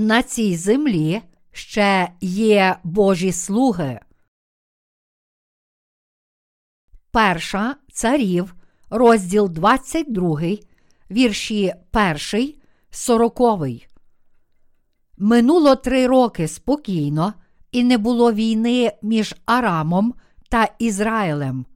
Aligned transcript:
на 0.00 0.22
цій 0.22 0.56
землі 0.56 1.22
ще 1.52 2.08
є 2.20 2.76
Божі 2.84 3.32
слуги. 3.32 4.00
Перша 7.10 7.76
царів, 7.92 8.54
розділ 8.90 9.48
22, 9.48 10.40
вірші 11.10 11.74
1, 12.32 12.54
40. 12.90 13.40
Минуло 15.18 15.76
три 15.76 16.06
роки 16.06 16.48
спокійно, 16.48 17.34
і 17.72 17.84
не 17.84 17.98
було 17.98 18.32
війни 18.32 18.92
між 19.02 19.34
Арамом 19.46 20.14
та 20.48 20.68
Ізраїлем. 20.78 21.66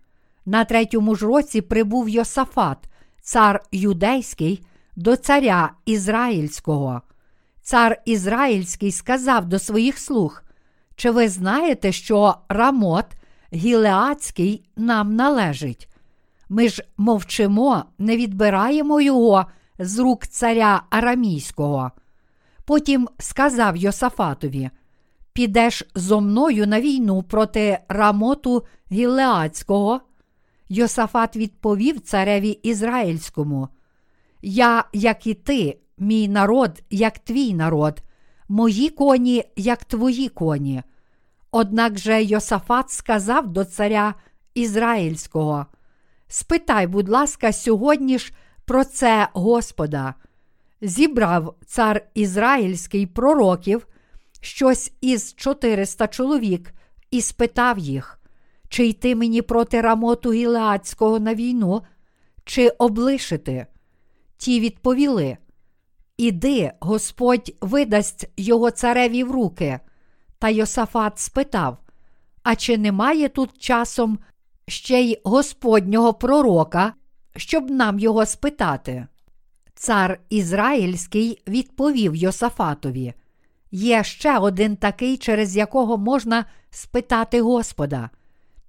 На 0.46 0.64
третьому 0.64 1.14
ж 1.14 1.26
році 1.26 1.60
прибув 1.60 2.08
Йосафат, 2.08 2.78
цар 3.22 3.62
юдейський, 3.72 4.66
до 4.96 5.16
царя 5.16 5.72
Ізраїльського. 5.86 7.02
Цар 7.64 8.02
Ізраїльський 8.04 8.92
сказав 8.92 9.46
до 9.46 9.58
своїх 9.58 9.98
слуг: 9.98 10.42
Чи 10.96 11.10
ви 11.10 11.28
знаєте, 11.28 11.92
що 11.92 12.34
Рамот 12.48 13.06
Гілеацький 13.52 14.68
нам 14.76 15.16
належить? 15.16 15.88
Ми 16.48 16.68
ж 16.68 16.84
мовчимо, 16.96 17.84
не 17.98 18.16
відбираємо 18.16 19.00
його 19.00 19.46
з 19.78 19.98
рук 19.98 20.26
царя 20.26 20.82
Арамійського. 20.90 21.90
Потім 22.64 23.08
сказав 23.18 23.76
Йосафатові: 23.76 24.70
Підеш 25.32 25.84
зо 25.94 26.20
мною 26.20 26.66
на 26.66 26.80
війну 26.80 27.22
проти 27.22 27.78
Рамоту 27.88 28.64
Гілеацького. 28.92 30.00
Йосафат 30.68 31.36
відповів 31.36 32.00
цареві 32.00 32.50
Ізраїльському: 32.50 33.68
Я, 34.42 34.84
як 34.92 35.26
і 35.26 35.34
ти, 35.34 35.78
мій 35.98 36.28
народ, 36.28 36.82
як 36.90 37.18
твій 37.18 37.54
народ, 37.54 38.02
мої 38.48 38.88
коні, 38.90 39.44
як 39.56 39.84
твої 39.84 40.28
коні. 40.28 40.82
Однак 41.50 41.98
же 41.98 42.22
Йосафат 42.22 42.90
сказав 42.90 43.48
до 43.48 43.64
царя 43.64 44.14
Ізраїльського: 44.54 45.66
Спитай, 46.28 46.86
будь 46.86 47.08
ласка, 47.08 47.52
сьогодні 47.52 48.18
ж 48.18 48.32
про 48.64 48.84
це 48.84 49.28
Господа. 49.32 50.14
Зібрав 50.80 51.54
цар 51.66 52.06
Ізраїльський 52.14 53.06
пророків 53.06 53.86
щось 54.40 54.92
із 55.00 55.34
400 55.34 56.08
чоловік 56.08 56.74
і 57.10 57.20
спитав 57.20 57.78
їх, 57.78 58.18
чи 58.68 58.86
йти 58.86 59.14
мені 59.14 59.42
проти 59.42 59.80
Рамоту 59.80 60.32
Гілеацького 60.32 61.18
на 61.20 61.34
війну, 61.34 61.82
чи 62.44 62.68
облишити. 62.68 63.66
Ті 64.36 64.60
відповіли: 64.60 65.36
Іди, 66.16 66.72
Господь 66.80 67.54
видасть 67.60 68.28
його 68.36 68.70
цареві 68.70 69.24
в 69.24 69.30
руки. 69.30 69.80
Та 70.38 70.48
Йосафат 70.48 71.18
спитав: 71.18 71.78
А 72.42 72.56
чи 72.56 72.78
немає 72.78 73.28
тут 73.28 73.58
часом 73.58 74.18
ще 74.68 75.00
й 75.00 75.20
Господнього 75.24 76.14
пророка, 76.14 76.92
щоб 77.36 77.70
нам 77.70 77.98
його 77.98 78.26
спитати? 78.26 79.06
Цар 79.74 80.20
Ізраїльський 80.30 81.42
відповів 81.48 82.16
Йосафатові: 82.16 83.14
Є 83.70 84.04
ще 84.04 84.38
один 84.38 84.76
такий, 84.76 85.16
через 85.16 85.56
якого 85.56 85.98
можна 85.98 86.44
спитати 86.70 87.40
Господа. 87.40 88.10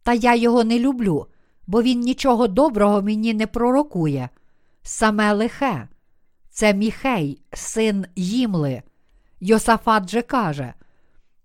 Та 0.04 0.14
я 0.14 0.36
його 0.36 0.64
не 0.64 0.80
люблю, 0.80 1.28
бо 1.68 1.82
він 1.82 2.00
нічого 2.00 2.48
доброго 2.48 3.02
мені 3.02 3.34
не 3.34 3.48
пророкує. 3.48 4.30
Саме 4.84 5.34
лихе. 5.34 5.88
Це 6.56 6.74
Міхей, 6.74 7.42
син 7.54 8.06
Їмли. 8.16 8.82
Йосафат 9.40 10.10
же 10.10 10.22
каже: 10.22 10.74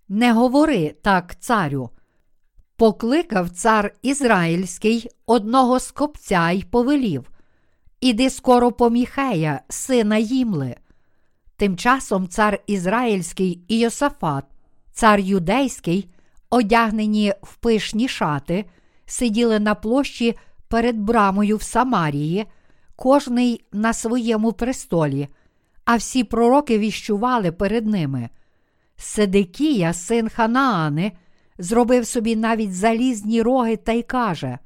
Не 0.09 0.32
говори 0.32 0.94
так, 1.03 1.41
царю. 1.41 1.91
Покликав 2.76 3.50
цар 3.50 3.94
Ізраїльський 4.03 5.09
одного 5.26 5.78
з 5.78 5.91
копця 5.91 6.50
й 6.50 6.62
повелів: 6.62 7.31
Іди 8.00 8.31
скоро 8.31 8.72
по 8.72 8.91
Міхея, 8.91 9.60
сина 9.69 10.16
Їмли. 10.16 10.76
Тим 11.56 11.77
часом 11.77 12.28
цар 12.28 12.59
Ізраїльський 12.66 13.65
і 13.69 13.78
Йосафат, 13.78 14.44
цар 14.92 15.21
юдейський, 15.21 16.10
одягнені 16.50 17.34
в 17.42 17.56
пишні 17.56 18.09
шати, 18.09 18.65
сиділи 19.06 19.59
на 19.59 19.75
площі 19.75 20.37
перед 20.69 20.98
брамою 20.98 21.56
в 21.56 21.62
Самарії, 21.62 22.47
кожний 23.00 23.64
на 23.72 23.92
своєму 23.92 24.52
престолі, 24.52 25.28
а 25.84 25.96
всі 25.96 26.24
пророки 26.24 26.78
віщували 26.78 27.52
перед 27.52 27.86
ними. 27.86 28.28
Седекія, 28.96 29.92
син 29.92 30.28
Ханаани, 30.28 31.12
зробив 31.58 32.06
собі 32.06 32.36
навіть 32.36 32.74
залізні 32.74 33.42
роги 33.42 33.76
та 33.76 33.92
й 33.92 34.02
каже: 34.02 34.58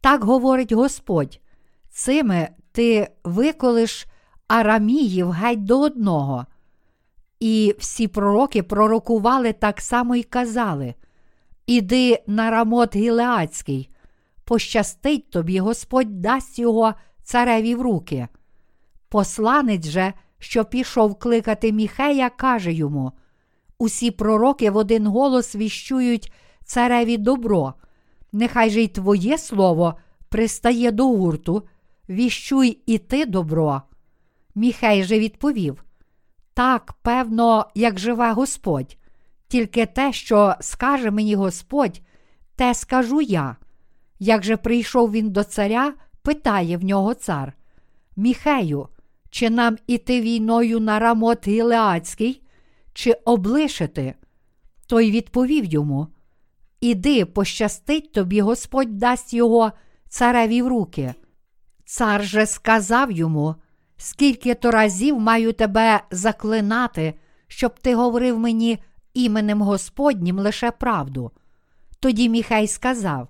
Так 0.00 0.24
говорить 0.24 0.72
Господь, 0.72 1.40
цими 1.90 2.48
ти 2.72 3.08
виколиш 3.24 4.06
Араміїв 4.48 5.30
геть 5.30 5.64
до 5.64 5.80
одного. 5.80 6.46
І 7.40 7.74
всі 7.78 8.08
пророки 8.08 8.62
пророкували 8.62 9.52
так 9.52 9.80
само 9.80 10.16
й 10.16 10.22
казали: 10.22 10.94
Іди 11.66 12.22
на 12.26 12.50
рамот 12.50 12.96
Гілеацький, 12.96 13.90
пощастить 14.44 15.30
тобі, 15.30 15.58
Господь 15.58 16.20
дасть 16.20 16.58
його 16.58 16.94
цареві 17.32 17.74
в 17.74 17.82
руки. 17.82 18.28
Посланець 19.08 19.86
же, 19.86 20.12
що 20.38 20.64
пішов 20.64 21.18
кликати 21.18 21.72
Міхея, 21.72 22.30
каже 22.30 22.72
йому: 22.72 23.12
Усі 23.78 24.10
пророки 24.10 24.70
в 24.70 24.76
один 24.76 25.06
голос 25.06 25.56
віщують 25.56 26.32
цареві 26.64 27.16
добро, 27.16 27.74
нехай 28.32 28.70
же 28.70 28.82
й 28.82 28.88
твоє 28.88 29.38
слово 29.38 29.94
пристає 30.28 30.90
до 30.90 31.08
гурту, 31.08 31.62
віщуй 32.08 32.82
і 32.86 32.98
ти 32.98 33.26
добро. 33.26 33.82
Міхей 34.54 35.04
же 35.04 35.18
відповів: 35.18 35.84
Так, 36.54 36.92
певно, 37.02 37.66
як 37.74 37.98
живе 37.98 38.32
Господь, 38.32 38.96
тільки 39.48 39.86
те, 39.86 40.12
що 40.12 40.54
скаже 40.60 41.10
мені 41.10 41.34
Господь, 41.34 42.00
те 42.56 42.74
скажу 42.74 43.20
я. 43.20 43.56
Як 44.18 44.44
же 44.44 44.56
прийшов 44.56 45.12
він 45.12 45.30
до 45.30 45.44
царя, 45.44 45.94
питає 46.22 46.76
в 46.76 46.84
нього 46.84 47.14
цар: 47.14 47.52
Міхею, 48.16 48.88
чи 49.30 49.50
нам 49.50 49.78
іти 49.86 50.20
війною 50.20 50.80
на 50.80 50.98
рамот 50.98 51.48
Гілеацький, 51.48 52.42
чи 52.92 53.12
облишити? 53.12 54.14
Той 54.86 55.10
відповів 55.10 55.64
йому: 55.64 56.06
Іди, 56.80 57.24
пощастить 57.24 58.12
тобі, 58.12 58.40
Господь 58.40 58.98
дасть 58.98 59.34
його 59.34 59.72
цареві 60.08 60.62
в 60.62 60.68
руки. 60.68 61.14
Цар 61.84 62.24
же 62.24 62.46
сказав 62.46 63.10
йому, 63.10 63.54
скільки 63.96 64.54
то 64.54 64.70
разів 64.70 65.20
маю 65.20 65.52
тебе 65.52 66.00
заклинати, 66.10 67.14
щоб 67.48 67.78
ти 67.80 67.94
говорив 67.94 68.38
мені 68.38 68.78
іменем 69.14 69.62
Господнім 69.62 70.38
лише 70.38 70.70
правду. 70.70 71.30
Тоді 72.00 72.28
Міхай 72.28 72.68
сказав: 72.68 73.28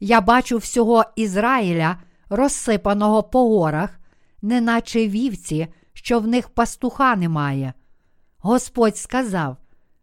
Я 0.00 0.20
бачу 0.20 0.58
всього 0.58 1.04
Ізраїля, 1.16 1.96
розсипаного 2.30 3.22
по 3.22 3.48
горах, 3.48 4.00
неначе 4.42 5.08
вівці, 5.08 5.66
що 5.92 6.20
в 6.20 6.26
них 6.26 6.48
пастуха 6.48 7.16
немає. 7.16 7.72
Господь 8.38 8.96
сказав: 8.96 9.56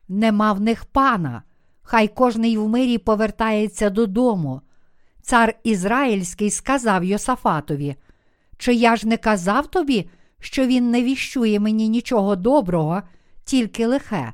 Нема 0.07 0.53
в 0.53 0.61
них 0.61 0.85
пана, 0.85 1.43
хай 1.81 2.07
кожний 2.07 2.57
в 2.57 2.69
мирі 2.69 2.97
повертається 2.97 3.89
додому. 3.89 4.61
Цар 5.21 5.53
Ізраїльський 5.63 6.51
сказав 6.51 7.03
Йосафатові: 7.03 7.95
Чи 8.57 8.73
я 8.73 8.95
ж 8.95 9.07
не 9.07 9.17
казав 9.17 9.67
тобі, 9.67 10.09
що 10.39 10.65
він 10.65 10.91
не 10.91 11.03
віщує 11.03 11.59
мені 11.59 11.89
нічого 11.89 12.35
доброго, 12.35 13.01
тільки 13.43 13.87
лихе? 13.87 14.33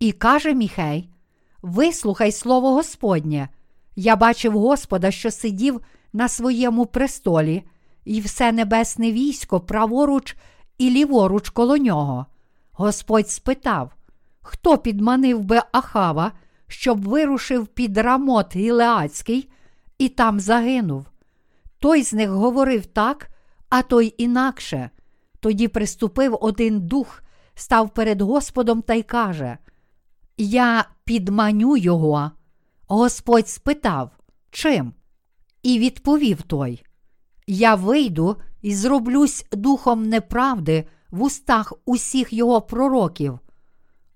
І 0.00 0.12
каже 0.12 0.54
Міхей: 0.54 1.10
Вислухай 1.62 2.32
слово 2.32 2.72
Господнє. 2.72 3.48
Я 3.96 4.16
бачив 4.16 4.58
Господа, 4.58 5.10
що 5.10 5.30
сидів 5.30 5.80
на 6.16 6.28
своєму 6.28 6.86
престолі, 6.86 7.62
і 8.04 8.20
все 8.20 8.52
небесне 8.52 9.12
військо 9.12 9.60
праворуч 9.60 10.36
і 10.78 10.90
ліворуч 10.90 11.48
коло 11.50 11.76
нього. 11.76 12.26
Господь 12.72 13.30
спитав, 13.30 13.92
хто 14.40 14.78
підманив 14.78 15.44
би 15.44 15.60
Ахава, 15.72 16.32
щоб 16.68 17.04
вирушив 17.04 17.66
під 17.66 17.98
рамот 17.98 18.56
Гілеацький 18.56 19.50
і 19.98 20.08
там 20.08 20.40
загинув. 20.40 21.06
Той 21.78 22.02
з 22.02 22.12
них 22.12 22.30
говорив 22.30 22.86
так, 22.86 23.28
а 23.68 23.82
той 23.82 24.14
інакше. 24.18 24.90
Тоді 25.40 25.68
приступив 25.68 26.38
один 26.40 26.80
дух, 26.80 27.22
став 27.54 27.94
перед 27.94 28.20
Господом 28.20 28.82
та 28.82 28.94
й 28.94 29.02
каже: 29.02 29.58
Я 30.36 30.84
підманю 31.04 31.76
його. 31.76 32.30
Господь 32.86 33.48
спитав, 33.48 34.10
чим? 34.50 34.92
І 35.66 35.78
відповів 35.78 36.42
той: 36.42 36.84
Я 37.46 37.74
вийду 37.74 38.36
і 38.62 38.74
зроблюсь 38.74 39.46
духом 39.52 40.08
неправди 40.08 40.86
в 41.10 41.22
устах 41.22 41.72
усіх 41.84 42.32
його 42.32 42.60
пророків. 42.60 43.38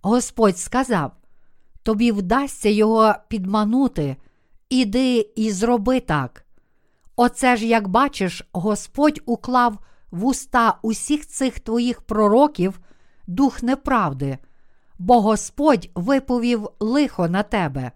Господь 0.03 0.59
сказав: 0.59 1.13
Тобі 1.83 2.13
вдасться 2.13 2.69
його 2.69 3.15
підманути, 3.29 4.17
іди 4.69 5.33
і 5.37 5.51
зроби 5.51 6.01
так. 6.01 6.47
Оце 7.17 7.57
ж, 7.57 7.67
як 7.67 7.89
бачиш, 7.89 8.49
Господь 8.53 9.21
уклав 9.27 9.79
в 10.11 10.27
уста 10.27 10.79
усіх 10.83 11.27
цих 11.27 11.61
твоїх 11.61 12.03
пророків 12.03 12.81
дух 13.27 13.63
неправди, 13.63 14.39
бо 14.99 15.21
Господь 15.21 15.91
виповів 15.95 16.69
лихо 16.81 17.29
на 17.29 17.43
тебе. 17.43 17.93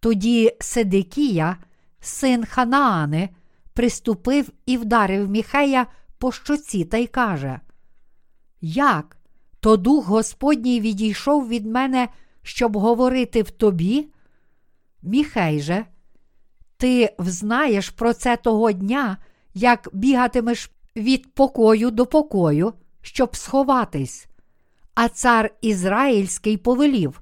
Тоді 0.00 0.56
Седекія, 0.60 1.56
син 2.00 2.44
Ханаани, 2.44 3.28
приступив 3.74 4.48
і 4.66 4.76
вдарив 4.76 5.30
Міхея 5.30 5.86
по 6.18 6.32
щоці 6.32 6.84
та 6.84 6.96
й 6.96 7.06
каже: 7.06 7.60
Як? 8.60 9.16
То 9.60 9.76
дух 9.76 10.06
Господній 10.06 10.80
відійшов 10.80 11.48
від 11.48 11.66
мене, 11.66 12.08
щоб 12.42 12.76
говорити 12.76 13.42
в 13.42 13.50
тобі? 13.50 14.08
Міхей 15.02 15.60
же, 15.60 15.84
ти 16.76 17.14
взнаєш 17.18 17.90
про 17.90 18.12
це 18.12 18.36
того 18.36 18.72
дня, 18.72 19.16
як 19.54 19.88
бігатимеш 19.92 20.70
від 20.96 21.34
покою 21.34 21.90
до 21.90 22.06
покою, 22.06 22.72
щоб 23.02 23.36
сховатись. 23.36 24.26
А 24.94 25.08
цар 25.08 25.50
Ізраїльський 25.60 26.56
повелів: 26.56 27.20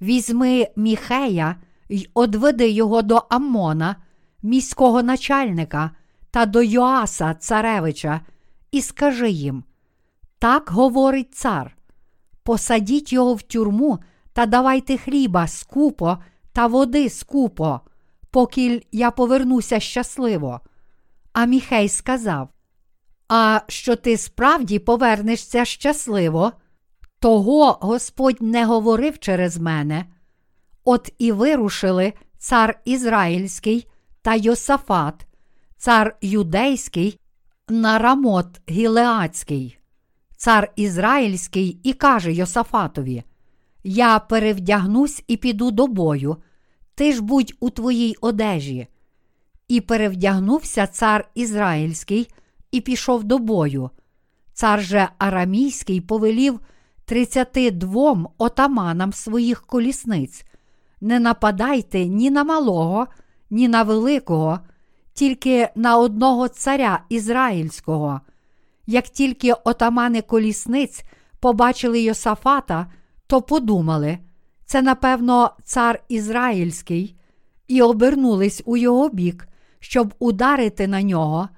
Візьми 0.00 0.68
Міхея 0.76 1.56
й 1.92 2.08
одведи 2.14 2.70
його 2.70 3.02
до 3.02 3.26
Аммона, 3.30 3.96
міського 4.42 5.02
начальника, 5.02 5.90
та 6.30 6.46
до 6.46 6.62
Йоаса, 6.62 7.34
царевича, 7.34 8.20
і 8.70 8.82
скажи 8.82 9.30
їм: 9.30 9.64
Так 10.38 10.70
говорить 10.70 11.34
цар, 11.34 11.76
посадіть 12.42 13.12
його 13.12 13.34
в 13.34 13.42
тюрму 13.42 13.98
та 14.32 14.46
давайте 14.46 14.96
хліба 14.96 15.46
скупо 15.46 16.18
та 16.52 16.66
води 16.66 17.10
скупо, 17.10 17.80
поки 18.30 18.86
я 18.92 19.10
повернуся 19.10 19.80
щасливо. 19.80 20.60
А 21.32 21.44
Міхей 21.44 21.88
сказав: 21.88 22.48
А 23.28 23.60
що 23.68 23.96
ти 23.96 24.16
справді 24.16 24.78
повернешся 24.78 25.64
щасливо? 25.64 26.52
Того 27.18 27.78
Господь 27.80 28.42
не 28.42 28.66
говорив 28.66 29.18
через 29.18 29.58
мене. 29.58 30.06
От 30.84 31.12
і 31.18 31.32
вирушили 31.32 32.12
цар 32.38 32.80
Ізраїльський 32.84 33.86
та 34.22 34.34
Йосафат, 34.34 35.26
цар 35.76 36.16
Юдейський 36.20 37.18
на 37.68 37.98
Рамот 37.98 38.60
Гілеацький, 38.70 39.78
цар 40.36 40.72
Ізраїльський 40.76 41.80
і 41.82 41.92
каже 41.92 42.32
Йосафатові: 42.32 43.22
Я 43.84 44.18
перевдягнусь 44.18 45.24
і 45.26 45.36
піду 45.36 45.70
до 45.70 45.86
бою, 45.86 46.36
ти 46.94 47.12
ж 47.12 47.22
будь 47.22 47.54
у 47.60 47.70
твоїй 47.70 48.16
одежі. 48.20 48.86
І 49.68 49.80
перевдягнувся 49.80 50.86
цар 50.86 51.30
Ізраїльський 51.34 52.28
і 52.70 52.80
пішов 52.80 53.24
до 53.24 53.38
бою. 53.38 53.90
Цар 54.52 54.82
же 54.82 55.08
Арамійський 55.18 56.00
повелів 56.00 56.60
тридцяти 57.04 57.70
двом 57.70 58.28
отаманам 58.38 59.12
своїх 59.12 59.62
колісниць. 59.62 60.44
Не 61.02 61.20
нападайте 61.20 62.06
ні 62.06 62.30
на 62.30 62.44
малого, 62.44 63.06
ні 63.50 63.68
на 63.68 63.82
великого, 63.82 64.58
тільки 65.14 65.68
на 65.74 65.96
одного 65.96 66.48
царя 66.48 67.02
Ізраїльського. 67.08 68.20
Як 68.86 69.08
тільки 69.08 69.52
отамани 69.64 70.22
колісниць 70.22 71.02
побачили 71.40 72.00
Йосафата, 72.00 72.86
то 73.26 73.42
подумали, 73.42 74.18
це, 74.64 74.82
напевно, 74.82 75.50
цар 75.64 76.02
Ізраїльський, 76.08 77.16
і 77.68 77.82
обернулись 77.82 78.62
у 78.64 78.76
його 78.76 79.08
бік, 79.08 79.48
щоб 79.80 80.14
ударити 80.18 80.86
на 80.86 81.02
нього. 81.02 81.48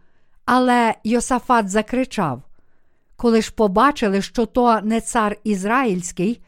Але 0.45 0.95
Йосафат 1.05 1.69
закричав: 1.69 2.43
Коли 3.17 3.43
ж 3.43 3.53
побачили, 3.53 4.23
що 4.23 4.47
то 4.47 4.81
не 4.81 5.01
цар 5.01 5.37
Ізраїльський, 5.45 6.41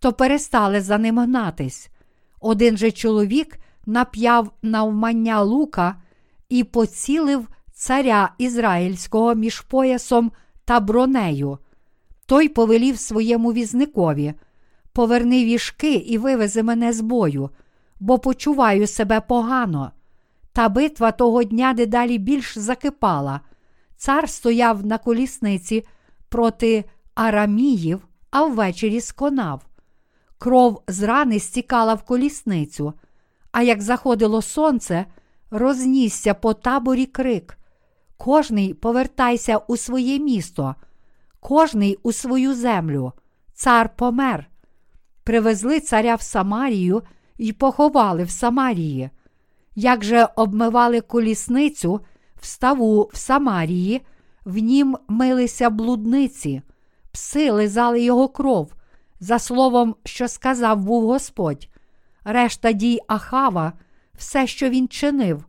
то 0.00 0.12
перестали 0.12 0.80
за 0.80 0.98
ним 0.98 1.18
гнатись. 1.18 1.90
Один 2.40 2.76
же 2.76 2.90
чоловік 2.90 3.58
нап'яв 3.86 4.50
навмання 4.62 5.42
лука 5.42 5.96
і 6.48 6.64
поцілив 6.64 7.48
царя 7.72 8.32
Ізраїльського 8.38 9.34
між 9.34 9.60
поясом 9.60 10.32
та 10.64 10.80
бронею. 10.80 11.58
Той 12.26 12.48
повелів 12.48 12.98
своєму 12.98 13.52
візникові: 13.52 14.34
Поверни 14.92 15.44
віжки 15.44 15.94
і 15.94 16.18
вивези 16.18 16.62
мене 16.62 16.92
з 16.92 17.00
бою, 17.00 17.50
бо 18.00 18.18
почуваю 18.18 18.86
себе 18.86 19.20
погано. 19.20 19.90
Та 20.52 20.68
битва 20.68 21.12
того 21.12 21.44
дня 21.44 21.72
дедалі 21.72 22.18
більш 22.18 22.58
закипала. 22.58 23.40
Цар 23.96 24.28
стояв 24.28 24.86
на 24.86 24.98
колісниці 24.98 25.84
проти 26.28 26.84
араміїв, 27.14 28.06
а 28.30 28.44
ввечері 28.44 29.00
сконав. 29.00 29.62
Кров 30.38 30.82
з 30.88 31.02
рани 31.02 31.40
стікала 31.40 31.94
в 31.94 32.02
колісницю, 32.02 32.92
а 33.52 33.62
як 33.62 33.82
заходило 33.82 34.42
сонце, 34.42 35.06
рознісся 35.50 36.34
по 36.34 36.54
таборі 36.54 37.06
крик. 37.06 37.58
Кожний 38.16 38.74
повертайся 38.74 39.58
у 39.58 39.76
своє 39.76 40.18
місто, 40.18 40.74
кожний 41.40 41.98
у 42.02 42.12
свою 42.12 42.54
землю. 42.54 43.12
Цар 43.54 43.96
помер. 43.96 44.46
Привезли 45.24 45.80
царя 45.80 46.14
в 46.14 46.22
Самарію 46.22 47.02
і 47.38 47.52
поховали 47.52 48.24
в 48.24 48.30
Самарії. 48.30 49.10
Як 49.74 50.04
же 50.04 50.28
обмивали 50.36 51.00
колісницю 51.00 52.00
в 52.40 52.46
ставу 52.46 53.10
в 53.12 53.16
Самарії, 53.16 54.02
в 54.44 54.58
нім 54.58 54.96
милися 55.08 55.70
блудниці, 55.70 56.62
пси 57.12 57.50
лизали 57.50 58.02
його 58.02 58.28
кров, 58.28 58.72
за 59.20 59.38
словом, 59.38 59.94
що 60.04 60.28
сказав 60.28 60.80
був 60.80 61.06
Господь. 61.06 61.68
Решта 62.24 62.72
дій 62.72 63.00
Ахава, 63.08 63.72
все, 64.14 64.46
що 64.46 64.68
він 64.68 64.88
чинив, 64.88 65.44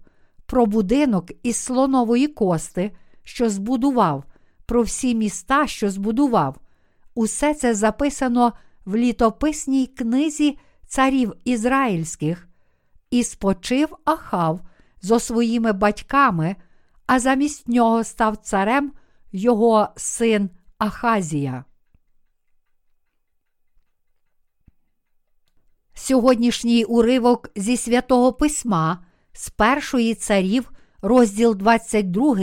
про 0.46 0.66
будинок 0.66 1.32
із 1.44 1.56
слонової 1.56 2.28
кости, 2.28 2.92
що 3.24 3.50
збудував, 3.50 4.24
про 4.66 4.82
всі 4.82 5.16
міста, 5.16 5.68
що 5.68 5.90
збудував. 5.90 6.56
Усе 7.16 7.54
це 7.54 7.74
записано 7.74 8.54
в 8.86 8.96
літописній 8.96 9.88
книзі 9.88 10.58
царів 10.88 11.34
ізраїльських, 11.44 12.48
і 13.12 13.24
спочив 13.24 13.98
Ахав 14.06 14.60
зо 15.02 15.20
своїми 15.20 15.74
батьками, 15.74 16.56
а 17.06 17.20
замість 17.20 17.68
нього 17.68 18.04
став 18.04 18.38
царем 18.38 18.92
його 19.32 19.88
син 19.96 20.50
Ахазія. 20.78 21.64
Сьогоднішній 26.00 26.84
уривок 26.84 27.50
зі 27.56 27.78
святого 27.78 28.34
письма 28.34 29.00
з 29.34 29.50
першої 29.50 30.16
царів, 30.16 30.72
розділ 31.02 31.56
22, 31.56 32.38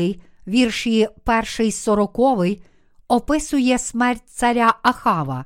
вірші 0.47 1.09
1 1.59 1.73
40, 1.73 2.19
описує 3.09 3.79
смерть 3.79 4.23
царя 4.27 4.75
Ахава. 4.83 5.45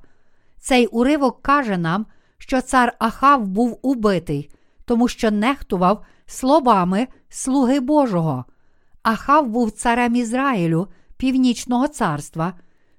Цей 0.60 0.86
уривок 0.86 1.42
каже 1.42 1.78
нам, 1.78 2.06
що 2.38 2.60
цар 2.60 2.96
Ахав 2.98 3.46
був 3.46 3.78
убитий, 3.82 4.50
тому 4.84 5.08
що 5.08 5.30
нехтував 5.30 6.04
словами 6.26 7.06
Слуги 7.28 7.80
Божого. 7.80 8.44
Ахав 9.02 9.46
був 9.48 9.70
царем 9.70 10.16
Ізраїлю, 10.16 10.88
Північного 11.16 11.88
царства, 11.88 12.52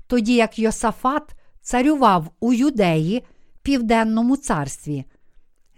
тоді 0.07 0.35
як 0.35 0.59
Йосафат 0.59 1.23
царював 1.61 2.27
у 2.39 2.53
Юдеї, 2.53 3.23
Південному 3.63 4.37
царстві. 4.37 5.05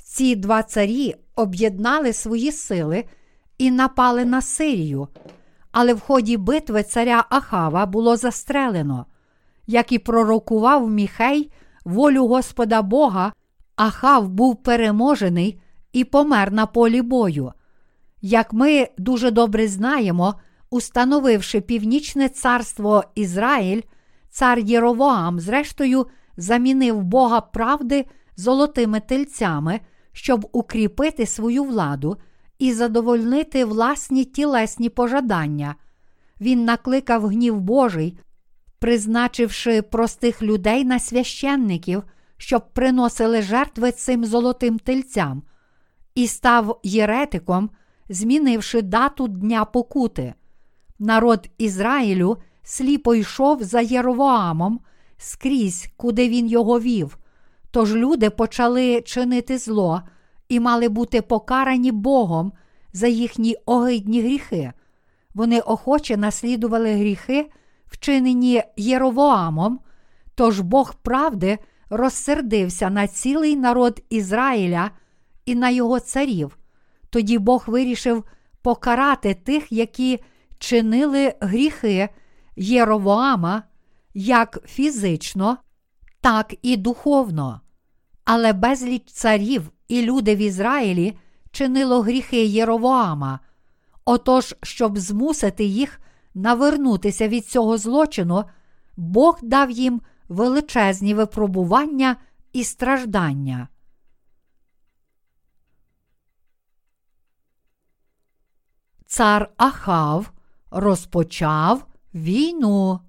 Ці 0.04 0.36
два 0.36 0.64
царі 0.64 1.16
об'єднали 1.36 2.14
свої 2.14 2.52
сили 2.52 3.04
і 3.58 3.72
напали 3.72 4.26
на 4.26 4.42
Сирію, 4.42 5.08
але 5.72 5.94
в 5.94 6.00
ході 6.00 6.38
битви 6.38 6.84
царя 6.84 7.26
Ахава 7.30 7.86
було 7.86 8.18
застрелено. 8.18 9.06
Як 9.68 9.92
і 9.92 10.00
пророкував 10.00 10.90
Міхей, 10.90 11.52
волю 11.86 12.28
Господа 12.28 12.82
Бога, 12.82 13.34
Ахав 13.76 14.30
був 14.30 14.64
переможений 14.64 15.62
і 15.94 16.04
помер 16.04 16.52
на 16.52 16.66
полі 16.66 17.02
бою. 17.02 17.52
Як 18.22 18.54
ми 18.54 18.88
дуже 18.98 19.32
добре 19.32 19.68
знаємо, 19.68 20.36
установивши 20.70 21.62
північне 21.62 22.30
царство 22.30 23.04
Ізраїль, 23.16 23.82
цар 24.30 24.60
Єровоам, 24.60 25.40
зрештою, 25.40 26.08
замінив 26.42 27.04
Бога 27.04 27.42
правди 27.42 28.06
золотими 28.36 29.00
тельцями, 29.00 29.80
щоб 30.12 30.50
укріпити 30.52 31.26
свою 31.26 31.64
владу 31.64 32.18
і 32.60 32.74
задовольнити 32.74 33.66
власні 33.66 34.26
тілесні 34.26 34.90
пожадання. 34.90 35.76
Він 36.42 36.66
накликав 36.66 37.28
гнів 37.28 37.60
Божий, 37.60 38.18
призначивши 38.80 39.82
простих 39.82 40.42
людей 40.42 40.86
на 40.86 41.00
священників, 41.00 42.04
щоб 42.38 42.74
приносили 42.74 43.42
жертви 43.42 43.92
цим 43.92 44.26
золотим 44.26 44.80
тельцям, 44.80 45.44
і 46.16 46.28
став 46.28 46.80
єретиком, 46.84 47.70
змінивши 48.10 48.82
дату 48.82 49.28
Дня 49.28 49.66
покути. 49.66 50.34
Народ 51.00 51.50
Ізраїлю 51.58 52.38
сліпо 52.64 53.16
йшов 53.16 53.64
за 53.64 53.82
Єровоамом 53.82 54.80
скрізь, 55.22 55.90
куди 55.98 56.30
він 56.30 56.48
його 56.48 56.80
вів. 56.80 57.18
Тож 57.72 57.96
люди 57.96 58.30
почали 58.30 59.02
чинити 59.02 59.58
зло 59.58 60.02
і 60.50 60.60
мали 60.60 60.90
бути 60.90 61.22
покарані 61.22 61.92
Богом 61.92 62.52
за 62.94 63.08
їхні 63.08 63.56
огидні 63.66 64.22
гріхи. 64.22 64.72
Вони 65.34 65.60
охоче 65.60 66.18
наслідували 66.18 66.94
гріхи, 66.94 67.50
вчинені 67.88 68.64
Єровоамом, 68.78 69.80
тож 70.36 70.60
Бог 70.60 70.96
правди 70.96 71.58
розсердився 71.90 72.90
на 72.90 73.08
цілий 73.08 73.56
народ 73.56 74.04
Ізраїля 74.10 74.92
і 75.46 75.56
на 75.56 75.70
його 75.70 76.00
царів. 76.00 76.58
Тоді 77.10 77.38
Бог 77.38 77.64
вирішив 77.68 78.24
покарати 78.62 79.34
тих, 79.34 79.72
які 79.72 80.20
чинили 80.60 81.34
гріхи 81.40 82.10
Єровоама 82.56 83.64
як 84.14 84.60
фізично, 84.66 85.58
так 86.22 86.56
і 86.62 86.78
духовно. 86.78 87.62
Але 88.26 88.54
безліч 88.54 89.12
царів 89.12 89.72
і 89.88 90.02
люди 90.02 90.36
в 90.36 90.38
Ізраїлі 90.38 91.18
чинило 91.52 92.02
гріхи 92.02 92.46
Єровоама. 92.46 93.40
Отож, 94.06 94.56
щоб 94.64 94.98
змусити 94.98 95.64
їх 95.64 96.00
навернутися 96.34 97.28
від 97.28 97.46
цього 97.46 97.78
злочину, 97.78 98.44
Бог 98.98 99.40
дав 99.44 99.72
їм 99.72 100.02
величезні 100.30 101.14
випробування 101.14 102.16
і 102.54 102.64
страждання. 102.64 103.68
Цар 109.06 109.52
Ахав 109.58 110.32
розпочав 110.72 111.88
війну. 112.14 113.00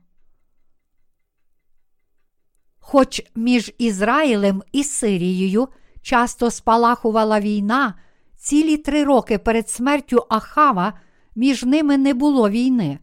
Хоч 2.93 3.23
між 3.35 3.73
Ізраїлем 3.79 4.63
і 4.73 4.85
Сирією 4.85 5.69
часто 6.03 6.51
спалахувала 6.51 7.41
війна, 7.41 7.95
цілі 8.37 8.77
три 8.77 9.05
роки 9.05 9.39
перед 9.39 9.71
смертю 9.71 10.27
Ахава 10.29 10.93
між 11.37 11.65
ними 11.65 11.99
не 11.99 12.15
було 12.15 12.51
війни. 12.51 12.99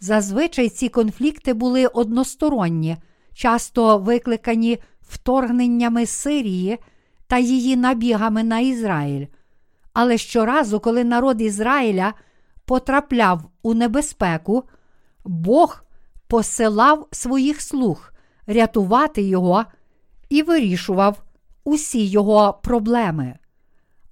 Зазвичай 0.00 0.68
ці 0.68 0.88
конфлікти 0.88 1.54
були 1.54 1.86
односторонні, 1.86 2.96
часто 3.34 3.98
викликані 3.98 4.78
вторгненнями 5.00 6.06
Сирії 6.06 6.78
та 7.26 7.38
її 7.38 7.76
набігами 7.76 8.44
на 8.44 8.58
Ізраїль. 8.58 9.26
Але 9.92 10.18
щоразу, 10.18 10.80
коли 10.80 11.04
народ 11.04 11.40
Ізраїля 11.40 12.14
потрапляв 12.64 13.50
у 13.62 13.74
небезпеку, 13.74 14.64
Бог 15.24 15.84
посилав 16.28 17.08
своїх 17.10 17.62
слуг 17.62 18.11
рятувати 18.46 19.22
його 19.22 19.64
і 20.28 20.42
вирішував 20.42 21.22
усі 21.64 22.06
його 22.06 22.60
проблеми. 22.62 23.38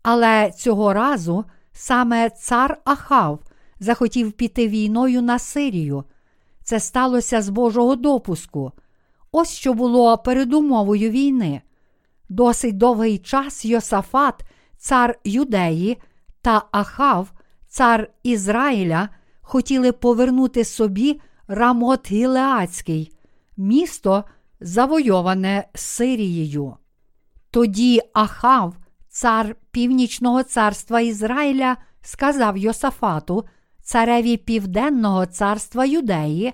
Але 0.03 0.51
цього 0.51 0.93
разу 0.93 1.45
саме 1.73 2.31
цар 2.31 2.79
Ахав 2.85 3.41
захотів 3.81 4.33
піти 4.33 4.69
війною 4.69 5.23
на 5.23 5.39
Сирію. 5.39 6.05
Це 6.65 6.81
сталося 6.81 7.43
з 7.43 7.49
Божого 7.49 7.97
допуску. 7.97 8.73
Ось 9.33 9.51
що 9.51 9.75
було 9.75 10.19
передумовою 10.19 11.11
війни. 11.11 11.63
Досить 12.29 12.77
довгий 12.77 13.19
час 13.19 13.65
Йосафат, 13.65 14.35
цар 14.79 15.19
Юдеї, 15.25 15.99
та 16.43 16.63
Ахав, 16.71 17.33
цар 17.69 18.09
Ізраїля, 18.23 19.09
хотіли 19.41 19.93
повернути 19.93 20.65
собі 20.65 21.21
Рамот 21.49 22.13
Гілеацький, 22.13 23.13
місто, 23.61 24.25
завойоване 24.61 25.64
Сирією. 25.75 26.76
Тоді 27.50 28.00
Ахав, 28.12 28.75
цар 29.09 29.57
Північного 29.71 30.43
царства 30.43 31.00
Ізраїля, 31.00 31.76
сказав 32.00 32.57
Йосафату, 32.57 33.45
цареві 33.83 34.37
Південного 34.37 35.26
царства 35.26 35.85
Юдеї, 35.85 36.52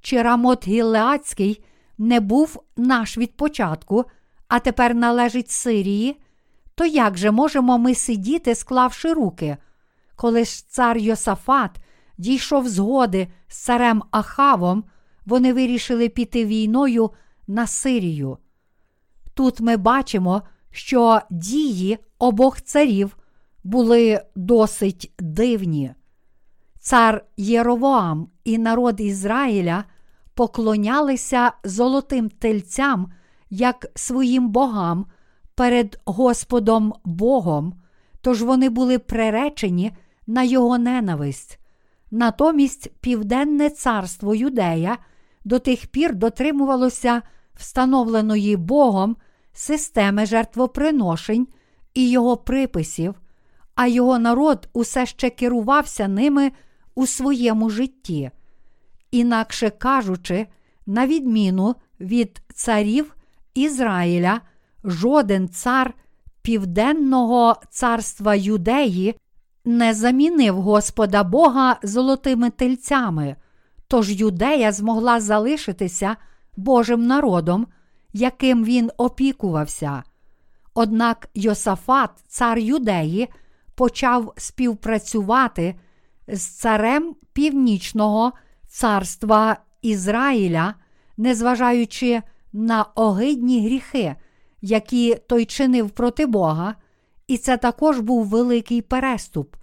чи 0.00 0.22
Рамот 0.22 0.68
Гілеацький 0.68 1.64
не 1.98 2.20
був 2.20 2.62
наш 2.76 3.18
від 3.18 3.36
початку, 3.36 4.04
а 4.48 4.58
тепер 4.58 4.94
належить 4.94 5.50
Сирії, 5.50 6.20
то 6.74 6.84
як 6.84 7.18
же 7.18 7.30
можемо 7.30 7.78
ми 7.78 7.94
сидіти, 7.94 8.54
склавши 8.54 9.12
руки? 9.12 9.56
Коли 10.16 10.44
ж 10.44 10.68
цар 10.68 10.98
Йосафат 10.98 11.70
дійшов 12.18 12.68
згоди 12.68 13.28
з 13.48 13.56
царем 13.56 14.02
Ахавом, 14.10 14.84
вони 15.28 15.52
вирішили 15.52 16.08
піти 16.08 16.44
війною 16.44 17.10
на 17.46 17.66
Сирію. 17.66 18.38
Тут 19.34 19.60
ми 19.60 19.76
бачимо, 19.76 20.42
що 20.70 21.20
дії 21.30 21.98
обох 22.18 22.62
царів 22.62 23.16
були 23.64 24.22
досить 24.36 25.12
дивні. 25.18 25.94
Цар 26.80 27.24
Єровоам 27.36 28.28
і 28.44 28.58
народ 28.58 29.00
Ізраїля 29.00 29.84
поклонялися 30.34 31.52
золотим 31.64 32.28
тельцям 32.28 33.12
як 33.50 33.86
своїм 33.94 34.48
богам 34.48 35.06
перед 35.54 36.00
Господом 36.04 36.94
Богом, 37.04 37.74
тож 38.20 38.42
вони 38.42 38.68
були 38.68 38.98
приречені 38.98 39.92
на 40.26 40.42
його 40.42 40.78
ненависть. 40.78 41.58
Натомість 42.10 42.92
Південне 43.00 43.70
царство 43.70 44.34
Юдея 44.34 44.98
до 45.48 45.58
тих 45.58 45.86
пір 45.86 46.14
дотримувалося 46.14 47.22
встановленої 47.54 48.56
Богом 48.56 49.16
системи 49.52 50.26
жертвоприношень 50.26 51.48
і 51.94 52.10
його 52.10 52.36
приписів, 52.36 53.14
а 53.74 53.86
його 53.86 54.18
народ 54.18 54.68
усе 54.72 55.06
ще 55.06 55.30
керувався 55.30 56.08
ними 56.08 56.52
у 56.94 57.06
своєму 57.06 57.70
житті. 57.70 58.30
Інакше 59.10 59.70
кажучи, 59.70 60.46
на 60.86 61.06
відміну 61.06 61.74
від 62.00 62.42
царів 62.54 63.16
Ізраїля, 63.54 64.40
жоден 64.84 65.48
цар 65.48 65.94
Південного 66.42 67.56
царства 67.70 68.34
Юдеї 68.34 69.14
не 69.64 69.94
замінив 69.94 70.60
Господа 70.60 71.24
Бога 71.24 71.78
золотими 71.82 72.50
тельцями, 72.50 73.36
тож 73.88 74.10
Юдея 74.10 74.72
змогла 74.72 75.20
залишитися 75.20 76.16
Божим 76.56 77.06
народом, 77.06 77.66
яким 78.12 78.64
він 78.64 78.90
опікувався. 78.96 80.02
Однак 80.74 81.28
Йосафат, 81.34 82.10
цар 82.28 82.58
Юдеї, 82.58 83.28
почав 83.74 84.32
співпрацювати 84.36 85.74
з 86.28 86.42
царем 86.42 87.16
Північного 87.32 88.32
царства 88.68 89.56
Ізраїля, 89.82 90.74
незважаючи 91.16 92.22
на 92.52 92.82
огидні 92.82 93.64
гріхи, 93.64 94.14
які 94.60 95.14
той 95.14 95.44
чинив 95.44 95.90
проти 95.90 96.26
Бога, 96.26 96.74
і 97.26 97.38
це 97.38 97.56
також 97.56 98.00
був 98.00 98.26
великий 98.26 98.82
переступ. 98.82 99.56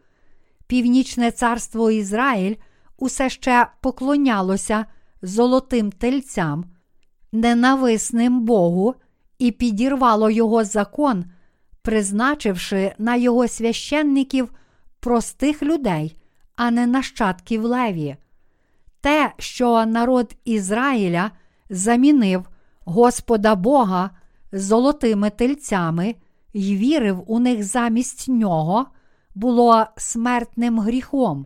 Північне 0.67 1.31
царство 1.31 1.91
Ізраїль 1.91 2.55
усе 2.97 3.29
ще 3.29 3.67
поклонялося 3.81 4.85
золотим 5.21 5.91
тельцям, 5.91 6.65
ненависним 7.31 8.41
Богу, 8.41 8.95
і 9.39 9.51
підірвало 9.51 10.29
його 10.29 10.63
закон, 10.63 11.25
призначивши 11.81 12.93
на 12.97 13.15
його 13.15 13.47
священників 13.47 14.51
простих 14.99 15.63
людей, 15.63 16.17
а 16.55 16.71
не 16.71 16.87
нащадків 16.87 17.63
леві. 17.63 18.15
Те, 19.01 19.33
що 19.37 19.85
народ 19.85 20.35
Ізраїля 20.45 21.31
замінив 21.69 22.45
Господа 22.85 23.55
Бога 23.55 24.09
золотими 24.51 25.29
тельцями 25.29 26.15
й 26.53 26.77
вірив 26.77 27.23
у 27.27 27.39
них 27.39 27.63
замість 27.63 28.27
нього, 28.27 28.85
було 29.35 29.85
смертним 29.97 30.79
гріхом, 30.79 31.45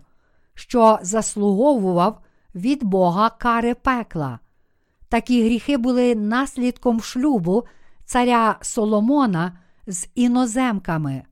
що 0.59 0.99
заслуговував 1.01 2.19
від 2.55 2.83
Бога 2.83 3.29
кари 3.29 3.73
пекла. 3.73 4.39
Такі 5.09 5.43
гріхи 5.43 5.77
були 5.77 6.15
наслідком 6.15 7.01
шлюбу 7.01 7.63
царя 8.05 8.57
Соломона 8.61 9.57
з 9.87 10.07
іноземками. 10.15 11.23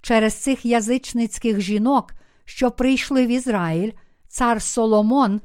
Через 0.00 0.34
цих 0.34 0.66
язичницьких 0.66 1.60
жінок, 1.60 2.14
що 2.44 2.70
прийшли 2.70 3.26
в 3.26 3.28
Ізраїль, 3.28 3.92
цар 4.28 4.62
Соломон 4.62 5.40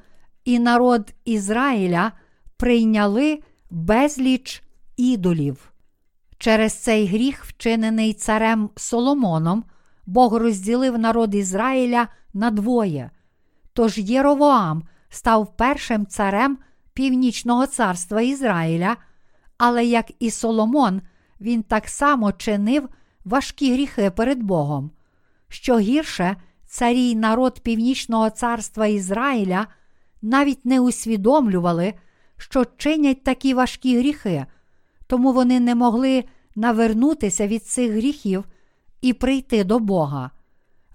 і 0.45 0.59
народ 0.59 1.13
Ізраїля 1.25 2.11
прийняли 2.57 3.39
безліч 3.69 4.63
ідолів. 4.97 5.73
Через 6.37 6.73
цей 6.73 7.07
гріх, 7.07 7.45
вчинений 7.45 8.13
царем 8.13 8.69
Соломоном, 8.75 9.63
Бог 10.05 10.36
розділив 10.36 11.00
народ 11.00 11.36
Ізраїля 11.36 12.08
на 12.34 12.51
двоє. 12.51 13.10
Тож 13.74 13.98
Єровоам 13.98 14.84
став 15.10 15.58
першим 15.58 16.05
царем 16.05 16.58
Північного 16.93 17.67
царства 17.67 18.22
Ізраїля, 18.22 18.98
але 19.58 19.86
як 19.86 20.12
і 20.20 20.31
Соломон, 20.31 21.01
він 21.41 21.63
так 21.63 21.88
само 21.88 22.31
чинив 22.31 22.89
важкі 23.25 23.74
гріхи 23.74 24.12
перед 24.12 24.43
Богом. 24.43 24.91
Що 25.48 25.79
гірше, 25.79 26.36
царі 26.65 27.01
й 27.01 27.15
народ 27.15 27.60
Північного 27.60 28.29
царства 28.29 28.88
Ізраїля 28.88 29.67
навіть 30.22 30.65
не 30.65 30.79
усвідомлювали, 30.79 31.93
що 32.38 32.65
чинять 32.77 33.24
такі 33.24 33.53
важкі 33.53 33.98
гріхи, 33.98 34.46
тому 35.08 35.34
вони 35.34 35.60
не 35.60 35.75
могли 35.75 36.24
навернутися 36.55 37.48
від 37.48 37.65
цих 37.65 37.91
гріхів 37.91 38.46
і 39.01 39.13
прийти 39.13 39.63
до 39.63 39.79
Бога. 39.79 40.31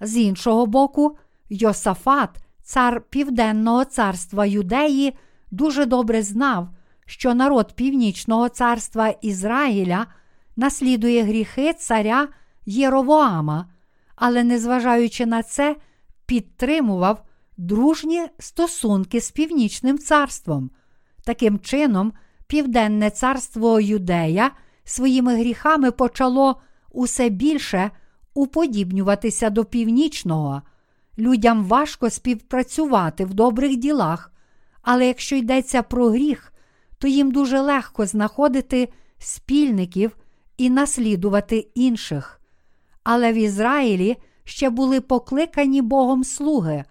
З 0.00 0.16
іншого 0.16 0.66
боку, 0.66 1.16
Йосафат, 1.50 2.30
цар 2.62 3.00
Південного 3.00 3.84
царства 3.84 4.46
Юдеї, 4.46 5.14
дуже 5.50 5.86
добре 5.86 6.22
знав, 6.22 6.68
що 7.06 7.34
народ 7.34 7.72
Північного 7.72 8.48
царства 8.48 9.08
Ізраїля 9.08 10.06
наслідує 10.56 11.22
гріхи 11.22 11.72
царя 11.72 12.28
Єровоама, 12.66 13.68
але, 14.16 14.44
незважаючи 14.44 15.26
на 15.26 15.42
це, 15.42 15.76
підтримував 16.26 17.22
дружні 17.56 18.26
стосунки 18.38 19.20
з 19.20 19.30
Північним 19.30 19.98
царством. 19.98 20.70
Таким 21.24 21.58
чином, 21.58 22.12
Південне 22.46 23.10
царство 23.10 23.80
Юдея 23.80 24.50
своїми 24.84 25.36
гріхами 25.36 25.90
почало 25.90 26.60
усе 26.96 27.28
більше 27.28 27.90
уподібнюватися 28.34 29.50
до 29.50 29.64
північного. 29.64 30.62
Людям 31.18 31.64
важко 31.64 32.10
співпрацювати 32.10 33.24
в 33.24 33.34
добрих 33.34 33.76
ділах, 33.76 34.32
але 34.82 35.06
якщо 35.06 35.36
йдеться 35.36 35.82
про 35.82 36.08
гріх, 36.08 36.52
то 36.98 37.08
їм 37.08 37.30
дуже 37.30 37.60
легко 37.60 38.06
знаходити 38.06 38.88
спільників 39.18 40.16
і 40.56 40.70
наслідувати 40.70 41.68
інших. 41.74 42.40
Але 43.04 43.32
в 43.32 43.36
Ізраїлі 43.36 44.16
ще 44.44 44.70
були 44.70 45.00
покликані 45.00 45.82
Богом 45.82 46.24
слуги, 46.24 46.84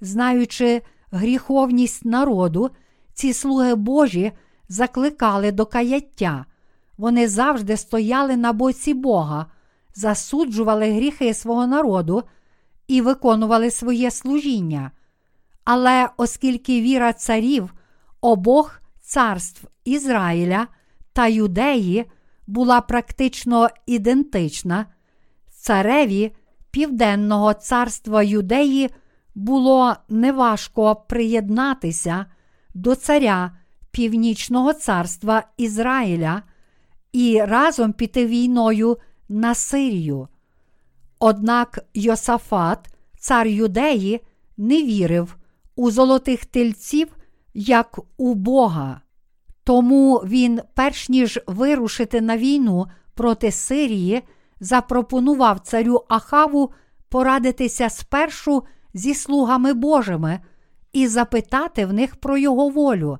знаючи 0.00 0.82
гріховність 1.10 2.04
народу, 2.04 2.70
ці 3.14 3.32
слуги 3.32 3.74
Божі 3.74 4.32
закликали 4.68 5.52
до 5.52 5.66
каяття. 5.66 6.44
Вони 6.98 7.28
завжди 7.28 7.76
стояли 7.76 8.36
на 8.36 8.52
боці 8.52 8.94
Бога, 8.94 9.46
засуджували 9.94 10.92
гріхи 10.92 11.34
свого 11.34 11.66
народу 11.66 12.22
і 12.88 13.00
виконували 13.00 13.70
своє 13.70 14.10
служіння. 14.10 14.90
Але 15.64 16.08
оскільки 16.16 16.80
віра 16.80 17.12
царів 17.12 17.74
обох 18.20 18.80
царств 19.00 19.68
Ізраїля 19.84 20.66
та 21.12 21.26
Юдеї 21.26 22.04
була 22.46 22.80
практично 22.80 23.68
ідентична, 23.86 24.86
цареві 25.50 26.32
Південного 26.70 27.54
царства 27.54 28.22
Юдеї 28.22 28.90
було 29.34 29.96
неважко 30.08 30.96
приєднатися 30.96 32.26
до 32.74 32.94
царя 32.94 33.52
Північного 33.90 34.72
царства 34.72 35.42
Ізраїля 35.56 36.42
і 37.12 37.40
разом 37.40 37.92
піти 37.92 38.26
війною 38.26 38.96
на 39.28 39.54
Сирію. 39.54 40.28
Однак 41.18 41.78
Йосафат, 41.94 42.88
цар 43.18 43.46
Юдеї, 43.46 44.20
не 44.56 44.82
вірив 44.82 45.36
у 45.76 45.90
золотих 45.90 46.44
тельців 46.44 47.08
як 47.54 47.98
у 48.16 48.34
Бога. 48.34 49.00
Тому 49.64 50.16
він, 50.16 50.60
перш 50.74 51.08
ніж 51.08 51.40
вирушити 51.46 52.20
на 52.20 52.36
війну 52.36 52.86
проти 53.14 53.52
Сирії, 53.52 54.22
запропонував 54.60 55.60
царю 55.60 56.04
Ахаву 56.08 56.72
порадитися 57.08 57.88
спершу 57.88 58.62
зі 58.94 59.14
слугами 59.14 59.72
Божими 59.72 60.40
і 60.92 61.06
запитати 61.06 61.86
в 61.86 61.92
них 61.92 62.16
про 62.16 62.38
його 62.38 62.68
волю. 62.68 63.18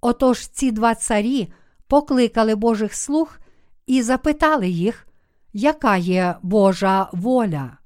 Отож 0.00 0.46
ці 0.46 0.70
два 0.70 0.94
царі 0.94 1.52
покликали 1.88 2.54
Божих 2.54 2.94
слуг 2.94 3.38
і 3.86 4.02
запитали 4.02 4.68
їх, 4.68 5.06
яка 5.52 5.96
є 5.96 6.36
Божа 6.42 7.10
воля. 7.12 7.78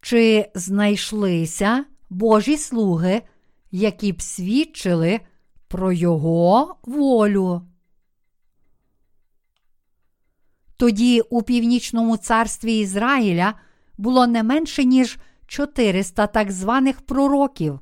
Чи 0.00 0.50
знайшлися 0.54 1.84
Божі 2.10 2.56
слуги, 2.56 3.22
які 3.70 4.12
б 4.12 4.22
свідчили 4.22 5.20
про 5.68 5.92
Його 5.92 6.76
волю? 6.82 7.62
Тоді 10.76 11.20
у 11.20 11.42
північному 11.42 12.16
царстві 12.16 12.78
Ізраїля 12.78 13.54
було 13.98 14.26
не 14.26 14.42
менше, 14.42 14.84
ніж 14.84 15.18
400 15.46 16.26
так 16.26 16.52
званих 16.52 17.00
пророків. 17.00 17.80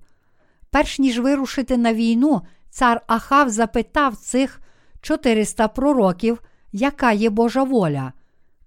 Перш 0.74 0.98
ніж 0.98 1.18
вирушити 1.18 1.76
на 1.76 1.94
війну, 1.94 2.40
цар 2.70 3.00
Ахав 3.06 3.50
запитав 3.50 4.16
цих 4.16 4.60
400 5.00 5.68
пророків, 5.68 6.42
яка 6.72 7.12
є 7.12 7.30
Божа 7.30 7.62
воля. 7.62 8.12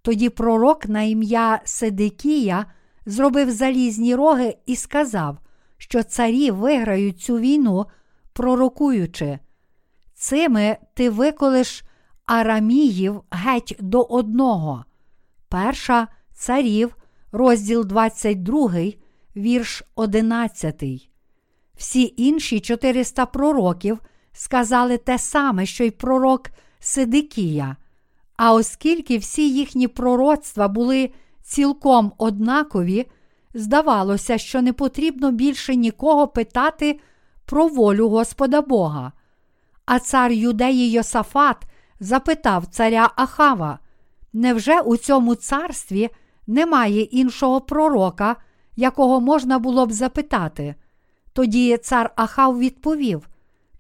Тоді 0.02 0.30
пророк 0.30 0.86
на 0.90 1.02
ім'я 1.02 1.62
Седикія 1.64 2.66
зробив 3.06 3.52
залізні 3.52 4.16
роги 4.16 4.58
і 4.66 4.76
сказав, 4.76 5.38
що 5.78 6.04
царі 6.04 6.52
виграють 6.52 7.20
цю 7.20 7.38
війну, 7.38 7.86
пророкуючи. 8.34 9.40
Цими 10.14 10.78
ти 10.94 11.10
виколиш 11.10 11.84
Араміїв 12.26 13.22
геть 13.32 13.76
до 13.80 14.02
одного. 14.02 14.86
Перша 15.50 16.08
царів, 16.34 16.96
розділ 17.32 17.86
22, 17.86 18.72
вірш 19.36 19.84
11. 19.96 21.10
Всі 21.78 22.14
інші 22.18 22.60
400 22.60 23.26
пророків 23.26 24.00
сказали 24.34 24.98
те 24.98 25.18
саме, 25.18 25.66
що 25.66 25.84
й 25.84 25.92
пророк 25.92 26.50
Сидикія. 26.80 27.76
А 28.38 28.54
оскільки 28.54 29.18
всі 29.18 29.54
їхні 29.54 29.88
пророцтва 29.88 30.68
були 30.68 31.12
цілком 31.44 32.14
однакові, 32.18 33.06
здавалося, 33.54 34.38
що 34.38 34.62
не 34.62 34.74
потрібно 34.74 35.32
більше 35.32 35.76
нікого 35.76 36.28
питати 36.28 37.00
про 37.46 37.68
волю 37.68 38.10
Господа 38.10 38.62
Бога. 38.62 39.12
А 39.86 40.00
цар 40.00 40.32
юдеї 40.32 40.92
Йосафат 40.92 41.58
запитав 42.00 42.66
царя 42.66 43.10
Ахава: 43.16 43.80
невже 44.34 44.82
у 44.82 44.98
цьому 44.98 45.36
царстві 45.36 46.10
немає 46.48 47.02
іншого 47.02 47.62
пророка, 47.62 48.36
якого 48.76 49.22
можна 49.22 49.60
було 49.60 49.86
б 49.86 49.92
запитати? 49.92 50.76
Тоді 51.38 51.78
цар 51.78 52.12
Ахав 52.16 52.60
відповів: 52.60 53.30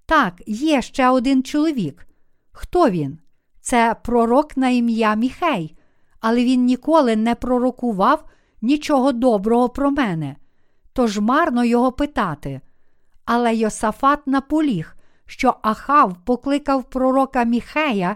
Так, 0.05 0.33
є 0.47 0.81
ще 0.81 1.09
один 1.09 1.43
чоловік. 1.43 2.07
Хто 2.51 2.89
він? 2.89 3.19
Це 3.61 3.95
пророк 4.03 4.57
на 4.57 4.69
ім'я 4.69 5.15
Міхей, 5.15 5.77
але 6.19 6.43
він 6.43 6.65
ніколи 6.65 7.15
не 7.15 7.35
пророкував 7.35 8.25
нічого 8.61 9.11
доброго 9.11 9.69
про 9.69 9.91
мене. 9.91 10.35
Тож 10.93 11.19
марно 11.19 11.63
його 11.63 11.91
питати. 11.91 12.61
Але 13.25 13.55
Йосафат 13.55 14.27
наполіг, 14.27 14.95
що 15.25 15.55
Ахав 15.61 16.15
покликав 16.25 16.83
пророка 16.83 17.43
Міхея 17.43 18.15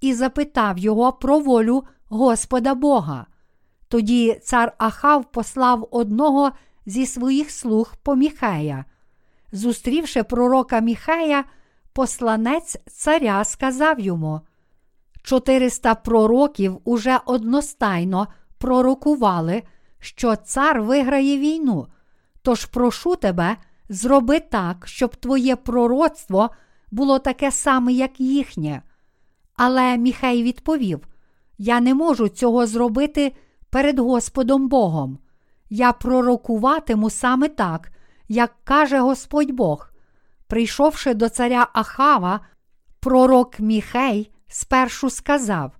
і 0.00 0.14
запитав 0.14 0.78
його 0.78 1.12
про 1.12 1.38
волю 1.38 1.84
Господа 2.08 2.74
Бога. 2.74 3.26
Тоді 3.88 4.40
цар 4.42 4.72
Ахав 4.78 5.24
послав 5.24 5.88
одного 5.90 6.52
зі 6.86 7.06
своїх 7.06 7.50
слуг 7.50 7.94
по 8.02 8.16
Міхея. 8.16 8.84
Зустрівши 9.52 10.22
пророка 10.22 10.80
Міхея, 10.80 11.44
посланець 11.92 12.76
царя 12.86 13.44
сказав 13.44 14.00
йому: 14.00 14.40
Чотириста 15.22 15.94
пророків 15.94 16.78
уже 16.84 17.20
одностайно 17.26 18.28
пророкували, 18.58 19.62
що 19.98 20.36
цар 20.36 20.82
виграє 20.82 21.38
війну. 21.38 21.86
Тож 22.42 22.64
прошу 22.64 23.16
тебе, 23.16 23.56
зроби 23.88 24.40
так, 24.40 24.86
щоб 24.86 25.16
твоє 25.16 25.56
пророцтво 25.56 26.50
було 26.90 27.18
таке 27.18 27.50
саме, 27.50 27.92
як 27.92 28.20
їхнє. 28.20 28.82
Але 29.54 29.96
Міхей 29.96 30.42
відповів: 30.42 31.08
Я 31.58 31.80
не 31.80 31.94
можу 31.94 32.28
цього 32.28 32.66
зробити 32.66 33.32
перед 33.70 33.98
Господом 33.98 34.68
Богом. 34.68 35.18
Я 35.70 35.92
пророкуватиму 35.92 37.10
саме 37.10 37.48
так, 37.48 37.90
як 38.28 38.54
каже 38.64 39.00
Господь 39.00 39.50
Бог. 39.50 39.92
прийшовши 40.46 41.14
до 41.14 41.28
царя 41.28 41.68
Ахава, 41.72 42.40
пророк 43.00 43.60
Міхей 43.60 44.30
спершу 44.48 45.10
сказав: 45.10 45.72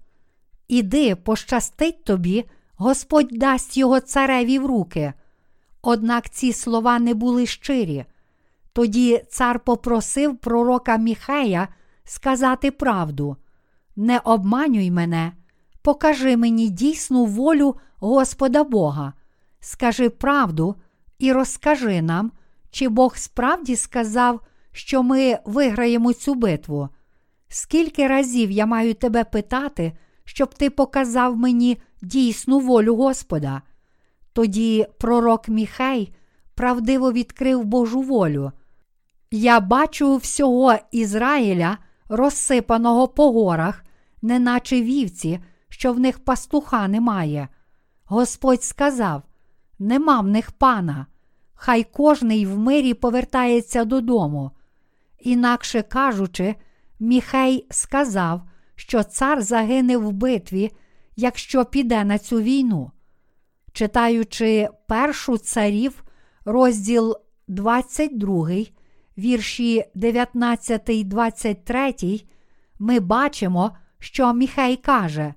Іди, 0.69 1.15
пощастить 1.17 2.05
тобі, 2.05 2.45
Господь 2.77 3.29
дасть 3.33 3.77
його 3.77 4.01
цареві 4.01 4.59
в 4.59 4.67
руки. 4.67 5.13
Однак 5.83 6.31
ці 6.31 6.53
слова 6.53 6.99
не 6.99 7.15
були 7.15 7.47
щирі. 7.47 8.05
Тоді 8.73 9.25
цар 9.29 9.61
попросив 9.61 10.37
пророка 10.37 10.97
Міхея 10.97 11.69
сказати 12.05 12.71
правду: 12.71 13.37
Не 13.97 14.19
обманюй 14.19 14.91
мене, 14.91 15.33
покажи 15.83 16.37
мені 16.37 16.69
дійсну 16.69 17.25
волю 17.25 17.77
Господа 17.97 18.65
Бога, 18.65 19.13
скажи 19.67 20.11
правду 20.11 20.77
і 21.19 21.33
розкажи 21.33 22.03
нам, 22.03 22.33
чи 22.71 22.89
Бог 22.89 23.17
справді 23.17 23.77
сказав, 23.77 24.41
що 24.73 25.03
ми 25.03 25.39
виграємо 25.45 26.13
цю 26.13 26.35
битву. 26.35 26.89
Скільки 27.49 28.09
разів 28.09 28.51
я 28.51 28.67
маю 28.67 28.95
тебе 28.95 29.25
питати, 29.25 29.93
щоб 30.25 30.55
ти 30.55 30.71
показав 30.71 31.37
мені 31.37 31.79
дійсну 32.03 32.59
волю 32.59 32.97
Господа? 32.97 33.63
Тоді 34.33 34.87
пророк 34.99 35.49
Міхей 35.49 36.15
правдиво 36.55 37.13
відкрив 37.13 37.65
Божу 37.65 38.01
волю. 38.01 38.53
Я 39.31 39.61
бачу 39.61 40.17
всього 40.17 40.75
Ізраїля, 40.93 41.79
розсипаного 42.09 43.09
по 43.09 43.33
горах, 43.33 43.85
неначе 44.23 44.83
вівці, 44.83 45.41
що 45.69 45.93
в 45.93 46.01
них 46.01 46.25
пастуха 46.25 46.89
немає. 46.89 47.49
Господь 48.05 48.63
сказав: 48.63 49.23
Нема 49.79 50.21
в 50.21 50.27
них 50.27 50.53
пана, 50.53 51.07
хай 51.55 51.85
кожний 51.85 52.47
в 52.47 52.59
мирі 52.59 52.95
повертається 52.95 53.85
додому. 53.85 54.51
Інакше 55.21 55.83
кажучи, 55.83 56.55
Міхей 57.01 57.67
сказав, 57.71 58.43
що 58.75 59.03
цар 59.03 59.43
загине 59.43 59.97
в 59.97 60.13
битві, 60.13 60.73
якщо 61.17 61.65
піде 61.65 62.05
на 62.05 62.19
цю 62.19 62.41
війну. 62.41 62.91
Читаючи 63.73 64.69
першу 64.87 65.39
царів, 65.39 66.05
розділ 66.45 67.17
22, 67.49 68.49
вірші 69.19 69.85
19, 69.95 71.09
23, 71.09 71.95
ми 72.79 73.01
бачимо, 73.01 73.77
що 73.99 74.35
Міхей 74.35 74.77
каже: 74.77 75.35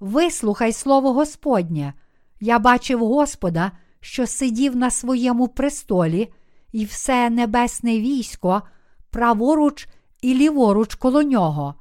Вислухай 0.00 0.72
слово 0.72 1.12
Господнє, 1.12 1.94
я 2.40 2.58
бачив 2.58 3.06
Господа, 3.06 3.72
що 4.00 4.26
сидів 4.26 4.76
на 4.76 4.90
своєму 4.90 5.48
престолі, 5.48 6.32
і 6.72 6.84
все 6.84 7.30
небесне 7.30 8.00
військо, 8.00 8.62
праворуч 9.10 9.88
і 10.22 10.34
ліворуч 10.34 10.94
коло 10.94 11.22
нього. 11.22 11.74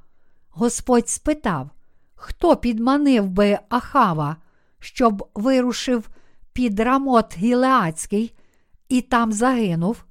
Господь 0.50 1.10
спитав, 1.10 1.70
хто 2.16 2.56
підманив 2.56 3.30
би 3.30 3.60
Ахава, 3.70 4.36
щоб 4.80 5.30
вирушив 5.36 6.10
під 6.54 6.80
рамот 6.80 7.38
Гілеацький 7.38 8.34
і 8.90 9.02
там 9.02 9.32
загинув? 9.32 10.06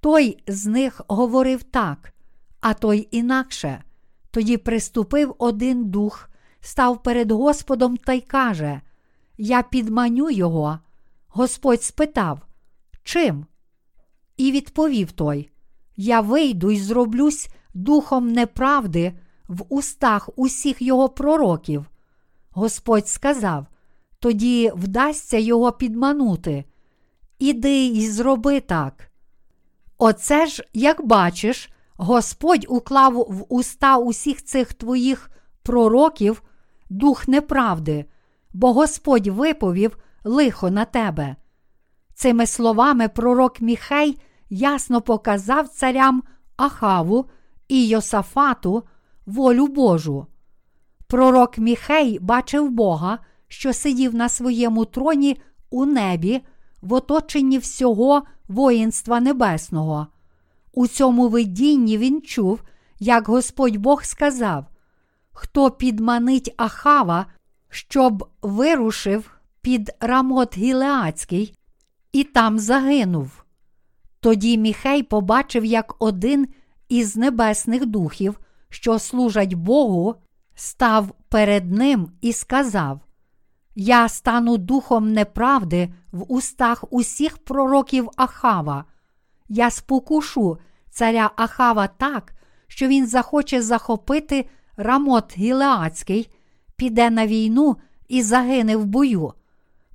Той 0.00 0.42
з 0.46 0.66
них 0.66 1.00
говорив 1.08 1.62
так, 1.62 2.12
а 2.60 2.74
той 2.74 3.08
інакше. 3.10 3.82
Тоді 4.30 4.56
приступив 4.56 5.34
один 5.38 5.84
дух, 5.84 6.30
став 6.60 7.02
перед 7.02 7.30
Господом 7.30 7.96
та 7.96 8.12
й 8.12 8.20
каже: 8.20 8.80
Я 9.42 9.62
підманю 9.62 10.30
його. 10.30 10.78
Господь 11.28 11.82
спитав, 11.82 12.46
Чим? 13.04 13.46
І 14.36 14.52
відповів 14.52 15.12
той: 15.12 15.50
Я 15.96 16.20
вийду 16.20 16.70
й 16.70 16.80
зроблюсь 16.80 17.48
духом 17.74 18.28
неправди 18.28 19.18
в 19.48 19.64
устах 19.68 20.30
усіх 20.36 20.82
його 20.82 21.08
пророків. 21.08 21.86
Господь 22.50 23.08
сказав: 23.08 23.66
тоді 24.18 24.72
вдасться 24.74 25.38
його 25.38 25.72
підманути. 25.72 26.64
Іди 27.38 27.86
й 27.86 28.10
зроби 28.10 28.60
так. 28.60 29.10
Оце 29.98 30.46
ж, 30.46 30.64
як 30.72 31.06
бачиш, 31.06 31.70
Господь 31.96 32.66
уклав 32.68 33.14
в 33.14 33.44
уста 33.48 33.98
усіх 33.98 34.44
цих 34.44 34.74
твоїх 34.74 35.30
пророків 35.62 36.42
дух 36.90 37.28
неправди, 37.28 38.04
бо 38.52 38.72
Господь 38.72 39.26
виповів 39.26 39.98
лихо 40.24 40.70
на 40.70 40.84
тебе. 40.84 41.36
Цими 42.14 42.46
словами 42.46 43.08
пророк 43.08 43.60
Міхей 43.60 44.20
ясно 44.50 45.00
показав 45.00 45.68
царям 45.68 46.22
Ахаву 46.56 47.26
і 47.68 47.88
Йосафату 47.88 48.82
волю 49.26 49.66
Божу. 49.66 50.26
Пророк 51.06 51.58
Міхей 51.58 52.18
бачив 52.18 52.70
Бога, 52.70 53.18
що 53.48 53.72
сидів 53.72 54.14
на 54.14 54.28
своєму 54.28 54.84
троні 54.84 55.40
у 55.70 55.84
небі, 55.84 56.40
в 56.82 56.92
оточенні 56.92 57.58
всього 57.58 58.22
воїнства 58.48 59.20
небесного. 59.20 60.06
У 60.72 60.86
цьому 60.86 61.28
видінні 61.28 61.98
він 61.98 62.22
чув, 62.22 62.62
як 62.98 63.28
Господь 63.28 63.76
Бог 63.76 64.04
сказав: 64.04 64.64
Хто 65.32 65.70
підманить 65.70 66.54
Ахава, 66.56 67.26
щоб 67.70 68.28
вирушив 68.42 69.30
під 69.60 69.90
Рамот 70.00 70.58
Гілеацький, 70.58 71.54
і 72.12 72.24
там 72.24 72.58
загинув. 72.58 73.44
Тоді 74.20 74.58
Міхей 74.58 75.02
побачив, 75.02 75.64
як 75.64 75.94
один 75.98 76.48
із 76.88 77.16
небесних 77.16 77.86
духів, 77.86 78.40
що 78.68 78.98
служать 78.98 79.54
Богу, 79.54 80.14
став 80.54 81.10
перед 81.28 81.72
ним 81.72 82.12
і 82.20 82.32
сказав: 82.32 83.00
Я 83.74 84.08
стану 84.08 84.58
духом 84.58 85.12
неправди 85.12 85.94
в 86.12 86.32
устах 86.32 86.84
усіх 86.90 87.38
пророків 87.38 88.10
Ахава. 88.16 88.84
Я 89.48 89.70
спокушу 89.70 90.58
царя 90.90 91.30
Ахава 91.36 91.86
так, 91.86 92.32
що 92.66 92.88
він 92.88 93.06
захоче 93.06 93.62
захопити 93.62 94.48
Рамот 94.76 95.38
Гілеацький, 95.38 96.30
піде 96.80 97.10
на 97.10 97.26
війну 97.26 97.76
і 98.08 98.22
загине 98.22 98.76
в 98.76 98.84
бою. 98.84 99.32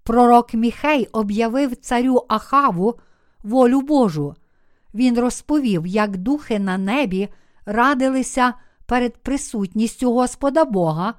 Пророк 0.04 0.54
Міхей 0.54 1.08
об'явив 1.12 1.76
царю 1.76 2.26
Ахаву 2.28 2.96
волю 3.44 3.82
Божу. 3.82 4.36
Він 4.94 5.20
розповів, 5.20 5.88
як 5.88 6.18
духи 6.18 6.60
на 6.60 6.78
небі 6.78 7.30
радилися 7.66 8.54
перед 8.86 9.18
присутністю 9.18 10.14
Господа 10.14 10.66
Бога, 10.66 11.14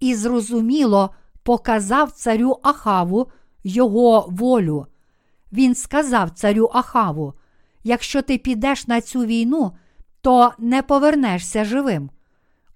і 0.00 0.14
зрозуміло 0.14 1.14
показав 1.42 2.12
царю 2.12 2.56
Ахаву 2.62 3.26
його 3.64 4.26
волю. 4.30 4.86
Він 5.52 5.74
сказав 5.74 6.30
царю 6.30 6.70
Ахаву: 6.72 7.34
якщо 7.84 8.22
ти 8.22 8.38
підеш 8.38 8.86
на 8.86 9.00
цю 9.00 9.24
війну, 9.24 9.72
то 10.20 10.52
не 10.58 10.82
повернешся 10.82 11.64
живим. 11.64 12.10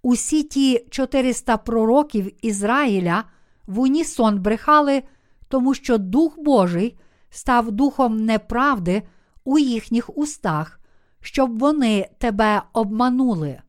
Усі 0.05 0.43
ті 0.43 0.87
400 0.91 1.57
пророків 1.57 2.33
Ізраїля 2.43 3.25
в 3.67 3.81
унісон 3.81 4.41
брехали, 4.41 5.03
тому 5.49 5.75
що 5.75 5.99
Дух 5.99 6.39
Божий 6.39 6.99
став 7.31 7.73
духом 7.73 8.25
неправди 8.25 9.03
у 9.45 9.59
їхніх 9.59 10.19
устах, 10.19 10.81
щоб 11.21 11.59
вони 11.59 12.09
тебе 12.19 12.63
обманули. 12.73 13.61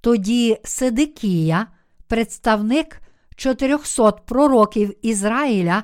Тоді 0.00 0.58
Сидикія, 0.64 1.66
представник 2.06 3.00
400 3.36 4.12
пророків 4.12 5.06
Ізраїля, 5.06 5.82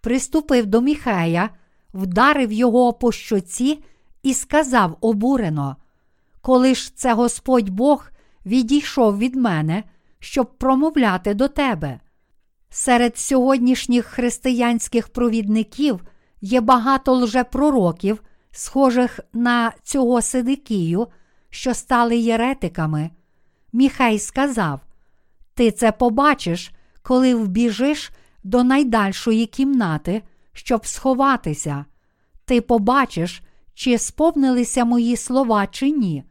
приступив 0.00 0.66
до 0.66 0.80
Міхея, 0.80 1.50
вдарив 1.94 2.52
його 2.52 2.92
по 2.92 3.12
щоці 3.12 3.84
і 4.22 4.34
сказав 4.34 4.96
обурено: 5.00 5.76
Коли 6.40 6.74
ж 6.74 6.96
це 6.96 7.12
Господь 7.14 7.68
Бог 7.68 8.10
відійшов 8.46 9.18
від 9.18 9.36
мене, 9.36 9.84
щоб 10.18 10.58
промовляти 10.58 11.34
до 11.34 11.48
тебе. 11.48 12.00
Серед 12.70 13.18
сьогоднішніх 13.18 14.06
християнських 14.06 15.08
провідників 15.08 16.00
є 16.40 16.60
багато 16.60 17.14
лжепророків, 17.14 18.22
схожих 18.50 19.20
на 19.32 19.72
цього 19.82 20.22
Сидикію, 20.22 21.06
що 21.50 21.74
стали 21.74 22.16
єретиками. 22.16 23.10
Міхей 23.72 24.18
сказав: 24.18 24.80
Ти 25.54 25.70
це 25.70 25.92
побачиш, 25.92 26.70
коли 27.02 27.34
вбіжиш 27.34 28.12
до 28.44 28.64
найдальшої 28.64 29.46
кімнати, 29.46 30.22
щоб 30.52 30.86
сховатися. 30.86 31.84
Ти 32.44 32.60
побачиш, 32.60 33.42
чи 33.74 33.98
сповнилися 33.98 34.84
мої 34.84 35.16
слова, 35.16 35.66
чи 35.66 35.90
ні. 35.90 36.24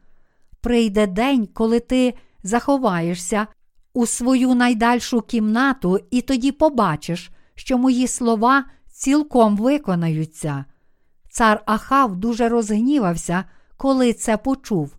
Прийде 0.65 1.07
день, 1.07 1.47
коли 1.53 1.79
ти 1.79 2.13
заховаєшся 2.43 3.47
у 3.93 4.05
свою 4.05 4.55
найдальшу 4.55 5.21
кімнату, 5.21 5.99
і 6.11 6.21
тоді 6.21 6.51
побачиш, 6.51 7.31
що 7.55 7.77
мої 7.77 8.07
слова 8.07 8.65
цілком 8.91 9.57
виконаються. 9.57 10.65
Цар 11.29 11.63
Ахав 11.65 12.15
дуже 12.15 12.49
розгнівався, 12.49 13.43
коли 13.77 14.13
це 14.13 14.37
почув. 14.37 14.95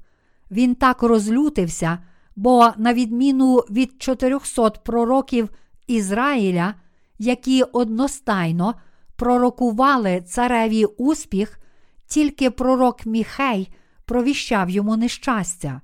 Він 0.50 0.74
так 0.74 1.02
розлютився, 1.02 1.98
бо, 2.36 2.72
на 2.76 2.94
відміну 2.94 3.56
від 3.56 4.02
400 4.02 4.70
пророків 4.70 5.48
Ізраїля, 5.86 6.74
які 7.18 7.62
одностайно 7.62 8.74
пророкували 9.16 10.20
цареві 10.20 10.84
успіх, 10.84 11.58
тільки 12.06 12.50
пророк 12.50 13.06
Міхей 13.06 13.68
провіщав 14.06 14.70
йому 14.70 14.96
нещастя. 14.96 15.80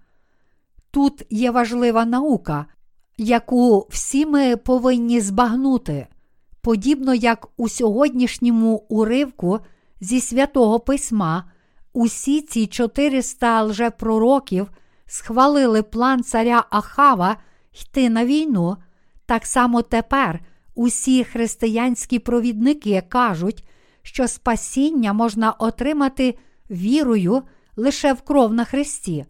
Тут 0.90 1.26
є 1.30 1.50
важлива 1.50 2.04
наука, 2.04 2.66
яку 3.18 3.86
всі 3.90 4.26
ми 4.26 4.56
повинні 4.56 5.20
збагнути, 5.20 6.06
подібно 6.60 7.14
як 7.14 7.48
у 7.56 7.68
сьогоднішньому 7.68 8.86
уривку 8.88 9.60
зі 10.00 10.20
святого 10.20 10.80
письма, 10.80 11.44
усі 11.92 12.40
ці 12.40 12.66
400 12.66 13.62
лжепророків 13.62 14.70
схвалили 15.06 15.82
план 15.82 16.22
царя 16.22 16.64
Ахава 16.70 17.36
йти 17.80 18.10
на 18.10 18.24
війну, 18.24 18.76
так 19.26 19.46
само 19.46 19.82
тепер 19.82 20.40
усі 20.74 21.24
християнські 21.24 22.18
провідники 22.18 23.02
кажуть, 23.08 23.64
що 24.02 24.28
спасіння 24.28 25.12
можна 25.12 25.52
отримати 25.52 26.38
вірою 26.70 27.42
лише 27.76 28.12
в 28.12 28.22
кров 28.22 28.54
на 28.54 28.64
Христі. 28.64 29.24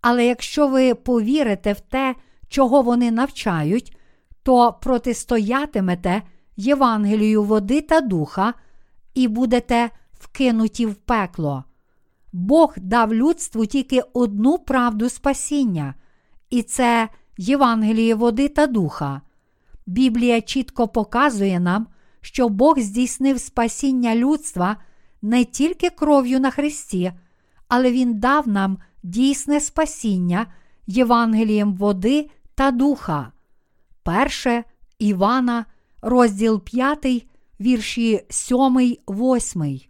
Але 0.00 0.26
якщо 0.26 0.68
ви 0.68 0.94
повірите 0.94 1.72
в 1.72 1.80
те, 1.80 2.14
чого 2.48 2.82
вони 2.82 3.10
навчають, 3.10 3.96
то 4.42 4.72
протистоятимете 4.72 6.22
Євангелію 6.56 7.42
води 7.42 7.80
та 7.80 8.00
духа 8.00 8.54
і 9.14 9.28
будете 9.28 9.90
вкинуті 10.12 10.86
в 10.86 10.94
пекло. 10.94 11.64
Бог 12.32 12.74
дав 12.76 13.14
людству 13.14 13.66
тільки 13.66 14.00
одну 14.12 14.58
правду 14.58 15.08
спасіння, 15.08 15.94
і 16.50 16.62
це 16.62 17.08
Євангеліє 17.38 18.14
води 18.14 18.48
та 18.48 18.66
духа. 18.66 19.20
Біблія 19.86 20.40
чітко 20.40 20.88
показує 20.88 21.60
нам, 21.60 21.86
що 22.20 22.48
Бог 22.48 22.78
здійснив 22.78 23.40
спасіння 23.40 24.14
людства 24.14 24.76
не 25.22 25.44
тільки 25.44 25.90
кров'ю 25.90 26.40
на 26.40 26.50
Христі, 26.50 27.12
але 27.70 27.92
Він 27.92 28.20
дав 28.20 28.48
нам 28.48 28.78
дійсне 29.02 29.60
спасіння 29.60 30.46
Євангелієм 30.86 31.74
води 31.74 32.30
та 32.54 32.70
духа. 32.70 33.32
Перше 34.02 34.64
Івана, 34.98 35.64
розділ 36.02 36.64
5, 36.64 37.26
вірші 37.60 38.26
7, 38.30 38.96
8. 39.08 39.80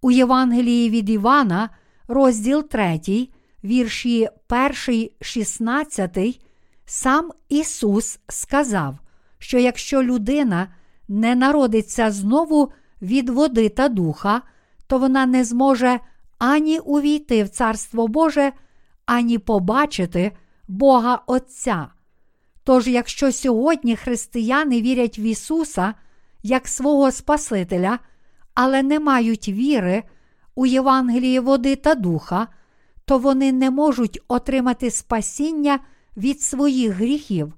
У 0.00 0.10
Євангелії 0.10 0.90
від 0.90 1.10
Івана, 1.10 1.70
розділ 2.08 2.68
3, 2.68 3.28
вірші 3.64 4.28
1, 4.88 5.08
16, 5.20 6.40
сам 6.84 7.30
Ісус 7.48 8.18
сказав, 8.28 8.98
що 9.38 9.58
якщо 9.58 10.02
людина 10.02 10.74
не 11.08 11.34
народиться 11.34 12.10
знову 12.10 12.72
від 13.02 13.28
води 13.28 13.68
та 13.68 13.88
духа, 13.88 14.42
то 14.86 14.98
вона 14.98 15.26
не 15.26 15.44
зможе 15.44 16.00
ані 16.42 16.78
увійти 16.78 17.44
в 17.44 17.48
Царство 17.48 18.08
Боже, 18.08 18.52
ані 19.06 19.38
побачити 19.38 20.32
Бога 20.68 21.22
Отця. 21.26 21.88
Тож, 22.64 22.88
якщо 22.88 23.32
сьогодні 23.32 23.96
християни 23.96 24.82
вірять 24.82 25.18
в 25.18 25.20
Ісуса 25.20 25.94
як 26.42 26.68
свого 26.68 27.10
Спасителя, 27.10 27.98
але 28.54 28.82
не 28.82 29.00
мають 29.00 29.48
віри 29.48 30.02
у 30.54 30.66
Євангелії 30.66 31.40
води 31.40 31.76
та 31.76 31.94
духа, 31.94 32.48
то 33.04 33.18
вони 33.18 33.52
не 33.52 33.70
можуть 33.70 34.20
отримати 34.28 34.90
спасіння 34.90 35.78
від 36.16 36.40
своїх 36.40 36.92
гріхів. 36.92 37.54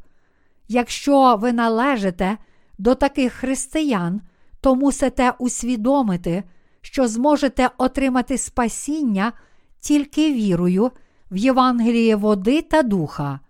Якщо 0.68 1.36
ви 1.36 1.52
належите 1.52 2.38
до 2.78 2.94
таких 2.94 3.32
християн, 3.32 4.20
то 4.60 4.74
мусите 4.74 5.32
усвідомити, 5.38 6.44
що 6.84 7.08
зможете 7.08 7.70
отримати 7.78 8.38
спасіння 8.38 9.32
тільки 9.80 10.32
вірою 10.32 10.90
в 11.30 11.36
Євангеліє 11.36 12.16
води 12.16 12.62
та 12.62 12.82
духа. 12.82 13.40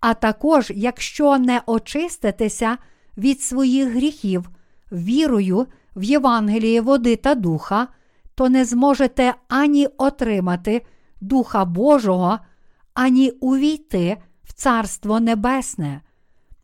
А 0.00 0.14
також, 0.14 0.72
якщо 0.74 1.38
не 1.38 1.62
очиститеся 1.66 2.78
від 3.18 3.42
своїх 3.42 3.88
гріхів 3.88 4.50
вірою 4.92 5.66
в 5.96 6.02
Євангеліє 6.02 6.80
води 6.80 7.16
та 7.16 7.34
духа, 7.34 7.88
то 8.34 8.48
не 8.48 8.64
зможете 8.64 9.34
ані 9.48 9.86
отримати 9.98 10.82
Духа 11.20 11.64
Божого, 11.64 12.38
ані 12.94 13.30
увійти 13.30 14.16
в 14.44 14.52
Царство 14.52 15.20
Небесне. 15.20 16.00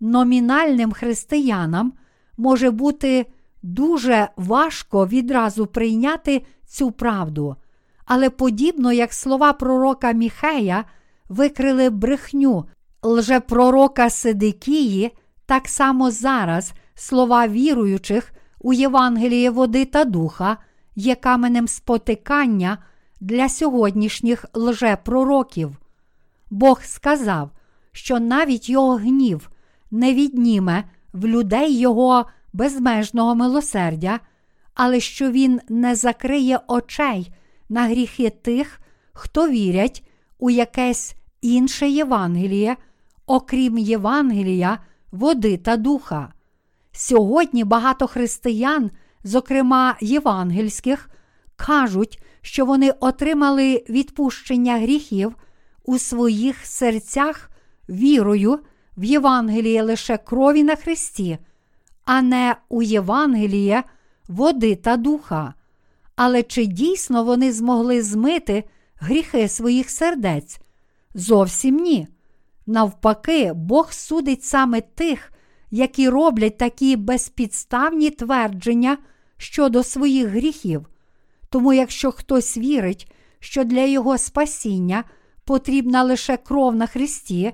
Номінальним 0.01 0.93
християнам 0.93 1.93
може 2.37 2.71
бути 2.71 3.27
дуже 3.67 4.29
важко 4.37 5.07
відразу 5.07 5.67
прийняти 5.67 6.43
цю 6.67 6.91
правду, 6.91 7.57
але 8.05 8.31
подібно 8.31 8.93
як 8.93 9.13
слова 9.13 9.53
пророка 9.53 10.13
Міхея 10.13 10.85
викрили 11.29 11.91
брехню 11.91 12.65
лжепророка 13.03 14.11
Сидикії, 14.11 15.17
так 15.47 15.69
само 15.69 16.11
зараз 16.11 16.73
слова 16.95 17.49
віруючих 17.49 18.33
у 18.61 18.73
Євангеліє 18.73 19.51
води 19.51 19.85
та 19.85 20.05
духа 20.05 20.57
є 20.97 21.15
каменем 21.15 21.69
спотикання 21.69 22.79
для 23.21 23.49
сьогоднішніх 23.49 24.45
лжепророків. 24.55 25.79
Бог 26.51 26.83
сказав, 26.83 27.51
що 27.93 28.21
навіть 28.21 28.69
його 28.69 28.97
гнів 28.97 29.51
не 29.91 30.15
відніме 30.15 30.85
в 31.13 31.27
людей 31.27 31.79
його 31.79 32.27
безмежного 32.57 33.35
милосердя, 33.35 34.21
але 34.75 35.01
що 35.01 35.31
він 35.31 35.61
не 35.69 35.95
закриє 35.95 36.61
очей 36.69 37.33
на 37.69 37.87
гріхи 37.87 38.31
тих, 38.31 38.81
хто 39.13 39.49
вірять 39.49 40.09
у 40.39 40.51
якесь 40.51 41.15
інше 41.41 41.89
Євангеліє, 41.89 42.77
окрім 43.27 43.79
Євангелія, 43.79 44.79
води 45.13 45.57
та 45.57 45.77
духа. 45.77 46.33
Сьогодні 46.93 47.65
багато 47.65 48.07
християн, 48.07 48.91
зокрема 49.25 49.97
євангельських, 50.01 51.11
кажуть, 51.57 52.23
що 52.43 52.67
вони 52.67 52.91
отримали 53.01 53.85
відпущення 53.89 54.79
гріхів 54.79 55.37
у 55.85 55.99
своїх 55.99 56.67
серцях 56.67 57.51
вірою 57.89 58.61
в 58.97 59.05
Євангеліє 59.05 59.83
лише 59.83 60.17
крові 60.17 60.63
на 60.63 60.77
Христі, 60.77 61.39
а 62.07 62.23
не 62.23 62.57
у 62.69 62.83
Євангеліє 62.83 63.83
води 64.29 64.77
та 64.77 64.97
духа. 64.97 65.55
Але 66.17 66.43
чи 66.43 66.67
дійсно 66.67 67.25
вони 67.25 67.53
змогли 67.53 68.03
змити 68.03 68.65
гріхи 68.97 69.49
своїх 69.49 69.91
сердець? 69.91 70.61
Зовсім 71.15 71.77
ні. 71.77 72.09
Навпаки, 72.67 73.53
Бог 73.55 73.93
судить 73.93 74.45
саме 74.45 74.81
тих, 74.81 75.33
які 75.71 76.09
роблять 76.09 76.59
такі 76.59 76.97
безпідставні 76.97 78.11
твердження 78.11 78.99
щодо 79.37 79.83
своїх 79.83 80.29
гріхів. 80.29 80.87
Тому, 81.51 81.73
якщо 81.73 82.13
хтось 82.13 82.57
вірить, 82.57 83.13
що 83.41 83.65
для 83.65 83.85
його 83.85 84.19
спасіння 84.19 85.05
потрібна 85.45 86.03
лише 86.03 86.37
кров 86.37 86.77
на 86.77 86.87
Христі, 86.87 87.53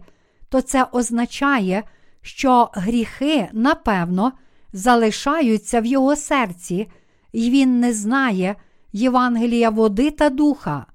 то 0.49 0.61
це 0.61 0.87
означає, 0.93 1.83
що 2.23 2.71
гріхи, 2.73 3.49
напевно, 3.53 4.33
залишаються 4.73 5.81
в 5.81 5.87
його 5.87 6.17
серці, 6.17 6.89
і 7.33 7.51
він 7.51 7.81
не 7.81 7.93
знає 7.95 8.57
Євангелія 8.93 9.71
води 9.71 10.11
та 10.11 10.31
духа. 10.31 10.87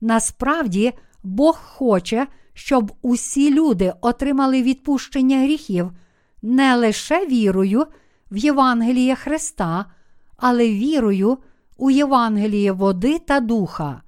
Насправді, 0.00 0.92
Бог 1.22 1.60
хоче, 1.62 2.26
щоб 2.54 2.92
усі 3.02 3.54
люди 3.54 3.92
отримали 4.00 4.62
відпущення 4.62 5.38
гріхів 5.38 5.90
не 6.42 6.76
лише 6.76 7.26
вірою 7.26 7.86
в 8.30 8.36
Євангеліє 8.36 9.14
Христа, 9.14 9.86
але 10.36 10.68
вірою 10.68 11.38
у 11.76 11.90
Євангеліє 11.90 12.72
води 12.72 13.18
та 13.18 13.40
духа. 13.40 14.02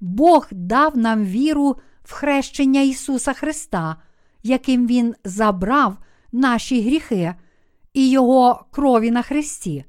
Бог 0.00 0.48
дав 0.50 0.96
нам 0.96 1.24
віру 1.24 1.76
в 2.04 2.12
хрещення 2.12 2.80
Ісуса 2.80 3.32
Христа, 3.32 3.96
яким 4.42 4.86
Він 4.86 5.14
забрав 5.24 5.96
наші 6.32 6.82
гріхи 6.82 7.34
і 7.94 8.10
Його 8.10 8.64
крові 8.70 9.10
на 9.10 9.22
Христі. 9.22 9.84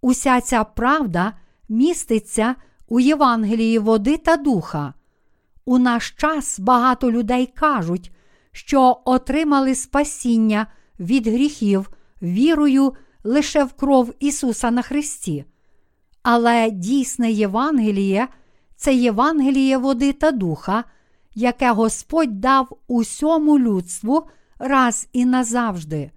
Уся 0.00 0.40
ця 0.40 0.64
правда 0.64 1.32
міститься 1.68 2.54
у 2.88 3.00
Євангелії 3.00 3.78
води 3.78 4.16
та 4.16 4.36
духа. 4.36 4.94
У 5.64 5.78
наш 5.78 6.10
час 6.10 6.60
багато 6.60 7.12
людей 7.12 7.46
кажуть, 7.46 8.12
що 8.52 9.00
отримали 9.04 9.74
спасіння 9.74 10.66
від 11.00 11.26
гріхів 11.26 11.90
вірою 12.22 12.94
лише 13.24 13.64
в 13.64 13.72
кров 13.72 14.14
Ісуса 14.20 14.70
на 14.70 14.82
Христі. 14.82 15.44
Але 16.22 16.70
дійсне 16.70 17.30
Євангеліє 17.30 18.28
це 18.76 18.94
Євангеліє 18.94 19.78
води 19.78 20.12
та 20.12 20.30
духа, 20.30 20.84
яке 21.34 21.70
Господь 21.70 22.40
дав 22.40 22.68
усьому 22.86 23.58
людству 23.58 24.26
раз 24.58 25.08
і 25.12 25.24
назавжди. 25.24 26.10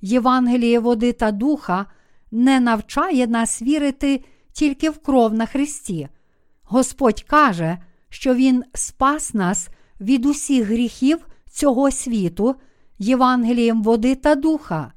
Євангеліє 0.00 0.78
води 0.78 1.12
та 1.12 1.30
духа 1.32 1.86
не 2.30 2.60
навчає 2.60 3.26
нас 3.26 3.62
вірити 3.62 4.24
тільки 4.52 4.90
в 4.90 4.98
кров 4.98 5.34
на 5.34 5.46
Христі. 5.46 6.08
Господь 6.62 7.22
каже, 7.22 7.78
що 8.08 8.34
Він 8.34 8.64
спас 8.74 9.34
нас 9.34 9.68
від 10.00 10.26
усіх 10.26 10.66
гріхів 10.66 11.26
цього 11.50 11.90
світу, 11.90 12.54
Євангелієм 12.98 13.82
води 13.82 14.14
та 14.14 14.34
духа. 14.34 14.92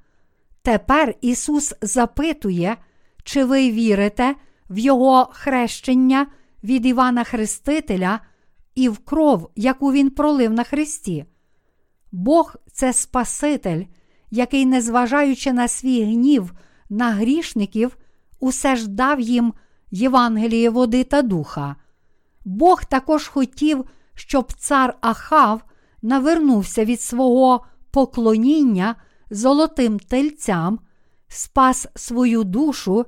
Тепер 0.62 1.16
Ісус 1.22 1.74
запитує, 1.82 2.78
чи 3.24 3.44
ви 3.44 3.72
вірите 3.72 4.36
в 4.70 4.78
Його 4.78 5.30
хрещення 5.32 6.28
від 6.64 6.86
Івана 6.86 7.24
Хрестителя 7.24 8.20
і 8.76 8.90
в 8.90 8.98
кров, 8.98 9.50
яку 9.56 9.92
Він 9.92 10.10
пролив 10.10 10.54
на 10.54 10.64
Христі. 10.64 11.26
Бог 12.12 12.56
це 12.74 12.94
Спаситель, 12.94 13.84
який, 14.32 14.66
незважаючи 14.66 15.54
на 15.54 15.68
свій 15.68 16.04
гнів 16.04 16.54
на 16.90 17.12
грішників, 17.12 17.98
усе 18.40 18.76
ж 18.76 18.90
дав 18.90 19.20
їм 19.20 19.54
Євангеліє 19.92 20.70
води 20.70 21.04
та 21.04 21.22
духа. 21.22 21.76
Бог 22.46 22.86
також 22.86 23.28
хотів, 23.28 23.86
щоб 24.16 24.54
цар 24.54 24.98
Ахав 25.02 25.62
навернувся 26.02 26.86
від 26.86 27.02
свого 27.02 27.66
поклоніння 27.92 28.96
золотим 29.30 30.00
тельцям, 30.00 30.80
спас 31.28 31.88
свою 31.96 32.44
душу, 32.44 33.06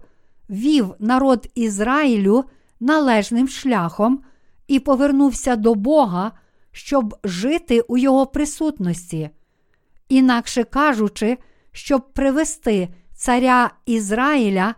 вів 0.49 0.93
народ 0.99 1.47
Ізраїлю 1.55 2.43
належним 2.79 3.47
шляхом 3.47 4.23
і 4.67 4.79
повернувся 4.79 5.55
до 5.55 5.75
Бога, 5.75 6.31
щоб 6.71 7.15
жити 7.23 7.81
у 7.81 7.97
Його 7.97 8.25
присутності. 8.25 9.29
Інакше 10.13 10.63
кажучи, 10.63 11.37
щоб 11.71 12.13
привести 12.13 12.89
царя 13.13 13.71
Ізраїля 13.85 14.75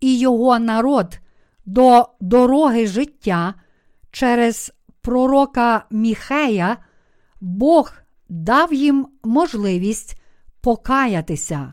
і 0.00 0.18
його 0.18 0.58
народ 0.58 1.18
до 1.66 2.08
дороги 2.20 2.86
життя 2.86 3.54
через 4.10 4.72
пророка 5.00 5.84
Міхея, 5.90 6.76
Бог 7.40 7.92
дав 8.28 8.74
їм 8.74 9.06
можливість 9.24 10.20
покаятися. 10.60 11.72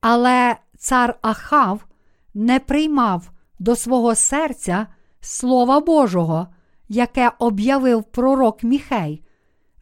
Але 0.00 0.56
цар 0.78 1.18
Ахав 1.22 1.86
не 2.34 2.60
приймав 2.60 3.30
до 3.58 3.76
свого 3.76 4.14
серця 4.14 4.86
Слова 5.20 5.80
Божого, 5.80 6.48
яке 6.88 7.32
об'явив 7.38 8.04
пророк 8.04 8.62
Міхей. 8.62 9.25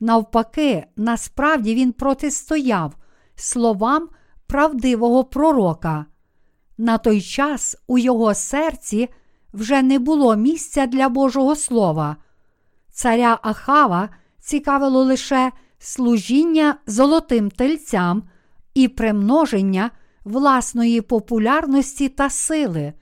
Навпаки, 0.01 0.87
насправді 0.97 1.75
він 1.75 1.93
протистояв 1.93 2.97
словам 3.37 4.09
правдивого 4.47 5.25
пророка. 5.25 6.07
На 6.79 6.99
той 6.99 7.21
час 7.21 7.77
у 7.87 7.99
його 7.99 8.35
серці 8.35 9.09
вже 9.53 9.83
не 9.83 9.99
було 9.99 10.37
місця 10.37 10.87
для 10.87 11.09
Божого 11.09 11.57
Слова. 11.57 12.17
Царя 12.91 13.39
Ахава 13.43 14.09
цікавило 14.41 15.05
лише 15.05 15.53
служіння 15.79 16.77
золотим 16.87 17.51
тельцям 17.51 18.23
і 18.75 18.89
примноження 18.89 19.91
власної 20.25 21.01
популярності 21.01 22.09
та 22.09 22.31
сили. 22.31 22.93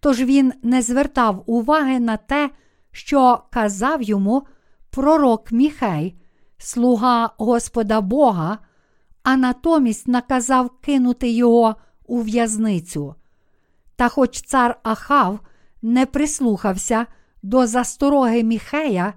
Тож 0.00 0.20
він 0.20 0.52
не 0.62 0.82
звертав 0.82 1.42
уваги 1.46 2.00
на 2.00 2.16
те, 2.16 2.50
що 2.92 3.42
казав 3.50 4.02
йому 4.02 4.46
пророк 4.90 5.52
Міхей, 5.52 6.20
слуга 6.58 7.30
Господа 7.38 8.00
Бога, 8.00 8.58
а 9.22 9.36
натомість 9.36 10.08
наказав 10.08 10.70
кинути 10.80 11.30
його 11.30 11.76
у 12.06 12.20
в'язницю. 12.20 13.14
Та 13.96 14.08
хоч 14.08 14.42
цар 14.42 14.80
Ахав 14.82 15.40
не 15.82 16.06
прислухався 16.06 17.06
до 17.42 17.66
застороги 17.66 18.42
Міхея, 18.42 19.14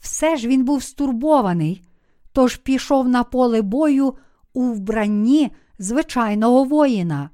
все 0.00 0.36
ж 0.36 0.48
він 0.48 0.64
був 0.64 0.82
стурбований, 0.82 1.82
тож 2.32 2.56
пішов 2.56 3.08
на 3.08 3.24
поле 3.24 3.62
бою 3.62 4.14
у 4.52 4.62
вбранні 4.62 5.50
звичайного 5.78 6.64
воїна. 6.64 7.30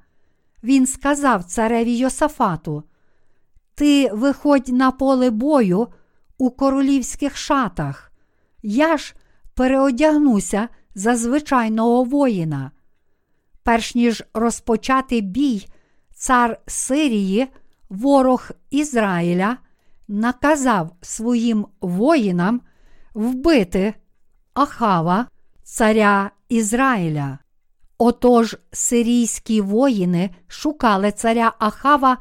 Він 0.63 0.87
сказав 0.87 1.43
цареві 1.43 1.97
Йосафату: 1.97 2.83
Ти 3.75 4.09
виходь 4.13 4.67
на 4.67 4.91
поле 4.91 5.29
бою 5.29 5.87
у 6.37 6.51
королівських 6.51 7.37
шатах, 7.37 8.11
я 8.63 8.97
ж 8.97 9.15
переодягнуся 9.61 10.69
за 10.95 11.15
звичайного 11.15 12.03
воїна. 12.03 12.71
Перш 13.63 13.95
ніж 13.95 14.23
розпочати 14.33 15.21
бій, 15.21 15.67
цар 16.13 16.59
Сирії, 16.67 17.47
ворог 17.89 18.49
Ізраїля, 18.69 19.57
наказав 20.07 20.95
своїм 21.01 21.65
воїнам 21.81 22.61
вбити 23.13 23.93
Ахава, 24.53 25.27
царя 25.63 26.31
Ізраїля. 26.49 27.37
Отож 27.97 28.57
сирійські 28.71 29.61
воїни 29.61 30.29
шукали 30.47 31.11
царя 31.11 31.53
Ахава 31.59 32.17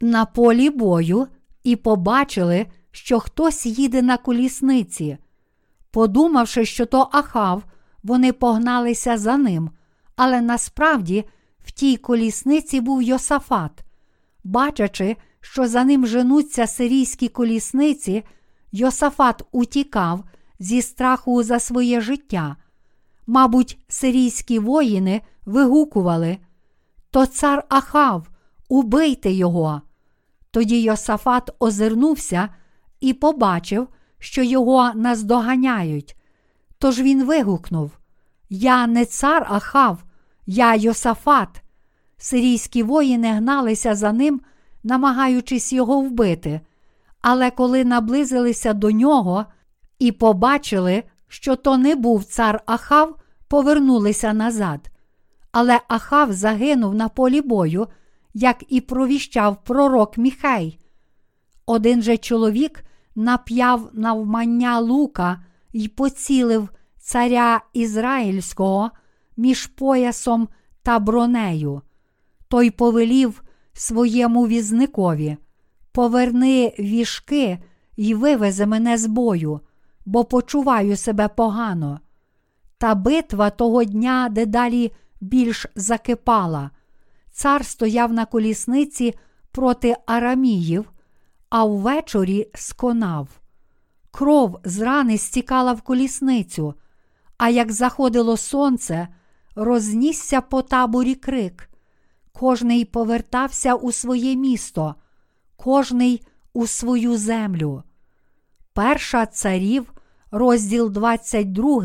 на 0.00 0.24
полі 0.24 0.70
бою 0.70 1.26
і 1.64 1.76
побачили, 1.76 2.66
що 2.90 3.20
хтось 3.20 3.66
їде 3.66 4.02
на 4.02 4.16
колісниці. 4.16 5.18
Подумавши, 5.90 6.64
що 6.64 6.86
то 6.86 7.08
Ахав, 7.12 7.62
вони 8.02 8.32
погналися 8.32 9.18
за 9.18 9.36
ним, 9.36 9.70
але 10.16 10.40
насправді 10.40 11.24
в 11.64 11.70
тій 11.70 11.96
колісниці 11.96 12.80
був 12.80 13.02
Йосафат. 13.02 13.84
Бачачи, 14.44 15.16
що 15.40 15.68
за 15.68 15.84
ним 15.84 16.06
женуться 16.06 16.66
сирійські 16.66 17.28
колісниці, 17.28 18.24
Йосафат 18.72 19.42
утікав 19.52 20.24
зі 20.58 20.82
страху 20.82 21.42
за 21.42 21.60
своє 21.60 22.00
життя. 22.00 22.56
Мабуть, 23.26 23.78
сирійські 23.88 24.58
воїни 24.58 25.20
вигукували 25.46 26.38
То 27.10 27.26
цар 27.26 27.64
Ахав, 27.68 28.28
убийте 28.68 29.32
його. 29.32 29.82
Тоді 30.50 30.82
Йосафат 30.82 31.50
озирнувся 31.58 32.48
і 33.00 33.12
побачив, 33.12 33.88
що 34.18 34.42
його 34.42 34.90
наздоганяють. 34.94 36.16
Тож 36.78 37.00
він 37.00 37.24
вигукнув: 37.24 37.90
Я 38.50 38.86
не 38.86 39.04
цар 39.04 39.46
Ахав, 39.50 40.04
я 40.46 40.74
Йосафат. 40.74 41.62
Сирійські 42.18 42.82
воїни 42.82 43.28
гналися 43.28 43.94
за 43.94 44.12
ним, 44.12 44.40
намагаючись 44.84 45.72
його 45.72 46.00
вбити. 46.00 46.60
Але 47.20 47.50
коли 47.50 47.84
наблизилися 47.84 48.72
до 48.72 48.90
нього 48.90 49.44
і 49.98 50.12
побачили, 50.12 51.02
що 51.28 51.56
то 51.56 51.78
не 51.78 51.94
був 51.94 52.24
цар 52.24 52.62
Ахав, 52.66 53.16
повернулися 53.48 54.32
назад. 54.32 54.90
Але 55.52 55.80
Ахав 55.88 56.32
загинув 56.32 56.94
на 56.94 57.08
полі 57.08 57.40
бою, 57.40 57.86
як 58.34 58.64
і 58.68 58.80
провіщав 58.80 59.64
пророк 59.64 60.18
Міхей. 60.18 60.78
Один 61.66 62.02
же 62.02 62.16
чоловік 62.16 62.84
нап'яв 63.18 63.90
навмання 63.92 64.78
лука 64.78 65.44
й 65.72 65.88
поцілив 65.88 66.68
царя 66.98 67.60
Ізраїльського 67.72 68.90
між 69.36 69.66
поясом 69.66 70.48
та 70.82 70.98
бронею. 70.98 71.82
Той 72.48 72.70
повелів 72.70 73.42
своєму 73.72 74.46
візникові: 74.46 75.36
Поверни 75.92 76.74
вішки 76.78 77.58
й 77.96 78.14
вивези 78.14 78.66
мене 78.66 78.98
з 78.98 79.06
бою, 79.06 79.60
бо 80.06 80.24
почуваю 80.24 80.96
себе 80.96 81.28
погано. 81.28 82.00
Та 82.78 82.94
битва 82.94 83.50
того 83.50 83.84
дня 83.84 84.28
дедалі 84.30 84.92
більш 85.20 85.66
закипала. 85.74 86.70
Цар 87.32 87.64
стояв 87.64 88.12
на 88.12 88.26
колісниці 88.26 89.14
проти 89.50 89.96
араміїв, 90.06 90.90
а 91.50 91.64
ввечорі 91.64 92.50
сконав. 92.54 93.28
Кров 94.10 94.60
з 94.64 94.80
рани 94.80 95.18
стікала 95.18 95.72
в 95.72 95.82
колісницю, 95.82 96.74
а 97.36 97.48
як 97.48 97.72
заходило 97.72 98.36
сонце, 98.36 99.08
рознісся 99.54 100.40
по 100.40 100.62
таборі 100.62 101.14
крик. 101.14 101.70
Кожний 102.32 102.84
повертався 102.84 103.74
у 103.74 103.92
своє 103.92 104.36
місто, 104.36 104.94
кожний 105.56 106.22
у 106.52 106.66
свою 106.66 107.16
землю. 107.16 107.82
Перша 108.72 109.26
царів, 109.26 109.92
розділ 110.30 110.90
22, 110.90 111.84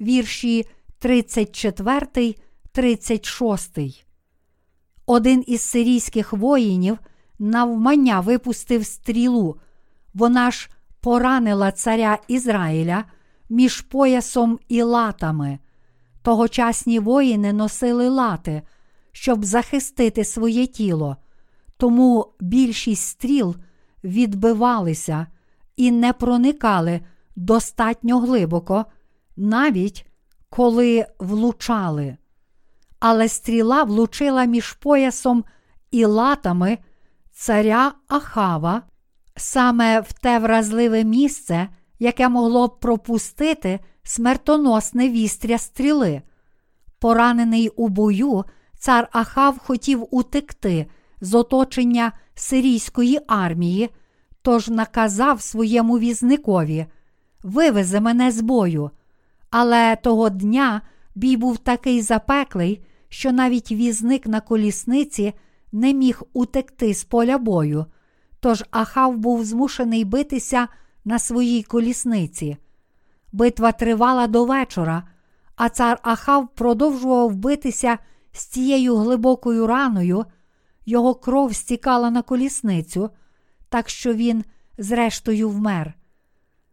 вірші 0.00 0.66
34, 0.98 2.34
36. 2.72 3.78
Один 5.06 5.44
із 5.46 5.62
сирійських 5.62 6.32
воїнів 6.32 6.98
навмання 7.40 8.20
випустив 8.20 8.86
стрілу, 8.86 9.56
вона 10.14 10.50
ж 10.50 10.70
поранила 11.00 11.72
царя 11.72 12.18
Ізраїля 12.28 13.04
між 13.48 13.80
поясом 13.80 14.58
і 14.68 14.82
латами. 14.82 15.58
Тогочасні 16.22 16.98
воїни 16.98 17.52
носили 17.52 18.08
лати, 18.08 18.62
щоб 19.12 19.44
захистити 19.44 20.24
своє 20.24 20.66
тіло, 20.66 21.16
тому 21.76 22.26
більшість 22.40 23.08
стріл 23.08 23.56
відбивалися 24.04 25.26
і 25.76 25.90
не 25.90 26.12
проникали 26.12 27.00
достатньо 27.36 28.20
глибоко, 28.20 28.84
навіть 29.36 30.06
коли 30.50 31.06
влучали. 31.18 32.16
Але 32.98 33.28
стріла 33.28 33.82
влучила 33.82 34.44
між 34.44 34.72
поясом 34.72 35.44
і 35.90 36.04
латами 36.04 36.78
царя 37.40 37.92
Ахава 38.08 38.82
саме 39.36 40.00
в 40.00 40.12
те 40.12 40.38
вразливе 40.38 41.04
місце, 41.04 41.68
яке 41.98 42.28
могло 42.28 42.68
б 42.68 42.80
пропустити 42.80 43.80
смертоносне 44.02 45.08
вістря 45.08 45.58
стріли. 45.58 46.22
Поранений 46.98 47.68
у 47.68 47.88
бою, 47.88 48.44
цар 48.78 49.08
Ахав 49.12 49.58
хотів 49.58 50.06
утекти 50.10 50.86
з 51.20 51.34
оточення 51.34 52.12
сирійської 52.34 53.20
армії, 53.26 53.90
тож 54.42 54.68
наказав 54.68 55.42
своєму 55.42 55.98
візникові 55.98 56.86
Вивези 57.42 58.00
мене 58.00 58.30
з 58.30 58.40
бою. 58.40 58.90
Але 59.50 59.96
того 59.96 60.30
дня 60.30 60.80
бій 61.14 61.36
був 61.36 61.58
такий 61.58 62.02
запеклий, 62.02 62.84
що 63.08 63.32
навіть 63.32 63.72
візник 63.72 64.26
на 64.26 64.40
колісниці 64.40 65.34
не 65.72 65.94
міг 65.94 66.22
утекти 66.32 66.94
з 66.94 67.04
поля 67.04 67.38
бою. 67.38 67.86
Тож 68.40 68.64
Ахав 68.70 69.16
був 69.16 69.44
змушений 69.44 70.04
битися 70.04 70.68
на 71.04 71.18
своїй 71.18 71.62
колісниці. 71.62 72.56
Битва 73.32 73.72
тривала 73.72 74.26
до 74.26 74.44
вечора, 74.44 75.02
а 75.56 75.68
цар 75.68 75.98
Ахав 76.02 76.48
продовжував 76.54 77.34
битися 77.34 77.98
з 78.32 78.44
цією 78.44 78.96
глибокою 78.96 79.66
раною, 79.66 80.24
його 80.86 81.14
кров 81.14 81.54
стікала 81.54 82.10
на 82.10 82.22
колісницю, 82.22 83.10
так 83.68 83.88
що 83.88 84.14
він, 84.14 84.44
зрештою, 84.78 85.48
вмер. 85.48 85.94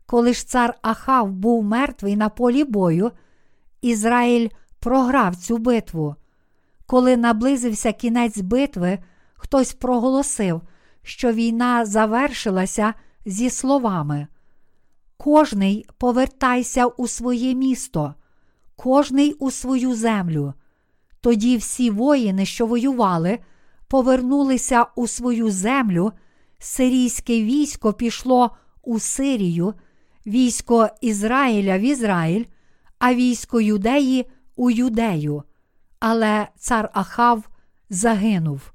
Коли 0.05 0.33
ж 0.33 0.47
цар 0.47 0.77
Ахав 0.81 1.31
був 1.31 1.63
мертвий 1.63 2.15
на 2.15 2.29
полі 2.29 2.63
бою, 2.63 3.11
Ізраїль 3.81 4.49
програв 4.79 5.35
цю 5.35 5.57
битву. 5.57 6.15
Коли 6.87 7.17
наблизився 7.17 7.91
кінець 7.91 8.37
битви, 8.37 8.99
хтось 9.33 9.73
проголосив, 9.73 10.61
що 11.03 11.31
війна 11.31 11.85
завершилася 11.85 12.93
зі 13.25 13.49
словами: 13.49 14.27
Кожний 15.17 15.85
повертайся 15.97 16.85
у 16.85 17.07
своє 17.07 17.53
місто, 17.53 18.13
кожний 18.75 19.33
у 19.33 19.51
свою 19.51 19.95
землю. 19.95 20.53
Тоді 21.21 21.57
всі 21.57 21.89
воїни, 21.89 22.45
що 22.45 22.65
воювали, 22.65 23.39
повернулися 23.87 24.85
у 24.95 25.07
свою 25.07 25.51
землю, 25.51 26.11
сирійське 26.59 27.41
військо 27.41 27.93
пішло 27.93 28.57
у 28.83 28.99
Сирію, 28.99 29.73
військо 30.25 30.87
Ізраїля 31.01 31.77
в 31.77 31.81
Ізраїль, 31.81 32.45
а 32.99 33.13
військо 33.13 33.61
Юдеї 33.61 34.25
у 34.55 34.69
Юдею. 34.69 35.43
Але 35.99 36.47
цар 36.57 36.89
Ахав 36.93 37.49
загинув. 37.89 38.71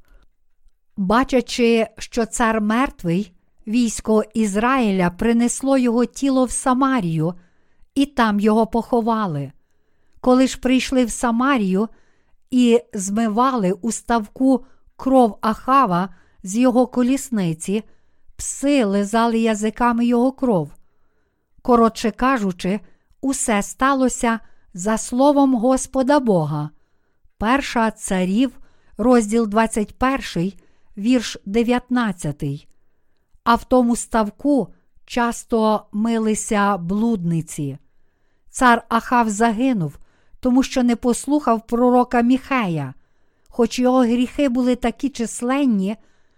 Бачачи, 0.96 1.86
що 1.98 2.26
цар 2.26 2.60
мертвий, 2.60 3.32
військо 3.66 4.24
Ізраїля 4.34 5.10
принесло 5.10 5.78
його 5.78 6.04
тіло 6.04 6.44
в 6.44 6.50
Самарію, 6.50 7.34
і 7.94 8.06
там 8.06 8.40
його 8.40 8.66
поховали. 8.66 9.52
Коли 10.20 10.46
ж 10.46 10.60
прийшли 10.60 11.04
в 11.04 11.10
Самарію 11.10 11.88
і 12.50 12.80
змивали 12.94 13.72
у 13.72 13.92
ставку 13.92 14.64
кров 14.96 15.38
Ахава 15.40 16.08
з 16.42 16.56
його 16.56 16.86
колісниці, 16.86 17.82
пси 18.36 18.84
лизали 18.84 19.38
язиками 19.38 20.06
його 20.06 20.32
кров. 20.32 20.70
Коротше 21.62 22.10
кажучи, 22.10 22.80
усе 23.20 23.62
сталося 23.62 24.40
за 24.74 24.98
словом 24.98 25.54
Господа 25.54 26.20
Бога. 26.20 26.70
Перша 27.42 27.90
царів, 27.90 28.58
розділ 28.96 29.48
21, 29.48 30.52
вірш 30.96 31.38
19. 31.46 32.68
А 33.44 33.54
в 33.54 33.64
тому 33.64 33.96
ставку 33.96 34.68
часто 35.06 35.86
милися 35.92 36.76
блудниці. 36.76 37.78
Цар 38.50 38.84
Ахав 38.88 39.28
загинув, 39.28 39.98
тому 40.40 40.62
що 40.62 40.82
не 40.82 40.96
послухав 40.96 41.66
пророка 41.66 42.22
Міхея, 42.22 42.94
хоч 43.48 43.78
його 43.78 43.98
гріхи 43.98 44.48
були 44.48 44.76
такі 44.76 45.08
численні, 45.08 45.96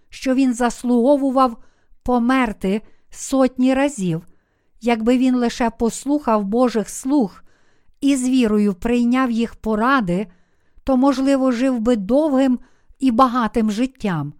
що 0.09 0.35
він 0.35 0.53
заслуговував 0.53 1.57
померти 2.03 2.81
сотні 3.09 3.73
разів, 3.73 4.27
якби 4.81 5.17
він 5.17 5.35
лише 5.35 5.69
послухав 5.69 6.43
Божих 6.43 6.89
слуг 6.89 7.43
і 8.01 8.15
з 8.15 8.29
вірою 8.29 8.73
прийняв 8.73 9.31
їх 9.31 9.55
поради, 9.55 10.27
то, 10.85 10.97
можливо, 10.97 11.51
жив 11.51 11.79
би 11.79 11.95
довгим 11.95 12.59
і 12.99 13.11
багатим 13.11 13.71
життям. 13.71 14.33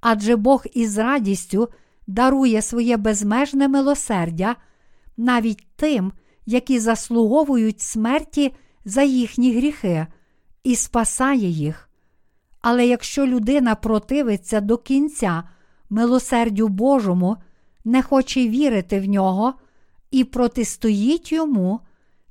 Адже 0.00 0.36
Бог 0.36 0.64
із 0.74 0.98
радістю 0.98 1.68
дарує 2.06 2.62
своє 2.62 2.96
безмежне 2.96 3.68
милосердя 3.68 4.56
навіть 5.16 5.66
тим, 5.76 6.12
які 6.46 6.78
заслуговують 6.78 7.80
смерті 7.80 8.54
за 8.84 9.02
їхні 9.02 9.56
гріхи, 9.56 10.06
і 10.64 10.76
спасає 10.76 11.48
їх. 11.48 11.88
Але 12.60 12.86
якщо 12.86 13.26
людина 13.26 13.74
противиться 13.74 14.60
до 14.60 14.78
кінця 14.78 15.42
милосердю 15.90 16.68
Божому, 16.68 17.36
не 17.84 18.02
хоче 18.02 18.48
вірити 18.48 19.00
в 19.00 19.08
нього 19.08 19.54
і 20.10 20.24
протистоїть 20.24 21.32
йому, 21.32 21.80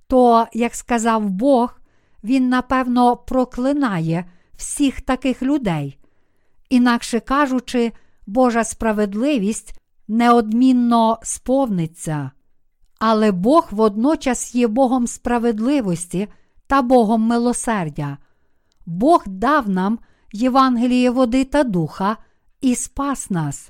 то, 0.07 0.47
як 0.53 0.75
сказав 0.75 1.29
Бог, 1.29 1.76
він 2.23 2.49
напевно 2.49 3.17
проклинає 3.17 4.25
всіх 4.57 5.01
таких 5.01 5.41
людей. 5.41 5.97
Інакше 6.69 7.19
кажучи, 7.19 7.91
Божа 8.27 8.63
справедливість 8.63 9.79
неодмінно 10.07 11.19
сповниться. 11.23 12.31
Але 12.99 13.31
Бог 13.31 13.67
водночас 13.71 14.55
є 14.55 14.67
Богом 14.67 15.07
справедливості 15.07 16.27
та 16.67 16.81
Богом 16.81 17.21
милосердя. 17.21 18.17
Бог 18.85 19.23
дав 19.27 19.69
нам 19.69 19.99
Євангеліє 20.33 21.09
води 21.09 21.43
та 21.43 21.63
духа 21.63 22.17
і 22.61 22.75
спас 22.75 23.29
нас. 23.29 23.69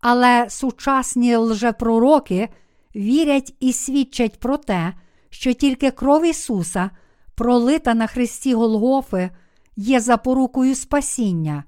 Але 0.00 0.46
сучасні 0.50 1.36
лжепророки 1.36 2.48
вірять 2.96 3.54
і 3.60 3.72
свідчать 3.72 4.40
про 4.40 4.56
те, 4.56 4.94
що 5.30 5.52
тільки 5.52 5.90
кров 5.90 6.26
Ісуса, 6.26 6.90
пролита 7.34 7.94
на 7.94 8.06
Христі 8.06 8.54
Голгофи, 8.54 9.30
є 9.76 10.00
запорукою 10.00 10.74
спасіння. 10.74 11.64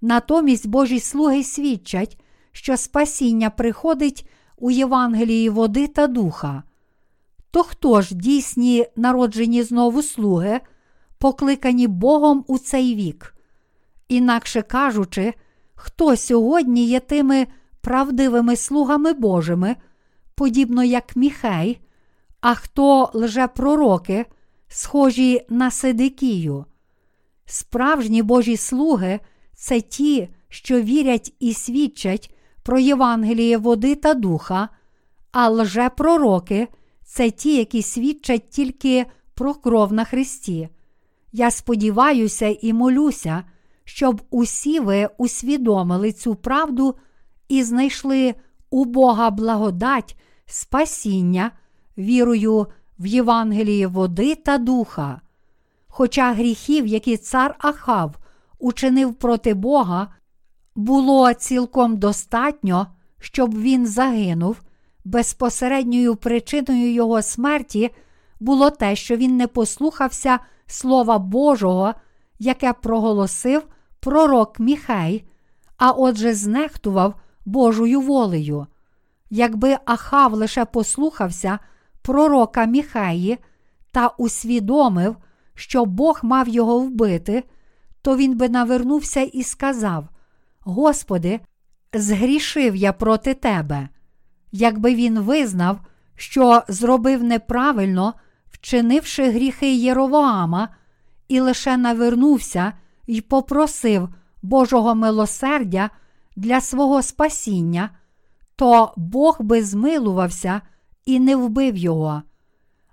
Натомість 0.00 0.66
Божі 0.66 1.00
слуги 1.00 1.44
свідчать, 1.44 2.20
що 2.52 2.76
спасіння 2.76 3.50
приходить 3.50 4.28
у 4.56 4.70
Євангелії 4.70 5.48
води 5.48 5.86
та 5.86 6.06
духа. 6.06 6.62
То 7.50 7.62
хто 7.62 8.02
ж 8.02 8.14
дійсні 8.14 8.86
народжені 8.96 9.62
знову 9.62 10.02
слуги, 10.02 10.60
покликані 11.18 11.86
Богом 11.86 12.44
у 12.46 12.58
цей 12.58 12.94
вік? 12.94 13.34
Інакше 14.08 14.62
кажучи, 14.62 15.34
хто 15.74 16.16
сьогодні 16.16 16.86
є 16.86 17.00
тими 17.00 17.46
правдивими 17.80 18.56
слугами 18.56 19.12
Божими, 19.12 19.76
подібно 20.34 20.84
як 20.84 21.16
Міхей, 21.16 21.80
а 22.40 22.54
хто 22.54 23.10
лжепророки, 23.14 24.26
схожі 24.68 25.46
на 25.48 25.70
Сидикію. 25.70 26.64
Справжні 27.46 28.22
Божі 28.22 28.56
слуги 28.56 29.20
це 29.52 29.80
ті, 29.80 30.28
що 30.48 30.80
вірять 30.80 31.34
і 31.40 31.54
свідчать 31.54 32.34
про 32.62 32.78
Євангеліє 32.78 33.58
води 33.58 33.94
та 33.94 34.14
духа, 34.14 34.68
а 35.32 35.50
лжепророки 35.50 36.68
це 37.04 37.30
ті, 37.30 37.56
які 37.56 37.82
свідчать 37.82 38.50
тільки 38.50 39.06
про 39.34 39.54
кров 39.54 39.92
на 39.92 40.04
Христі. 40.04 40.68
Я 41.32 41.50
сподіваюся 41.50 42.56
і 42.62 42.72
молюся, 42.72 43.44
щоб 43.84 44.22
усі 44.30 44.80
ви 44.80 45.08
усвідомили 45.18 46.12
цю 46.12 46.34
правду 46.34 46.94
і 47.48 47.62
знайшли 47.62 48.34
у 48.70 48.84
Бога 48.84 49.30
благодать, 49.30 50.16
спасіння, 50.46 51.50
вірою 51.98 52.66
в 52.98 53.06
Євангеліє 53.06 53.86
води 53.86 54.34
та 54.34 54.58
духа. 54.58 55.20
Хоча 55.88 56.32
гріхів, 56.32 56.86
які 56.86 57.16
цар 57.16 57.54
Ахав 57.58 58.14
учинив 58.58 59.14
проти 59.14 59.54
Бога, 59.54 60.08
було 60.74 61.32
цілком 61.32 61.96
достатньо, 61.96 62.86
щоб 63.20 63.58
він 63.58 63.86
загинув, 63.86 64.62
безпосередньою 65.04 66.16
причиною 66.16 66.92
його 66.92 67.22
смерті 67.22 67.90
було 68.40 68.70
те, 68.70 68.96
що 68.96 69.16
він 69.16 69.36
не 69.36 69.46
послухався 69.46 70.38
Слова 70.66 71.18
Божого, 71.18 71.94
яке 72.38 72.72
проголосив 72.72 73.62
пророк 74.00 74.60
Міхей, 74.60 75.24
а 75.76 75.90
отже, 75.90 76.34
знехтував 76.34 77.14
Божою 77.44 78.00
волею. 78.00 78.66
Якби 79.30 79.76
Ахав 79.84 80.32
лише 80.32 80.64
послухався 80.64 81.58
пророка 82.04 82.64
Міхеї 82.64 83.38
та 83.92 84.08
усвідомив, 84.08 85.16
що 85.54 85.84
Бог 85.84 86.20
мав 86.22 86.48
його 86.48 86.78
вбити, 86.78 87.44
то 88.02 88.16
він 88.16 88.36
би 88.36 88.48
навернувся 88.48 89.20
і 89.20 89.42
сказав: 89.42 90.08
Господи, 90.60 91.40
згрішив 91.92 92.76
я 92.76 92.92
проти 92.92 93.34
тебе. 93.34 93.88
Якби 94.52 94.94
він 94.94 95.18
визнав, 95.18 95.80
що 96.16 96.62
зробив 96.68 97.24
неправильно, 97.24 98.14
вчинивши 98.50 99.30
гріхи 99.30 99.74
Єровоама, 99.74 100.68
і 101.28 101.40
лише 101.40 101.76
навернувся 101.76 102.72
і 103.06 103.20
попросив 103.20 104.08
Божого 104.42 104.94
милосердя 104.94 105.90
для 106.36 106.60
свого 106.60 107.02
спасіння, 107.02 107.90
то 108.56 108.94
Бог 108.96 109.36
би 109.40 109.62
змилувався 109.62 110.60
і 111.06 111.20
не 111.20 111.36
вбив 111.36 111.76
його. 111.76 112.22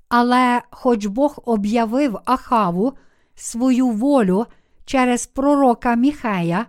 Але 0.09 0.61
хоч 0.71 1.05
Бог 1.05 1.39
об'явив 1.45 2.17
Ахаву 2.25 2.93
свою 3.35 3.89
волю 3.89 4.45
через 4.85 5.27
пророка 5.27 5.95
Міхея, 5.95 6.65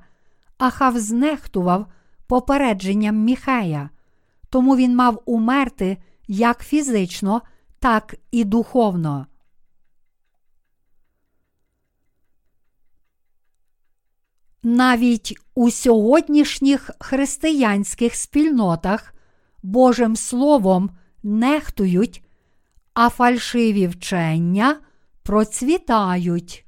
Ахав 0.59 0.99
знехтував 0.99 1.86
попередженням 2.26 3.16
Міхея, 3.16 3.90
тому 4.51 4.76
він 4.76 4.97
мав 4.97 5.22
умерти 5.24 5.97
як 6.28 6.64
фізично, 6.64 7.43
так 7.78 8.14
і 8.30 8.45
духовно. 8.45 9.26
Навіть 14.62 15.38
у 15.55 15.70
сьогоднішніх 15.70 16.90
християнських 17.01 18.14
спільнотах 18.14 19.14
Божим 19.62 20.16
Словом 20.16 20.90
нехтують, 21.23 22.25
а 22.95 23.09
фальшиві 23.09 23.87
вчення 23.87 24.81
процвітають. 25.23 26.64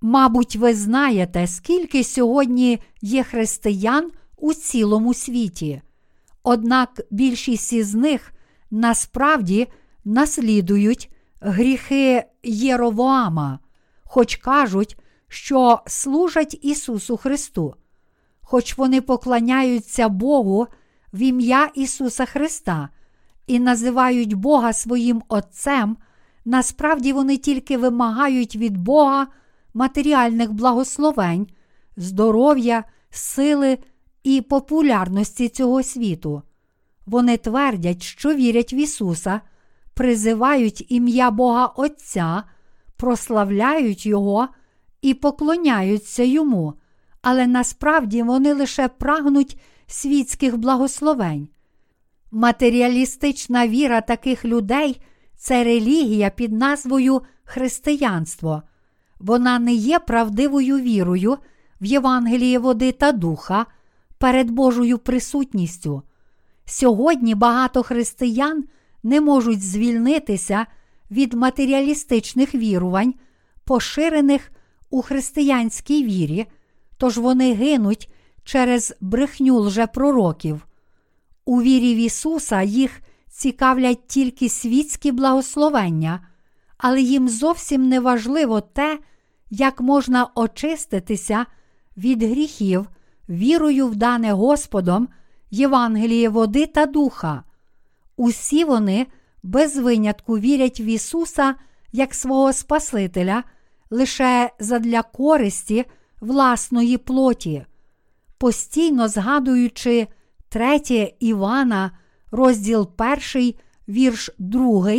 Мабуть, 0.00 0.56
ви 0.56 0.74
знаєте, 0.74 1.46
скільки 1.46 2.04
сьогодні 2.04 2.78
є 3.02 3.22
християн 3.22 4.10
у 4.36 4.54
цілому 4.54 5.14
світі. 5.14 5.82
Однак 6.42 7.00
більшість 7.10 7.72
із 7.72 7.94
них 7.94 8.32
насправді 8.70 9.68
наслідують 10.04 11.10
гріхи 11.40 12.24
Єровоама, 12.42 13.58
хоч 14.02 14.36
кажуть, 14.36 14.96
що 15.28 15.80
служать 15.86 16.58
Ісусу 16.62 17.16
Христу, 17.16 17.74
хоч 18.40 18.78
вони 18.78 19.00
поклоняються 19.00 20.08
Богу 20.08 20.66
в 21.12 21.22
ім'я 21.22 21.70
Ісуса 21.74 22.24
Христа 22.24 22.88
і 23.46 23.58
називають 23.58 24.34
Бога 24.34 24.72
своїм 24.72 25.22
Отцем, 25.28 25.96
насправді 26.44 27.12
вони 27.12 27.36
тільки 27.36 27.78
вимагають 27.78 28.56
від 28.56 28.78
Бога 28.78 29.26
матеріальних 29.74 30.52
благословень, 30.52 31.46
здоров'я, 31.96 32.84
сили 33.10 33.78
і 34.22 34.40
популярності 34.40 35.48
цього 35.48 35.82
світу. 35.82 36.42
Вони 37.06 37.36
твердять, 37.36 38.02
що 38.02 38.34
вірять 38.34 38.72
в 38.72 38.74
Ісуса, 38.74 39.40
призивають 39.94 40.86
ім'я 40.88 41.30
Бога 41.30 41.66
Отця, 41.66 42.42
прославляють 42.96 44.06
Його 44.06 44.48
і 45.02 45.14
поклоняються 45.14 46.22
Йому, 46.22 46.74
але 47.22 47.46
насправді 47.46 48.22
вони 48.22 48.54
лише 48.54 48.88
прагнуть 48.88 49.60
світських 49.90 50.56
благословень. 50.56 51.48
Матеріалістична 52.30 53.68
віра 53.68 54.00
таких 54.00 54.44
людей 54.44 55.00
це 55.36 55.64
релігія 55.64 56.30
під 56.30 56.52
назвою 56.52 57.22
Християнство. 57.44 58.62
Вона 59.18 59.58
не 59.58 59.74
є 59.74 59.98
правдивою 59.98 60.78
вірою 60.78 61.36
в 61.80 61.84
Євангеліє 61.84 62.58
води 62.58 62.92
та 62.92 63.12
духа 63.12 63.66
перед 64.18 64.50
Божою 64.50 64.98
присутністю. 64.98 66.02
Сьогодні 66.64 67.34
багато 67.34 67.82
християн 67.82 68.64
не 69.02 69.20
можуть 69.20 69.62
звільнитися 69.62 70.66
від 71.10 71.34
матеріалістичних 71.34 72.54
вірувань, 72.54 73.14
поширених 73.64 74.50
у 74.90 75.02
християнській 75.02 76.04
вірі, 76.04 76.46
тож 76.96 77.18
вони 77.18 77.54
гинуть 77.54 78.12
через 78.44 78.94
брехню 79.00 79.58
лжепророків. 79.58 80.66
У 81.44 81.62
вірі 81.62 81.94
в 81.94 81.98
Ісуса 81.98 82.62
їх 82.62 83.00
цікавлять 83.30 84.06
тільки 84.06 84.48
світські 84.48 85.12
благословення, 85.12 86.26
але 86.78 87.00
їм 87.00 87.28
зовсім 87.28 87.88
не 87.88 88.00
важливо 88.00 88.60
те, 88.60 88.98
як 89.50 89.80
можна 89.80 90.28
очиститися 90.34 91.46
від 91.96 92.22
гріхів 92.22 92.86
вірою 93.28 93.86
в 93.86 93.96
дане 93.96 94.32
Господом 94.32 95.08
Євангеліє 95.50 96.28
води 96.28 96.66
та 96.66 96.86
духа. 96.86 97.42
Усі 98.16 98.64
вони 98.64 99.06
без 99.42 99.76
винятку 99.76 100.38
вірять 100.38 100.80
в 100.80 100.82
Ісуса 100.82 101.54
як 101.92 102.14
свого 102.14 102.52
Спасителя 102.52 103.44
лише 103.90 104.50
задля 104.58 105.02
користі 105.02 105.84
власної 106.20 106.98
плоті, 106.98 107.66
постійно 108.40 109.08
згадуючи 109.08 110.06
3 110.48 110.80
Івана, 111.20 111.90
розділ 112.30 112.90
1, 113.34 113.54
вірш 113.88 114.30
2, 114.38 114.92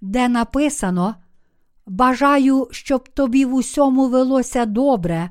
де 0.00 0.28
написано: 0.28 1.14
Бажаю, 1.86 2.68
щоб 2.70 3.08
тобі 3.08 3.44
в 3.44 3.54
усьому 3.54 4.08
велося 4.08 4.66
добре, 4.66 5.30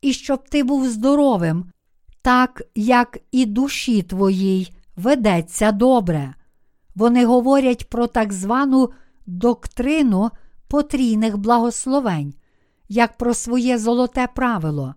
і 0.00 0.12
щоб 0.12 0.48
ти 0.48 0.64
був 0.64 0.88
здоровим, 0.88 1.64
так 2.22 2.62
як 2.74 3.18
і 3.32 3.46
душі 3.46 4.02
твоїй 4.02 4.72
ведеться 4.96 5.72
добре. 5.72 6.34
Вони 6.94 7.26
говорять 7.26 7.88
про 7.88 8.06
так 8.06 8.32
звану 8.32 8.90
доктрину 9.26 10.30
потрійних 10.68 11.38
благословень, 11.38 12.34
як 12.88 13.16
про 13.18 13.34
своє 13.34 13.78
золоте 13.78 14.28
правило. 14.34 14.94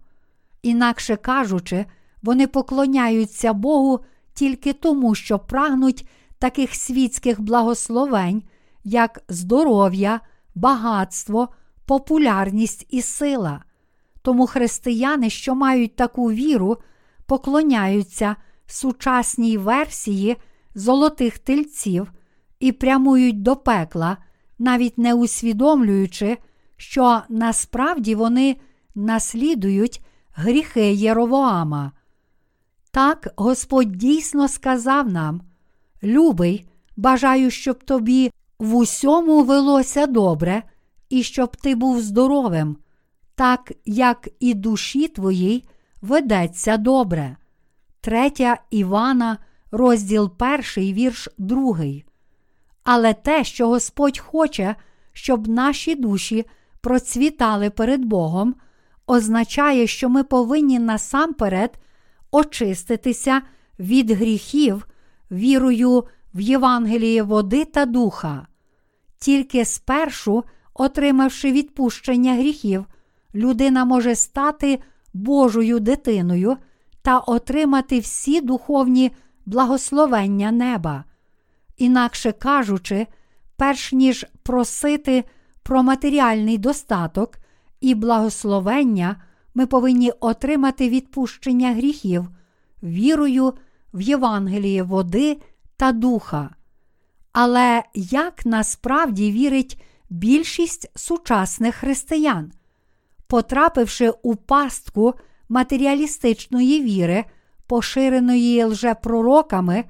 Інакше 0.63 1.15
кажучи, 1.15 1.85
вони 2.21 2.47
поклоняються 2.47 3.53
Богу 3.53 3.99
тільки 4.33 4.73
тому, 4.73 5.15
що 5.15 5.39
прагнуть 5.39 6.07
таких 6.39 6.75
світських 6.75 7.41
благословень, 7.41 8.43
як 8.83 9.23
здоров'я, 9.29 10.19
багатство, 10.55 11.49
популярність 11.85 12.87
і 12.89 13.01
сила. 13.01 13.63
Тому 14.21 14.47
християни, 14.47 15.29
що 15.29 15.55
мають 15.55 15.95
таку 15.95 16.31
віру, 16.31 16.77
поклоняються 17.25 18.35
сучасній 18.67 19.57
версії 19.57 20.37
золотих 20.75 21.37
тельців 21.39 22.11
і 22.59 22.71
прямують 22.71 23.41
до 23.41 23.55
пекла, 23.55 24.17
навіть 24.59 24.97
не 24.97 25.13
усвідомлюючи, 25.13 26.37
що 26.77 27.21
насправді 27.29 28.15
вони 28.15 28.57
наслідують 28.95 30.01
гріхи 30.33 30.93
Єровоама. 30.93 31.91
Так 32.91 33.33
Господь 33.35 33.91
дійсно 33.91 34.47
сказав 34.47 35.09
нам: 35.09 35.41
Любий, 36.03 36.67
бажаю, 36.97 37.51
щоб 37.51 37.83
тобі 37.83 38.31
в 38.59 38.75
усьому 38.75 39.43
велося 39.43 40.07
добре, 40.07 40.63
і 41.09 41.23
щоб 41.23 41.55
ти 41.55 41.75
був 41.75 42.01
здоровим, 42.01 42.77
так 43.35 43.71
як 43.85 44.29
і 44.39 44.53
душі 44.53 45.07
твоїй 45.07 45.65
ведеться 46.01 46.77
добре. 46.77 47.37
Третя 48.01 48.57
Івана, 48.69 49.37
розділ 49.71 50.37
перший, 50.37 50.93
вірш 50.93 51.29
другий. 51.37 52.05
Але 52.83 53.13
те, 53.13 53.43
що 53.43 53.67
Господь 53.67 54.19
хоче, 54.19 54.75
щоб 55.13 55.47
наші 55.47 55.95
душі 55.95 56.45
процвітали 56.81 57.69
перед 57.69 58.05
Богом, 58.05 58.55
означає, 59.07 59.87
що 59.87 60.09
ми 60.09 60.23
повинні 60.23 60.79
насамперед 60.79 61.79
очиститися 62.31 63.41
від 63.79 64.11
гріхів 64.11 64.87
вірою 65.31 66.03
в 66.33 66.39
Євангеліє 66.41 67.23
води 67.23 67.65
та 67.65 67.85
духа. 67.85 68.47
Тільки 69.17 69.65
спершу, 69.65 70.43
отримавши 70.73 71.51
відпущення 71.51 72.33
гріхів, 72.33 72.85
людина 73.35 73.85
може 73.85 74.15
стати 74.15 74.79
Божою 75.13 75.79
дитиною 75.79 76.57
та 77.01 77.19
отримати 77.19 77.99
всі 77.99 78.41
духовні 78.41 79.11
благословення 79.45 80.51
неба. 80.51 81.03
Інакше 81.77 82.31
кажучи, 82.31 83.07
перш 83.57 83.93
ніж 83.93 84.25
просити 84.43 85.23
про 85.63 85.83
матеріальний 85.83 86.57
достаток 86.57 87.37
і 87.83 87.95
благословення, 87.95 89.15
ми 89.53 89.65
повинні 89.65 90.11
отримати 90.19 90.89
відпущення 90.89 91.73
гріхів 91.73 92.27
вірою 92.83 93.53
в 93.93 94.01
Євангеліє 94.01 94.83
води 94.83 95.37
та 95.77 95.91
духа. 95.91 96.49
Але 97.31 97.83
як 97.93 98.45
насправді 98.45 99.31
вірить 99.31 99.81
більшість 100.09 100.91
сучасних 100.95 101.75
християн? 101.75 102.51
Потрапивши 103.27 104.13
у 104.23 104.35
пастку 104.35 105.13
матеріалістичної 105.49 106.81
віри, 106.81 107.25
поширеної 107.67 108.63
лжепророками, 108.63 109.83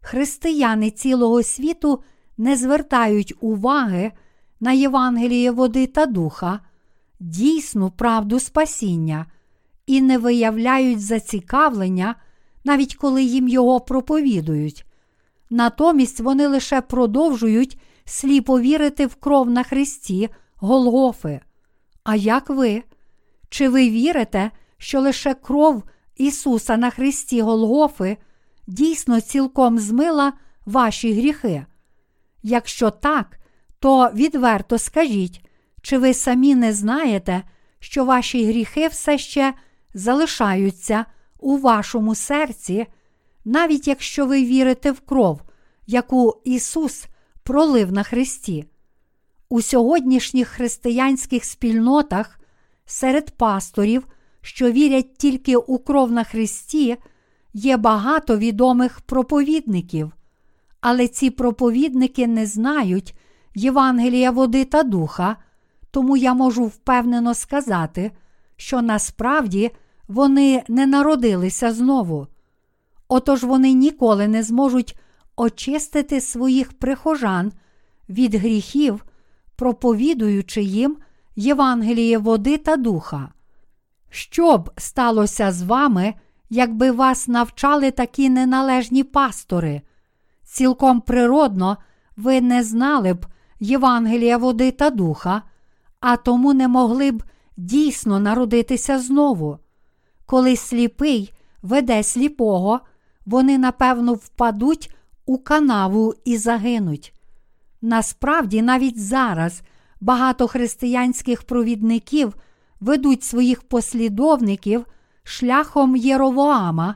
християни 0.00 0.90
цілого 0.90 1.42
світу 1.42 2.02
не 2.38 2.56
звертають 2.56 3.34
уваги 3.40 4.12
на 4.60 4.72
Євангеліє 4.72 5.50
води 5.50 5.86
та 5.86 6.06
духа, 6.06 6.60
дійсну 7.20 7.90
правду 7.90 8.40
спасіння 8.40 9.26
і 9.86 10.02
не 10.02 10.18
виявляють 10.18 11.00
зацікавлення, 11.00 12.14
навіть 12.64 12.94
коли 12.94 13.22
їм 13.22 13.48
його 13.48 13.80
проповідують. 13.80 14.86
Натомість 15.50 16.20
вони 16.20 16.46
лише 16.46 16.80
продовжують 16.80 17.78
сліпо 18.04 18.60
вірити 18.60 19.06
в 19.06 19.14
кров 19.14 19.50
на 19.50 19.62
Христі 19.62 20.28
Голгофи. 20.56 21.40
А 22.04 22.16
як 22.16 22.50
ви? 22.50 22.82
Чи 23.48 23.68
ви 23.68 23.90
вірите, 23.90 24.50
що 24.78 25.00
лише 25.00 25.34
кров 25.34 25.82
Ісуса 26.16 26.76
на 26.76 26.90
Христі 26.90 27.42
Голгофи 27.42 28.16
дійсно 28.66 29.20
цілком 29.20 29.78
змила 29.78 30.32
ваші 30.66 31.12
гріхи? 31.12 31.66
Якщо 32.42 32.90
так, 32.90 33.38
то 33.78 34.10
відверто 34.14 34.78
скажіть, 34.78 35.45
чи 35.86 35.98
ви 35.98 36.14
самі 36.14 36.54
не 36.54 36.72
знаєте, 36.72 37.42
що 37.78 38.04
ваші 38.04 38.46
гріхи 38.46 38.88
все 38.88 39.18
ще 39.18 39.54
залишаються 39.94 41.04
у 41.38 41.56
вашому 41.56 42.14
серці, 42.14 42.86
навіть 43.44 43.88
якщо 43.88 44.26
ви 44.26 44.44
вірите 44.44 44.92
в 44.92 45.00
кров, 45.00 45.40
яку 45.86 46.40
Ісус 46.44 47.04
пролив 47.42 47.92
на 47.92 48.02
Христі? 48.02 48.64
У 49.48 49.62
сьогоднішніх 49.62 50.48
християнських 50.48 51.44
спільнотах 51.44 52.40
серед 52.86 53.30
пасторів, 53.30 54.06
що 54.42 54.70
вірять 54.70 55.16
тільки 55.16 55.56
у 55.56 55.78
кров 55.78 56.12
на 56.12 56.24
Христі, 56.24 56.96
є 57.54 57.76
багато 57.76 58.38
відомих 58.38 59.00
проповідників, 59.00 60.12
але 60.80 61.08
ці 61.08 61.30
проповідники 61.30 62.26
не 62.26 62.46
знають 62.46 63.14
Євангелія 63.54 64.30
води 64.30 64.64
та 64.64 64.82
духа, 64.82 65.36
тому 65.90 66.16
я 66.16 66.34
можу 66.34 66.64
впевнено 66.64 67.34
сказати, 67.34 68.12
що 68.56 68.82
насправді 68.82 69.70
вони 70.08 70.64
не 70.68 70.86
народилися 70.86 71.72
знову. 71.72 72.26
Отож 73.08 73.44
вони 73.44 73.72
ніколи 73.72 74.28
не 74.28 74.42
зможуть 74.42 74.98
очистити 75.36 76.20
своїх 76.20 76.72
прихожан 76.72 77.52
від 78.08 78.34
гріхів, 78.34 79.04
проповідуючи 79.56 80.62
їм 80.62 80.96
Євангеліє 81.36 82.18
води 82.18 82.58
та 82.58 82.76
духа. 82.76 83.28
Що 84.10 84.58
б 84.58 84.70
сталося 84.76 85.52
з 85.52 85.62
вами, 85.62 86.14
якби 86.50 86.90
вас 86.90 87.28
навчали 87.28 87.90
такі 87.90 88.30
неналежні 88.30 89.04
пастори? 89.04 89.82
Цілком 90.44 91.00
природно, 91.00 91.76
ви 92.16 92.40
не 92.40 92.62
знали 92.62 93.14
б 93.14 93.26
Євангелія 93.60 94.36
води 94.36 94.70
та 94.70 94.90
духа, 94.90 95.42
а 96.08 96.16
тому 96.16 96.54
не 96.54 96.68
могли 96.68 97.10
б 97.10 97.22
дійсно 97.56 98.20
народитися 98.20 98.98
знову. 98.98 99.58
Коли 100.26 100.56
сліпий 100.56 101.32
веде 101.62 102.02
сліпого, 102.02 102.80
вони 103.26 103.58
напевно 103.58 104.14
впадуть 104.14 104.94
у 105.26 105.38
канаву 105.38 106.14
і 106.24 106.36
загинуть. 106.36 107.12
Насправді, 107.82 108.62
навіть 108.62 109.00
зараз 109.00 109.62
багато 110.00 110.46
християнських 110.46 111.42
провідників 111.42 112.34
ведуть 112.80 113.22
своїх 113.22 113.62
послідовників 113.62 114.86
шляхом 115.22 115.96
Єровоама, 115.96 116.94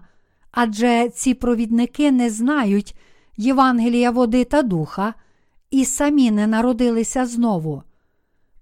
адже 0.50 1.08
ці 1.08 1.34
провідники 1.34 2.12
не 2.12 2.30
знають 2.30 2.96
Євангелія 3.36 4.11
води 4.11 4.44
та 4.44 4.62
духа 4.62 5.14
і 5.70 5.84
самі 5.84 6.30
не 6.30 6.46
народилися 6.46 7.26
знову. 7.26 7.82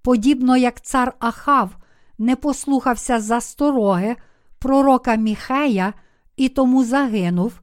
Подібно 0.09 0.57
як 0.57 0.81
цар 0.81 1.13
Ахав 1.19 1.77
не 2.19 2.37
послухався 2.37 3.21
застороги 3.21 4.17
пророка 4.59 5.15
Міхея 5.15 5.93
і 6.37 6.49
тому 6.49 6.85
загинув, 6.85 7.61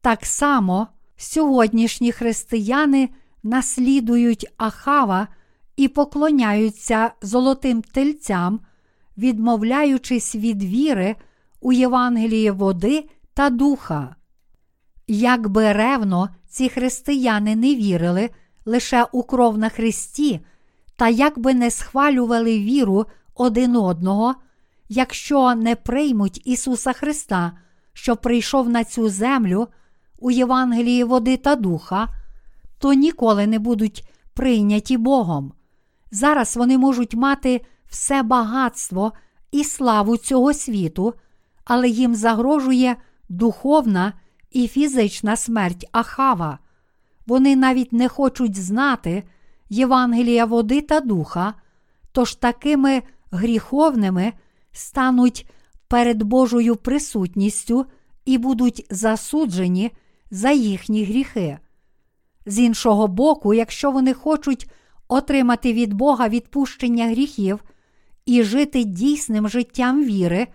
так 0.00 0.26
само 0.26 0.86
сьогоднішні 1.16 2.12
християни 2.12 3.08
наслідують 3.42 4.46
Ахава 4.56 5.28
і 5.76 5.88
поклоняються 5.88 7.12
золотим 7.22 7.82
тельцям, 7.82 8.60
відмовляючись 9.16 10.34
від 10.34 10.62
віри 10.62 11.16
у 11.60 11.72
Євангеліє 11.72 12.52
води 12.52 13.08
та 13.34 13.50
духа. 13.50 14.16
Якби 15.06 15.72
ревно 15.72 16.28
ці 16.48 16.68
християни 16.68 17.56
не 17.56 17.74
вірили 17.74 18.30
лише 18.64 19.06
у 19.12 19.22
кров 19.22 19.58
на 19.58 19.68
Христі, 19.68 20.40
та 20.96 21.08
якби 21.08 21.54
не 21.54 21.70
схвалювали 21.70 22.58
віру 22.58 23.06
один 23.34 23.76
одного, 23.76 24.34
якщо 24.88 25.54
не 25.54 25.76
приймуть 25.76 26.42
Ісуса 26.44 26.92
Христа, 26.92 27.52
що 27.92 28.16
прийшов 28.16 28.68
на 28.68 28.84
цю 28.84 29.08
землю 29.08 29.68
у 30.18 30.30
Євангелії 30.30 31.04
води 31.04 31.36
та 31.36 31.56
духа, 31.56 32.08
то 32.78 32.92
ніколи 32.92 33.46
не 33.46 33.58
будуть 33.58 34.08
прийняті 34.34 34.96
Богом. 34.96 35.52
Зараз 36.10 36.56
вони 36.56 36.78
можуть 36.78 37.14
мати 37.14 37.60
все 37.88 38.22
багатство 38.22 39.12
і 39.52 39.64
славу 39.64 40.16
цього 40.16 40.54
світу, 40.54 41.14
але 41.64 41.88
їм 41.88 42.14
загрожує 42.14 42.96
духовна 43.28 44.12
і 44.50 44.68
фізична 44.68 45.36
смерть 45.36 45.88
Ахава. 45.92 46.58
Вони 47.26 47.56
навіть 47.56 47.92
не 47.92 48.08
хочуть 48.08 48.56
знати 48.56 49.22
Євангелія 49.72 50.44
води 50.44 50.80
та 50.80 51.00
духа, 51.00 51.54
тож 52.12 52.34
такими 52.34 53.02
гріховними 53.30 54.32
стануть 54.72 55.50
перед 55.88 56.22
Божою 56.22 56.76
присутністю 56.76 57.86
і 58.24 58.38
будуть 58.38 58.86
засуджені 58.90 59.90
за 60.30 60.50
їхні 60.50 61.04
гріхи. 61.04 61.58
З 62.46 62.58
іншого 62.58 63.08
боку, 63.08 63.54
якщо 63.54 63.90
вони 63.90 64.14
хочуть 64.14 64.70
отримати 65.08 65.72
від 65.72 65.94
Бога 65.94 66.28
відпущення 66.28 67.08
гріхів 67.08 67.64
і 68.26 68.42
жити 68.42 68.84
дійсним 68.84 69.48
життям 69.48 70.04
віри, 70.04 70.46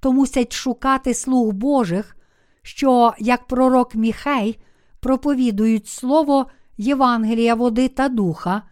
то 0.00 0.12
мусять 0.12 0.52
шукати 0.52 1.14
слуг 1.14 1.52
Божих, 1.52 2.16
що, 2.62 3.14
як 3.18 3.46
пророк 3.46 3.94
Міхей, 3.94 4.58
проповідують 5.00 5.88
Слово 5.88 6.46
Євангелія 6.80 7.54
води 7.54 7.88
та 7.88 8.08
духа, 8.08 8.62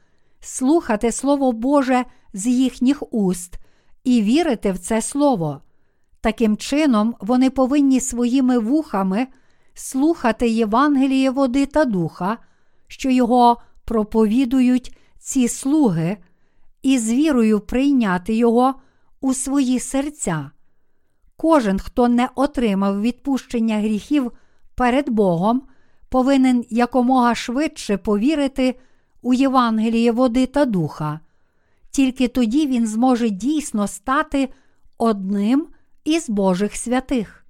слухати 0.41 1.13
Слово 1.13 1.53
Боже 1.53 2.05
з 2.33 2.47
їхніх 2.47 3.03
уст 3.11 3.55
і 4.05 4.23
вірити 4.23 4.73
в 4.73 4.79
це 4.79 5.03
Слово. 5.03 5.61
Таким 6.21 6.57
чином, 6.57 7.15
вони 7.21 7.51
повинні 7.51 8.01
своїми 8.01 8.59
вухами 8.59 9.27
слухати 9.75 10.49
Євангеліє 10.49 11.31
води 11.31 11.67
та 11.67 11.85
духа, 11.85 12.39
що 12.87 13.11
його 13.11 13.57
проповідують 13.85 14.97
ці 15.19 15.49
слуги, 15.49 16.17
і 16.83 16.99
з 16.99 17.13
вірою 17.13 17.61
прийняти 17.61 18.35
його 18.35 18.75
у 19.21 19.35
свої 19.35 19.81
серця. 19.81 20.51
Кожен, 21.37 21.79
хто 21.79 22.09
не 22.09 22.29
отримав 22.35 23.01
відпущення 23.01 23.79
гріхів 23.79 24.33
перед 24.75 25.11
Богом, 25.11 25.63
повинен 26.09 26.65
якомога 26.71 27.35
швидше 27.35 27.97
повірити 27.97 28.75
у 29.23 29.35
Євангеліє 29.35 30.13
води 30.13 30.47
та 30.47 30.65
духа. 30.65 31.21
Тільки 31.91 32.29
тоді 32.29 32.67
він 32.67 32.87
зможе 32.87 33.31
дійсно 33.31 33.87
стати 33.87 34.49
одним 34.99 35.67
із 36.05 36.31
Божих 36.31 36.77
святих. 36.77 37.45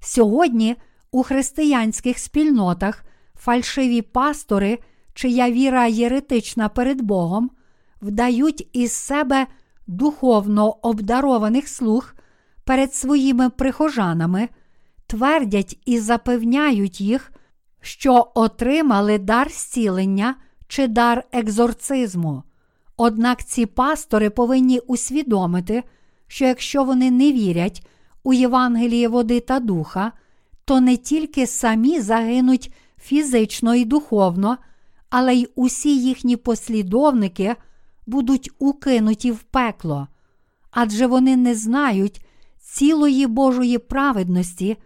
Сьогодні 0.00 0.76
у 1.10 1.22
християнських 1.22 2.18
спільнотах 2.18 3.04
фальшиві 3.34 4.02
пастори, 4.02 4.78
чия 5.14 5.50
віра 5.50 5.86
єретична 5.86 6.68
перед 6.68 7.00
Богом, 7.00 7.50
вдають 8.02 8.68
із 8.72 8.92
себе 8.92 9.46
духовно 9.86 10.70
обдарованих 10.70 11.68
слуг 11.68 12.14
перед 12.64 12.94
своїми 12.94 13.50
прихожанами 13.50 14.48
твердять 15.06 15.78
і 15.84 15.98
запевняють 15.98 17.00
їх, 17.00 17.31
що 17.82 18.30
отримали 18.34 19.18
дар 19.18 19.50
зцілення 19.50 20.34
чи 20.68 20.86
дар 20.86 21.24
екзорцизму. 21.32 22.42
Однак 22.96 23.44
ці 23.44 23.66
пастори 23.66 24.30
повинні 24.30 24.78
усвідомити, 24.78 25.82
що 26.26 26.44
якщо 26.44 26.84
вони 26.84 27.10
не 27.10 27.32
вірять 27.32 27.86
у 28.22 28.32
Євангеліє 28.32 29.08
води 29.08 29.40
та 29.40 29.60
духа, 29.60 30.12
то 30.64 30.80
не 30.80 30.96
тільки 30.96 31.46
самі 31.46 32.00
загинуть 32.00 32.72
фізично 33.00 33.74
і 33.74 33.84
духовно, 33.84 34.58
але 35.10 35.34
й 35.34 35.48
усі 35.54 35.98
їхні 35.98 36.36
послідовники 36.36 37.56
будуть 38.06 38.50
укинуті 38.58 39.30
в 39.30 39.42
пекло, 39.42 40.08
адже 40.70 41.06
вони 41.06 41.36
не 41.36 41.54
знають 41.54 42.24
цілої 42.60 43.26
Божої 43.26 43.78
праведності, 43.78 44.76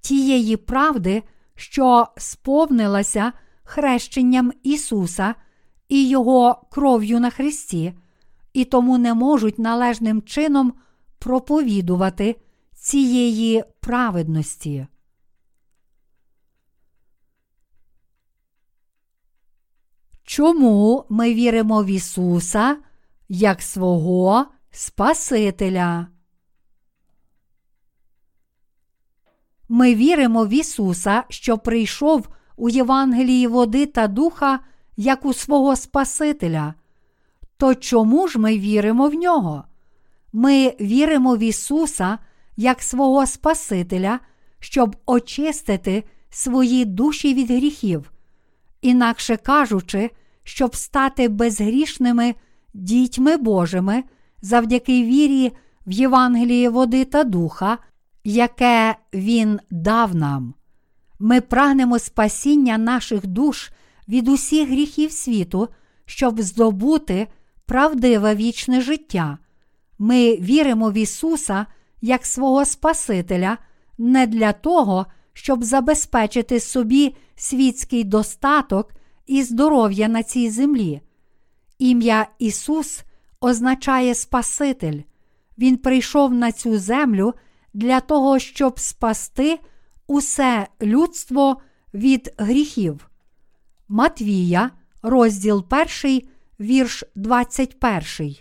тієї 0.00 0.56
правди, 0.56 1.22
що 1.62 2.06
сповнилася 2.16 3.32
хрещенням 3.64 4.52
Ісуса 4.62 5.34
і 5.88 6.08
Його 6.08 6.66
кров'ю 6.70 7.20
на 7.20 7.30
Христі, 7.30 7.94
і 8.52 8.64
тому 8.64 8.98
не 8.98 9.14
можуть 9.14 9.58
належним 9.58 10.22
чином 10.22 10.72
проповідувати 11.18 12.36
цієї 12.74 13.64
праведності. 13.80 14.86
Чому 20.22 21.04
ми 21.08 21.34
віримо 21.34 21.82
в 21.82 21.86
Ісуса 21.86 22.76
як 23.28 23.62
свого 23.62 24.46
Спасителя? 24.70 26.06
Ми 29.74 29.94
віримо 29.94 30.44
в 30.44 30.52
Ісуса, 30.52 31.24
що 31.28 31.58
прийшов 31.58 32.28
у 32.56 32.68
Євангелії 32.68 33.46
води 33.46 33.86
та 33.86 34.08
духа 34.08 34.60
як 34.96 35.24
у 35.24 35.32
свого 35.32 35.76
Спасителя. 35.76 36.74
То 37.56 37.74
чому 37.74 38.28
ж 38.28 38.38
ми 38.38 38.58
віримо 38.58 39.08
в 39.08 39.14
нього? 39.14 39.64
Ми 40.32 40.74
віримо 40.80 41.36
в 41.36 41.38
Ісуса 41.38 42.18
як 42.56 42.82
свого 42.82 43.26
Спасителя, 43.26 44.20
щоб 44.58 44.96
очистити 45.06 46.04
свої 46.30 46.84
душі 46.84 47.34
від 47.34 47.50
гріхів, 47.50 48.12
інакше 48.82 49.36
кажучи, 49.36 50.10
щоб 50.44 50.76
стати 50.76 51.28
безгрішними 51.28 52.34
дітьми 52.74 53.36
Божими 53.36 54.04
завдяки 54.42 55.02
вірі 55.04 55.52
в 55.86 55.92
Євангеліє 55.92 56.70
води 56.70 57.04
та 57.04 57.24
духа, 57.24 57.78
яке 58.24 58.96
Він 59.14 59.60
дав 59.70 60.14
нам. 60.14 60.54
Ми 61.18 61.40
прагнемо 61.40 61.98
спасіння 61.98 62.78
наших 62.78 63.26
душ 63.26 63.70
від 64.08 64.28
усіх 64.28 64.68
гріхів 64.68 65.12
світу, 65.12 65.68
щоб 66.06 66.40
здобути 66.40 67.28
правдиве 67.66 68.34
вічне 68.34 68.80
життя. 68.80 69.38
Ми 69.98 70.36
віримо 70.36 70.90
в 70.90 70.94
Ісуса 70.94 71.66
як 72.00 72.26
свого 72.26 72.64
Спасителя 72.64 73.58
не 73.98 74.26
для 74.26 74.52
того, 74.52 75.06
щоб 75.32 75.64
забезпечити 75.64 76.60
собі 76.60 77.16
світський 77.36 78.04
достаток 78.04 78.92
і 79.26 79.42
здоров'я 79.42 80.08
на 80.08 80.22
цій 80.22 80.50
землі. 80.50 81.00
Ім'я 81.78 82.26
Ісус 82.38 83.02
означає 83.40 84.14
Спаситель. 84.14 85.00
Він 85.58 85.76
прийшов 85.76 86.34
на 86.34 86.52
цю 86.52 86.78
землю 86.78 87.34
для 87.74 88.00
того, 88.00 88.38
щоб 88.38 88.80
спасти 88.80 89.58
усе 90.06 90.66
людство 90.82 91.60
від 91.94 92.34
гріхів. 92.38 93.10
Матвія, 93.88 94.70
розділ 95.02 95.66
1, 96.04 96.22
вірш 96.60 97.04
21. 97.14 98.36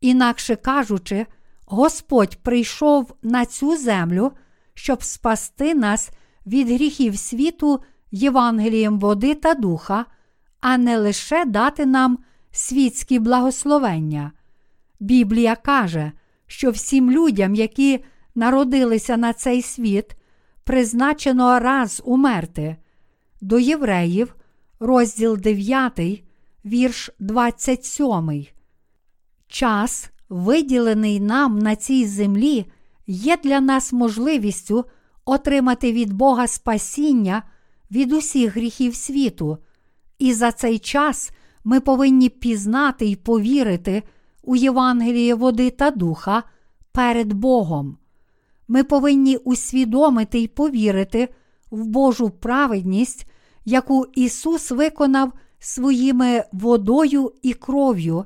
Інакше 0.00 0.56
кажучи, 0.56 1.26
Господь 1.66 2.36
прийшов 2.36 3.14
на 3.22 3.46
цю 3.46 3.76
землю, 3.76 4.32
щоб 4.74 5.02
спасти 5.02 5.74
нас 5.74 6.10
від 6.46 6.68
гріхів 6.68 7.18
світу 7.18 7.80
Євангелієм 8.10 8.98
води 8.98 9.34
та 9.34 9.54
духа, 9.54 10.06
а 10.60 10.78
не 10.78 10.98
лише 10.98 11.44
дати 11.44 11.86
нам 11.86 12.18
світські 12.50 13.18
благословення. 13.18 14.32
Біблія 15.00 15.56
каже, 15.56 16.12
що 16.46 16.70
всім 16.70 17.10
людям, 17.10 17.54
які 17.54 18.04
народилися 18.40 19.16
на 19.16 19.32
цей 19.32 19.62
світ, 19.62 20.16
призначено 20.64 21.58
раз 21.58 22.02
умерти. 22.04 22.76
До 23.40 23.58
євреїв, 23.58 24.34
розділ 24.80 25.36
9, 25.36 26.22
вірш 26.64 27.10
27. 27.18 28.46
Час, 29.48 30.10
виділений 30.28 31.20
нам 31.20 31.58
на 31.58 31.76
цій 31.76 32.06
землі, 32.06 32.66
є 33.06 33.36
для 33.36 33.60
нас 33.60 33.92
можливістю 33.92 34.84
отримати 35.24 35.92
від 35.92 36.12
Бога 36.12 36.46
спасіння 36.46 37.42
від 37.90 38.12
усіх 38.12 38.56
гріхів 38.56 38.94
світу, 38.94 39.58
і 40.18 40.34
за 40.34 40.52
цей 40.52 40.78
час 40.78 41.30
ми 41.64 41.80
повинні 41.80 42.28
пізнати 42.28 43.06
й 43.06 43.16
повірити 43.16 44.02
у 44.42 44.56
Євангеліє 44.56 45.34
води 45.34 45.70
та 45.70 45.90
духа 45.90 46.42
перед 46.92 47.32
Богом. 47.32 47.99
Ми 48.72 48.84
повинні 48.84 49.36
усвідомити 49.36 50.38
й 50.38 50.48
повірити 50.48 51.28
в 51.70 51.86
Божу 51.86 52.30
праведність, 52.30 53.26
яку 53.64 54.06
Ісус 54.14 54.70
виконав 54.70 55.32
своїми 55.58 56.44
водою 56.52 57.32
і 57.42 57.52
кров'ю, 57.54 58.24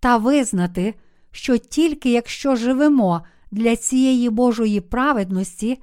та 0.00 0.16
визнати, 0.16 0.94
що 1.30 1.58
тільки 1.58 2.10
якщо 2.10 2.56
живемо 2.56 3.22
для 3.50 3.76
цієї 3.76 4.30
Божої 4.30 4.80
праведності, 4.80 5.82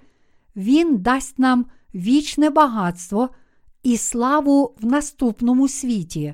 Він 0.55 0.97
дасть 0.97 1.39
нам 1.39 1.65
вічне 1.95 2.49
багатство 2.49 3.29
і 3.83 3.97
славу 3.97 4.75
в 4.81 4.85
наступному 4.85 5.67
світі. 5.67 6.33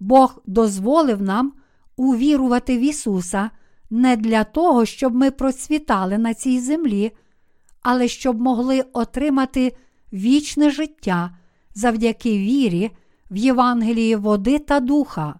Бог 0.00 0.42
дозволив 0.46 1.22
нам 1.22 1.52
увірувати 1.96 2.78
в 2.78 2.80
Ісуса 2.80 3.50
не 3.90 4.16
для 4.16 4.44
того, 4.44 4.84
щоб 4.84 5.14
ми 5.14 5.30
процвітали 5.30 6.18
на 6.18 6.34
цій 6.34 6.60
землі, 6.60 7.12
але 7.82 8.08
щоб 8.08 8.40
могли 8.40 8.84
отримати 8.92 9.76
вічне 10.12 10.70
життя 10.70 11.30
завдяки 11.74 12.38
вірі 12.38 12.90
в 13.30 13.36
Євангелії 13.36 14.16
води 14.16 14.58
та 14.58 14.80
духа, 14.80 15.34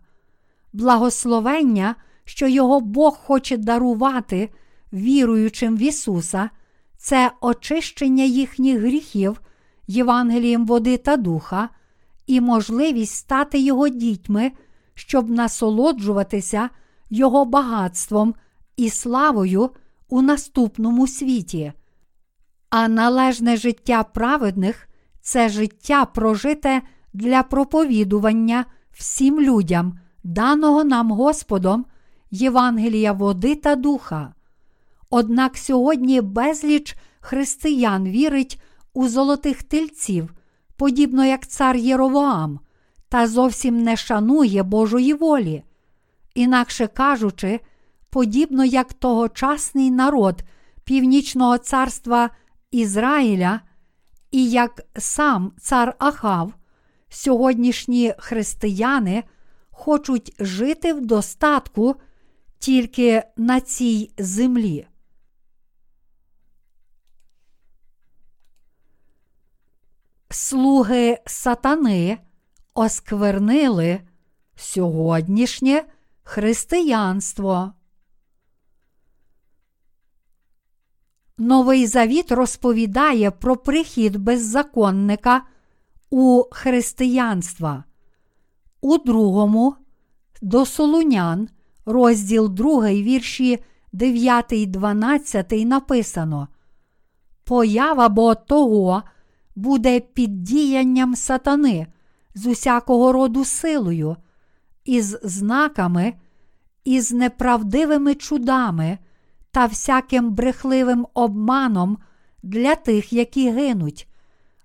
благословення, 0.72 1.94
що 2.24 2.48
його 2.48 2.80
Бог 2.80 3.16
хоче 3.16 3.56
дарувати 3.56 4.50
віруючим 4.92 5.76
в 5.76 5.82
Ісуса, 5.82 6.50
це 6.96 7.32
очищення 7.40 8.24
їхніх 8.24 8.80
гріхів 8.80 9.40
Євангелієм 9.86 10.66
води 10.66 10.96
та 10.96 11.16
духа 11.16 11.68
і 12.26 12.40
можливість 12.40 13.14
стати 13.14 13.58
Його 13.58 13.88
дітьми, 13.88 14.52
щоб 14.94 15.30
насолоджуватися 15.30 16.70
Його 17.10 17.44
багатством 17.44 18.34
і 18.76 18.90
славою 18.90 19.70
у 20.08 20.22
наступному 20.22 21.06
світі. 21.06 21.72
А 22.70 22.88
належне 22.88 23.56
життя 23.56 24.02
праведних 24.02 24.88
це 25.20 25.48
життя 25.48 26.04
прожите 26.04 26.82
для 27.12 27.42
проповідування 27.42 28.64
всім 28.92 29.40
людям, 29.40 29.98
даного 30.24 30.84
нам 30.84 31.10
Господом 31.10 31.84
Євангелія 32.30 33.12
води 33.12 33.54
та 33.54 33.76
духа. 33.76 34.34
Однак 35.10 35.56
сьогодні 35.56 36.20
безліч 36.20 36.96
християн 37.20 38.08
вірить 38.08 38.62
у 38.94 39.08
золотих 39.08 39.62
тельців, 39.62 40.34
подібно 40.76 41.24
як 41.24 41.46
цар 41.46 41.76
Єровоам, 41.76 42.60
та 43.08 43.26
зовсім 43.26 43.82
не 43.82 43.96
шанує 43.96 44.62
Божої 44.62 45.14
волі. 45.14 45.62
Інакше 46.34 46.86
кажучи, 46.86 47.60
подібно 48.10 48.64
як 48.64 48.92
тогочасний 48.92 49.90
народ 49.90 50.42
Північного 50.84 51.58
царства 51.58 52.30
Ізраїля, 52.70 53.60
і 54.30 54.50
як 54.50 54.80
сам 54.96 55.52
цар 55.60 55.94
Ахав, 55.98 56.54
сьогоднішні 57.08 58.14
християни 58.18 59.24
хочуть 59.70 60.34
жити 60.38 60.92
в 60.92 61.06
достатку 61.06 61.96
тільки 62.58 63.22
на 63.36 63.60
цій 63.60 64.12
землі. 64.18 64.86
Слуги 70.30 71.18
сатани 71.26 72.18
осквернили 72.74 74.00
сьогоднішнє 74.56 75.84
християнство. 76.30 77.72
Новий 81.38 81.86
Завіт 81.86 82.32
розповідає 82.32 83.30
про 83.30 83.56
прихід 83.56 84.16
беззаконника 84.16 85.42
у 86.10 86.44
християнства. 86.50 87.84
У 88.80 88.98
другому 88.98 89.74
до 90.42 90.66
Солунян, 90.66 91.48
розділ 91.86 92.48
2, 92.48 92.90
вірші 92.90 93.58
9, 93.92 94.70
12 94.70 95.52
написано: 95.52 96.48
Поява 97.44 98.08
бо 98.08 98.34
того 98.34 99.02
буде 99.56 100.00
під 100.00 100.42
діянням 100.42 101.16
сатани 101.16 101.86
з 102.34 102.46
усякого 102.46 103.12
роду 103.12 103.44
силою, 103.44 104.16
із 104.84 105.18
знаками, 105.22 106.14
із 106.84 107.12
неправдивими 107.12 108.14
чудами 108.14 108.98
та 109.50 109.66
всяким 109.66 110.30
брехливим 110.30 111.06
обманом 111.14 111.98
для 112.42 112.74
тих, 112.74 113.12
які 113.12 113.50
гинуть, 113.50 114.08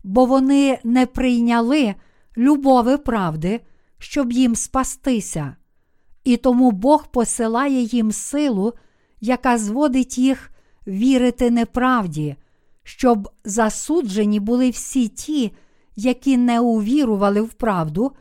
бо 0.04 0.26
вони 0.26 0.80
не 0.84 1.06
прийняли 1.06 1.96
любови 2.38 2.98
правди, 2.98 3.62
щоб 3.98 4.32
їм 4.32 4.56
спастися. 4.56 5.56
І 6.24 6.38
тому 6.38 6.72
Бог 6.72 7.08
посилає 7.08 7.82
їм 7.82 8.12
силу, 8.12 8.74
яка 9.22 9.58
зводить 9.58 10.18
їх 10.18 10.52
вірити 10.88 11.52
неправді, 11.52 12.36
щоб 12.84 13.30
засуджені 13.44 14.40
були 14.40 14.70
всі 14.70 15.08
ті, 15.08 15.52
які 15.96 16.38
не 16.38 16.60
увірували 16.60 17.42
в 17.42 17.54
правду, 17.54 18.12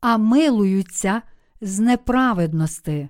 а 0.00 0.16
милуються 0.16 1.22
з 1.62 1.78
неправедності. 1.78 3.08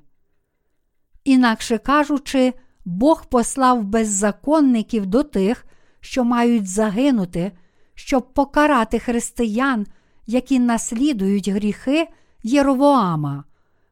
Інакше 1.25 1.79
кажучи, 1.79 2.53
Бог 2.85 3.27
послав 3.27 3.85
беззаконників 3.85 5.07
до 5.07 5.23
тих, 5.23 5.67
що 6.01 6.25
мають 6.25 6.69
загинути, 6.69 7.53
щоб 7.95 8.35
покарати 8.35 8.99
християн, 8.99 9.87
які 10.27 10.59
наслідують 10.59 11.49
гріхи 11.49 12.09
Єровоама. 12.43 13.45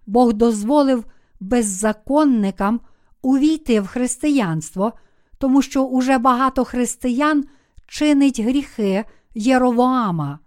Бог 0.07 0.33
дозволив 0.33 1.05
беззаконникам 1.41 2.81
увійти 3.23 3.81
в 3.81 3.87
християнство, 3.87 4.93
тому 5.39 5.63
що 5.63 5.85
уже 5.85 6.19
багато 6.19 6.65
християн 6.65 7.45
чинить 7.87 8.41
гріхи 8.41 9.05
Єровоама. 9.35 10.39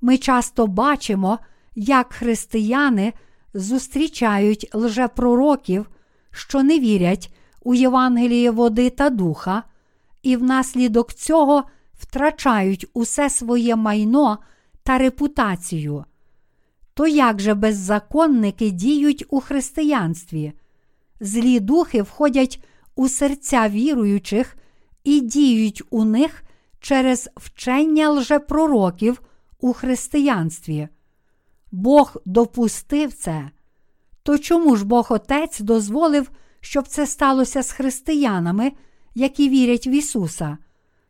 Ми 0.00 0.18
часто 0.18 0.66
бачимо, 0.66 1.38
як 1.74 2.12
християни 2.12 3.12
зустрічають 3.56 4.70
лжепророків, 4.74 5.90
що 6.30 6.62
не 6.62 6.78
вірять 6.78 7.34
у 7.62 7.74
Євангеліє 7.74 8.50
води 8.50 8.90
та 8.90 9.10
духа, 9.10 9.62
і 10.22 10.36
внаслідок 10.36 11.14
цього 11.14 11.64
втрачають 11.94 12.86
усе 12.94 13.30
своє 13.30 13.76
майно 13.76 14.38
та 14.82 14.98
репутацію. 14.98 16.04
То 16.94 17.06
як 17.06 17.40
же 17.40 17.54
беззаконники 17.54 18.70
діють 18.70 19.24
у 19.30 19.40
християнстві? 19.40 20.52
Злі 21.20 21.60
духи 21.60 22.02
входять 22.02 22.64
у 22.94 23.08
серця 23.08 23.68
віруючих 23.68 24.56
і 25.04 25.20
діють 25.20 25.82
у 25.90 26.04
них 26.04 26.42
через 26.80 27.28
вчення 27.36 28.10
лжепророків 28.10 29.22
у 29.60 29.72
християнстві. 29.72 30.88
Бог 31.76 32.16
допустив 32.24 33.12
це. 33.12 33.50
То 34.22 34.38
чому 34.38 34.76
ж 34.76 34.86
Бог 34.86 35.06
Отець 35.10 35.60
дозволив, 35.60 36.30
щоб 36.60 36.88
це 36.88 37.06
сталося 37.06 37.62
з 37.62 37.72
християнами, 37.72 38.72
які 39.14 39.48
вірять 39.48 39.86
в 39.86 39.88
Ісуса? 39.88 40.58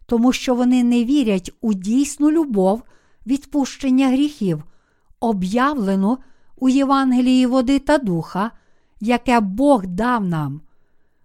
Тому 0.07 0.33
що 0.33 0.55
вони 0.55 0.85
не 0.85 1.05
вірять 1.05 1.53
у 1.61 1.75
дійсну 1.75 2.31
любов, 2.31 2.83
відпущення 3.27 4.09
гріхів, 4.09 4.65
об'явлену 5.21 6.19
у 6.57 6.69
Євангелії 6.69 7.47
води 7.47 7.79
та 7.79 7.99
духа, 7.99 8.51
яке 9.01 9.41
Бог 9.41 9.87
дав 9.87 10.25
нам. 10.25 10.61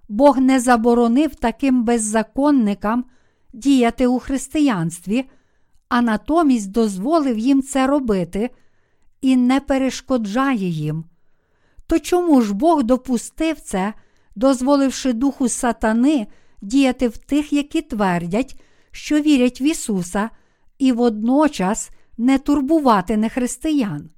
Бог 0.09 0.37
не 0.37 0.59
заборонив 0.59 1.35
таким 1.35 1.83
беззаконникам 1.83 3.05
діяти 3.53 4.07
у 4.07 4.19
християнстві, 4.19 5.25
а 5.89 6.01
натомість 6.01 6.71
дозволив 6.71 7.37
їм 7.37 7.61
це 7.61 7.87
робити 7.87 8.49
і 9.21 9.37
не 9.37 9.59
перешкоджає 9.59 10.69
їм. 10.69 11.03
То 11.87 11.99
чому 11.99 12.41
ж 12.41 12.53
Бог 12.53 12.83
допустив 12.83 13.59
це, 13.59 13.93
дозволивши 14.35 15.13
духу 15.13 15.49
сатани 15.49 16.27
діяти 16.61 17.07
в 17.07 17.17
тих, 17.17 17.53
які 17.53 17.81
твердять, 17.81 18.61
що 18.91 19.21
вірять 19.21 19.61
в 19.61 19.63
Ісуса, 19.63 20.29
і 20.79 20.91
водночас 20.91 21.89
не 22.17 22.37
турбувати 22.37 23.17
нехристиян? 23.17 24.09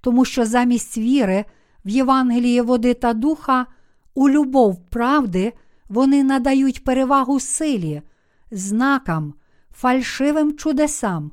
Тому 0.00 0.24
що 0.24 0.46
замість 0.46 0.98
віри 0.98 1.44
в 1.84 1.88
Євангеліє 1.88 2.62
води 2.62 2.94
та 2.94 3.12
духа, 3.12 3.66
у 4.14 4.28
любов 4.28 4.90
правди 4.90 5.52
вони 5.88 6.24
надають 6.24 6.84
перевагу 6.84 7.40
силі, 7.40 8.02
знакам, 8.50 9.34
фальшивим 9.74 10.56
чудесам 10.56 11.30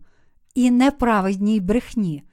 і 0.56 0.72
неправедній 0.72 1.60
брехні. 1.60 2.24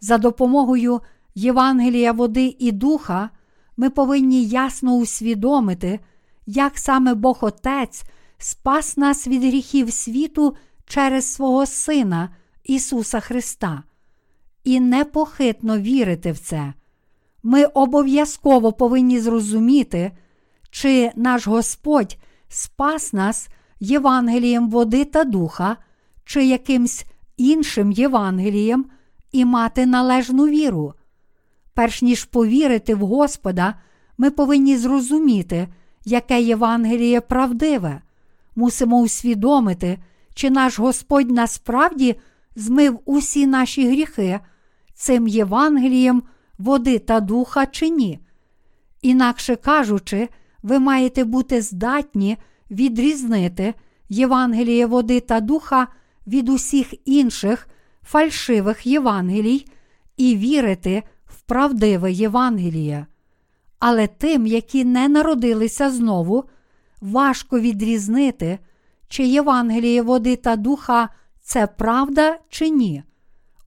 За 0.00 0.18
допомогою 0.18 1.00
Євангелія 1.34 2.12
води 2.12 2.56
і 2.58 2.72
духа 2.72 3.30
ми 3.76 3.90
повинні 3.90 4.44
ясно 4.44 4.94
усвідомити, 4.94 6.00
як 6.46 6.78
саме 6.78 7.14
Бог 7.14 7.38
Отець 7.40 8.02
спас 8.38 8.96
нас 8.96 9.26
від 9.26 9.42
гріхів 9.42 9.92
світу 9.92 10.56
через 10.86 11.32
свого 11.32 11.66
Сина 11.66 12.28
Ісуса 12.64 13.20
Христа, 13.20 13.82
і 14.64 14.80
непохитно 14.80 15.78
вірити 15.78 16.32
в 16.32 16.38
це. 16.38 16.72
Ми 17.42 17.64
обов'язково 17.64 18.72
повинні 18.72 19.20
зрозуміти, 19.20 20.12
чи 20.70 21.12
наш 21.16 21.46
Господь 21.46 22.16
спас 22.48 23.12
нас 23.12 23.48
Євангелієм 23.80 24.70
води 24.70 25.04
та 25.04 25.24
духа, 25.24 25.76
чи 26.24 26.44
якимсь 26.44 27.04
іншим 27.36 27.92
Євангелієм 27.92 28.86
і 29.32 29.44
мати 29.44 29.86
належну 29.86 30.46
віру. 30.46 30.94
Перш 31.74 32.02
ніж 32.02 32.24
повірити 32.24 32.94
в 32.94 32.98
Господа, 32.98 33.74
ми 34.18 34.30
повинні 34.30 34.76
зрозуміти, 34.76 35.68
яке 36.04 36.42
Євангеліє 36.42 37.20
правдиве, 37.20 38.02
мусимо 38.56 39.00
усвідомити, 39.00 39.98
чи 40.34 40.50
наш 40.50 40.78
Господь 40.78 41.30
насправді 41.30 42.16
змив 42.56 43.00
усі 43.04 43.46
наші 43.46 43.88
гріхи 43.88 44.40
цим 44.94 45.28
Євангелієм 45.28 46.22
води 46.58 46.98
та 46.98 47.20
духа 47.20 47.66
чи 47.66 47.88
ні. 47.88 48.18
Інакше 49.02 49.56
кажучи, 49.56 50.28
ви 50.62 50.78
маєте 50.78 51.24
бути 51.24 51.62
здатні 51.62 52.36
відрізнити 52.70 53.74
Євангеліє 54.08 54.86
води 54.86 55.20
та 55.20 55.40
духа 55.40 55.88
від 56.26 56.48
усіх 56.48 56.94
інших 57.04 57.68
фальшивих 58.10 58.86
Євангелій 58.86 59.66
і 60.16 60.36
вірити 60.36 61.02
в 61.26 61.40
правдиве 61.40 62.12
Євангеліє. 62.12 63.06
Але 63.78 64.06
тим, 64.06 64.46
які 64.46 64.84
не 64.84 65.08
народилися 65.08 65.90
знову, 65.90 66.44
важко 67.00 67.60
відрізнити, 67.60 68.58
чи 69.08 69.24
Євангеліє 69.24 70.02
води 70.02 70.36
та 70.36 70.56
духа 70.56 71.08
це 71.42 71.66
правда 71.66 72.38
чи 72.48 72.68
ні. 72.68 73.02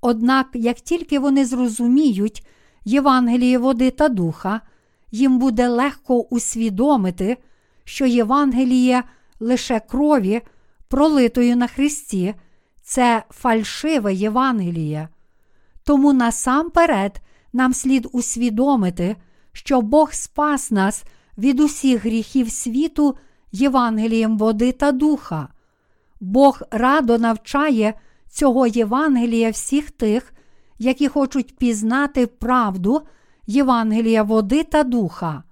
Однак, 0.02 0.48
як 0.54 0.80
тільки 0.80 1.20
вони 1.20 1.46
зрозуміють 1.46 2.48
Євангеліє 2.86 3.58
води 3.58 3.92
та 3.92 4.10
духа, 4.10 4.62
їм 5.12 5.40
буде 5.40 5.68
легко 5.68 6.20
усвідомити, 6.20 7.38
що 7.84 8.06
Євангеліє 8.06 9.04
лише 9.40 9.80
крові, 9.80 10.42
пролитою 10.88 11.56
на 11.56 11.68
Христі, 11.68 12.36
це 12.84 13.24
фальшиве 13.30 14.14
Євангеліє. 14.14 15.08
Тому 15.84 16.14
насамперед 16.14 17.22
нам 17.54 17.74
слід 17.74 18.08
усвідомити, 18.12 19.16
що 19.52 19.82
Бог 19.82 20.14
спас 20.14 20.72
нас 20.72 21.04
від 21.38 21.60
усіх 21.60 22.06
гріхів 22.06 22.52
світу 22.52 23.18
Євангелієм 23.52 24.38
води 24.38 24.72
та 24.72 24.92
духа. 24.92 25.48
Бог 26.20 26.62
радо 26.72 27.18
навчає 27.18 27.94
цього 28.30 28.68
Євангелія 28.68 29.50
всіх 29.50 29.92
тих, 29.92 30.34
які 30.80 31.08
хочуть 31.08 31.58
пізнати 31.58 32.28
правду 32.28 33.02
Євангелія 33.48 34.24
води 34.24 34.64
та 34.64 34.84
духа. 34.84 35.44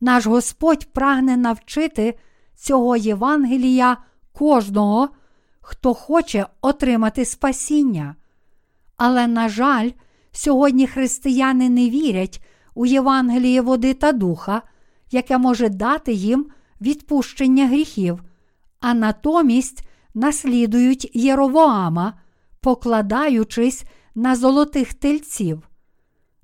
Наш 0.00 0.26
Господь 0.26 0.92
прагне 0.92 1.36
навчити 1.36 2.18
цього 2.56 2.96
Євангелія 2.96 3.96
кожного, 4.32 5.08
хто 5.64 5.94
хоче 5.94 6.46
отримати 6.60 7.24
спасіння. 7.24 8.16
Але, 8.96 9.26
на 9.26 9.48
жаль, 9.48 9.90
сьогодні 10.32 10.86
християни 10.86 11.68
не 11.68 11.90
вірять 11.90 12.44
у 12.74 12.86
Євангеліє 12.86 13.60
води 13.60 13.94
та 13.94 14.12
духа, 14.12 14.62
яке 15.10 15.38
може 15.38 15.68
дати 15.68 16.12
їм 16.12 16.46
відпущення 16.80 17.66
гріхів, 17.66 18.22
а 18.80 18.94
натомість 18.94 19.88
наслідують 20.14 21.10
Єровоама, 21.14 22.18
покладаючись 22.60 23.84
на 24.14 24.36
золотих 24.36 24.94
тельців. 24.94 25.68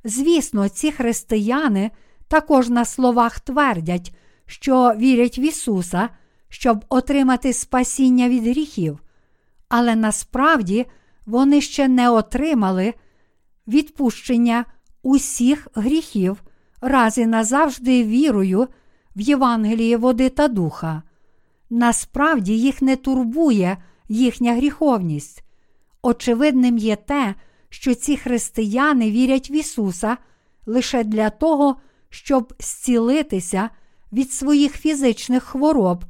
Звісно, 0.04 0.68
ці 0.68 0.92
християни 0.92 1.90
також 2.28 2.68
на 2.68 2.84
словах 2.84 3.40
твердять, 3.40 4.14
що 4.46 4.94
вірять 4.96 5.38
в 5.38 5.40
Ісуса, 5.40 6.08
щоб 6.48 6.84
отримати 6.88 7.52
спасіння 7.52 8.28
від 8.28 8.42
гріхів, 8.42 9.00
але 9.70 9.96
насправді 9.96 10.86
вони 11.26 11.60
ще 11.60 11.88
не 11.88 12.10
отримали 12.10 12.94
відпущення 13.68 14.64
усіх 15.02 15.68
гріхів 15.74 16.42
раз 16.80 17.18
і 17.18 17.26
назавжди 17.26 18.04
вірою 18.04 18.68
в 19.16 19.20
Євангеліє 19.20 19.96
води 19.96 20.28
та 20.28 20.48
духа. 20.48 21.02
Насправді 21.70 22.58
їх 22.58 22.82
не 22.82 22.96
турбує 22.96 23.76
їхня 24.08 24.54
гріховність. 24.54 25.44
Очевидним 26.02 26.78
є 26.78 26.96
те, 26.96 27.34
що 27.68 27.94
ці 27.94 28.16
християни 28.16 29.10
вірять 29.10 29.50
в 29.50 29.52
Ісуса 29.52 30.16
лише 30.66 31.04
для 31.04 31.30
того, 31.30 31.76
щоб 32.08 32.54
зцілитися 32.58 33.70
від 34.12 34.32
своїх 34.32 34.76
фізичних 34.76 35.42
хвороб, 35.42 36.04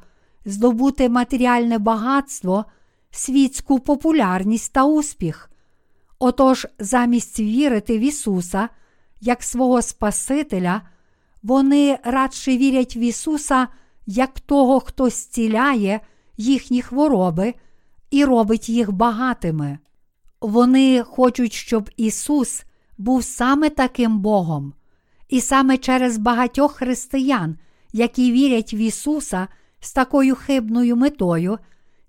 здобути 0.45 1.09
матеріальне 1.09 1.79
багатство, 1.79 2.65
світську 3.11 3.79
популярність 3.79 4.73
та 4.73 4.85
успіх. 4.85 5.51
Отож, 6.19 6.67
замість 6.79 7.41
вірити 7.41 7.99
в 7.99 8.01
Ісуса 8.01 8.69
як 9.21 9.43
свого 9.43 9.83
Спасителя, 9.83 10.83
вони 11.43 11.99
радше 12.05 12.57
вірять 12.57 12.97
в 12.97 12.99
Ісуса 12.99 13.69
як 14.07 14.41
того, 14.41 14.81
хто 14.81 15.09
зціляє 15.09 16.01
їхні 16.37 16.83
хвороби 16.83 17.55
і 18.11 18.25
робить 18.25 18.69
їх 18.69 18.93
багатими. 18.93 19.79
Вони 20.41 21.03
хочуть, 21.03 21.53
щоб 21.53 21.91
Ісус 21.97 22.65
був 22.99 23.25
саме 23.25 23.71
таким 23.71 24.19
Богом. 24.19 24.75
І 25.29 25.41
саме 25.41 25.79
через 25.79 26.19
багатьох 26.19 26.73
християн, 26.73 27.59
які 27.93 28.33
вірять 28.33 28.75
в 28.75 28.81
Ісуса 28.81 29.49
з 29.81 29.93
такою 29.93 30.35
хибною 30.35 30.97
метою, 30.97 31.59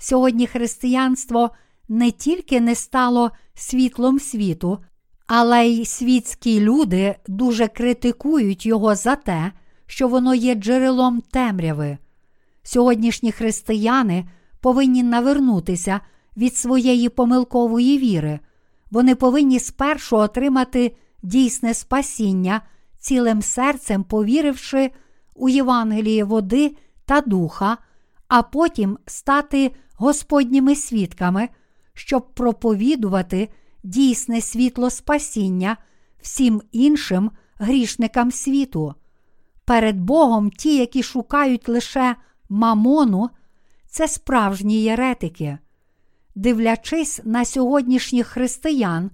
сьогодні 0.01 0.47
християнство 0.47 1.51
не 1.89 2.11
тільки 2.11 2.61
не 2.61 2.75
стало 2.75 3.31
світлом 3.53 4.19
світу, 4.19 4.79
але 5.27 5.67
й 5.67 5.85
світські 5.85 6.59
люди 6.59 7.15
дуже 7.27 7.67
критикують 7.67 8.65
його 8.65 8.95
за 8.95 9.15
те, 9.15 9.51
що 9.85 10.07
воно 10.07 10.35
є 10.35 10.55
джерелом 10.55 11.21
темряви. 11.21 11.97
Сьогоднішні 12.63 13.31
християни 13.31 14.25
повинні 14.61 15.03
навернутися 15.03 15.99
від 16.37 16.55
своєї 16.55 17.09
помилкової 17.09 17.97
віри. 17.97 18.39
Вони 18.91 19.15
повинні 19.15 19.59
спершу 19.59 20.17
отримати 20.17 20.95
дійсне 21.23 21.73
спасіння, 21.73 22.61
цілим 22.99 23.41
серцем 23.41 24.03
повіривши 24.03 24.91
у 25.35 25.49
Євангеліє 25.49 26.23
води 26.23 26.75
та 27.05 27.21
духа, 27.21 27.77
а 28.27 28.41
потім 28.41 28.97
стати 29.05 29.71
Господніми 30.01 30.75
свідками, 30.75 31.49
щоб 31.93 32.33
проповідувати 32.33 33.49
дійсне 33.83 34.41
світло 34.41 34.89
спасіння 34.89 35.77
всім 36.21 36.61
іншим 36.71 37.31
грішникам 37.57 38.31
світу. 38.31 38.93
Перед 39.65 40.01
Богом 40.01 40.49
ті, 40.51 40.77
які 40.77 41.03
шукають 41.03 41.69
лише 41.69 42.15
мамону, 42.49 43.29
це 43.87 44.07
справжні 44.07 44.81
єретики. 44.81 45.57
Дивлячись 46.35 47.21
на 47.23 47.45
сьогоднішніх 47.45 48.27
християн, 48.27 49.11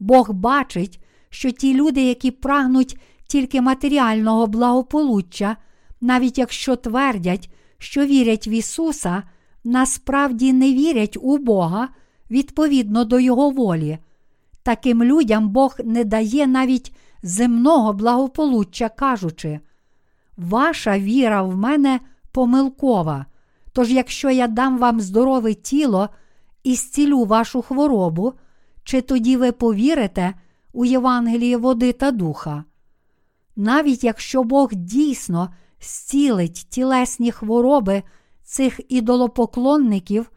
Бог 0.00 0.32
бачить, 0.32 1.00
що 1.30 1.50
ті 1.50 1.74
люди, 1.74 2.02
які 2.02 2.30
прагнуть 2.30 3.00
тільки 3.26 3.60
матеріального 3.60 4.46
благополуччя, 4.46 5.56
навіть 6.00 6.38
якщо 6.38 6.76
твердять, 6.76 7.50
що 7.78 8.06
вірять 8.06 8.46
в 8.46 8.48
Ісуса, 8.48 9.22
насправді 9.68 10.52
не 10.52 10.72
вірять 10.72 11.16
у 11.20 11.38
Бога 11.38 11.88
відповідно 12.30 13.04
до 13.04 13.20
Його 13.20 13.50
волі. 13.50 13.98
Таким 14.62 15.04
людям 15.04 15.48
Бог 15.48 15.76
не 15.84 16.04
дає 16.04 16.46
навіть 16.46 16.94
земного 17.22 17.92
благополуччя, 17.92 18.88
кажучи, 18.88 19.60
ваша 20.36 20.98
віра 20.98 21.42
в 21.42 21.56
мене 21.56 22.00
помилкова. 22.32 23.26
Тож, 23.72 23.90
якщо 23.90 24.30
я 24.30 24.46
дам 24.46 24.78
вам 24.78 25.00
здорове 25.00 25.54
тіло 25.54 26.08
і 26.64 26.74
зцілю 26.74 27.24
вашу 27.24 27.62
хворобу, 27.62 28.32
чи 28.84 29.00
тоді 29.00 29.36
ви 29.36 29.52
повірите 29.52 30.34
у 30.72 30.84
Євангеліє 30.84 31.56
води 31.56 31.92
та 31.92 32.10
духа? 32.10 32.64
Навіть 33.56 34.04
якщо 34.04 34.42
Бог 34.42 34.68
дійсно 34.72 35.54
зцілить 35.80 36.66
тілесні 36.70 37.32
хвороби 37.32 38.02
цих 38.48 38.80
ідолопоклонників, 38.88 40.30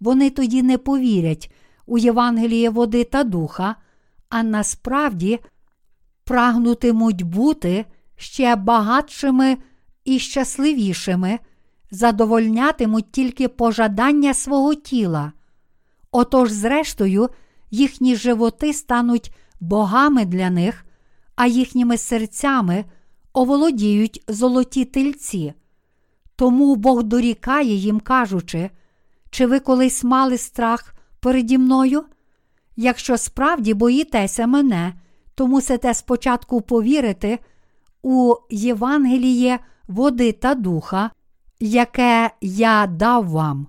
вони 0.00 0.30
тоді 0.30 0.62
не 0.62 0.78
повірять 0.78 1.52
у 1.86 1.98
Євангеліє 1.98 2.70
води 2.70 3.04
та 3.04 3.24
духа, 3.24 3.76
а 4.28 4.42
насправді 4.42 5.40
прагнутимуть 6.24 7.22
бути 7.22 7.84
ще 8.16 8.56
багатшими 8.56 9.58
і 10.04 10.18
щасливішими, 10.18 11.38
задовольнятимуть 11.90 13.12
тільки 13.12 13.48
пожадання 13.48 14.34
свого 14.34 14.74
тіла. 14.74 15.32
Отож, 16.10 16.50
зрештою, 16.50 17.28
їхні 17.70 18.16
животи 18.16 18.72
стануть 18.72 19.34
богами 19.60 20.24
для 20.24 20.50
них, 20.50 20.84
а 21.36 21.46
їхніми 21.46 21.96
серцями 21.96 22.84
оволодіють 23.32 24.24
золоті 24.28 24.84
тельці. 24.84 25.54
Тому 26.36 26.76
Бог 26.76 27.02
дорікає 27.02 27.74
їм, 27.74 28.00
кажучи, 28.00 28.70
чи 29.30 29.46
ви 29.46 29.60
колись 29.60 30.04
мали 30.04 30.38
страх 30.38 30.94
переді 31.20 31.58
мною? 31.58 32.04
Якщо 32.76 33.16
справді 33.16 33.74
боїтеся 33.74 34.46
мене, 34.46 34.94
то 35.34 35.46
мусите 35.46 35.94
спочатку 35.94 36.60
повірити 36.60 37.38
у 38.02 38.34
Євангеліє 38.50 39.58
води 39.88 40.32
та 40.32 40.54
духа, 40.54 41.10
яке 41.60 42.30
я 42.40 42.86
дав 42.86 43.28
вам. 43.28 43.66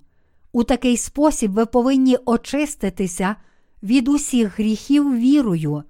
У 0.51 0.63
такий 0.63 0.97
спосіб 0.97 1.51
ви 1.51 1.65
повинні 1.65 2.17
очиститися 2.25 3.35
від 3.83 4.07
усіх 4.07 4.59
гріхів 4.59 5.15
вірою. 5.17 5.83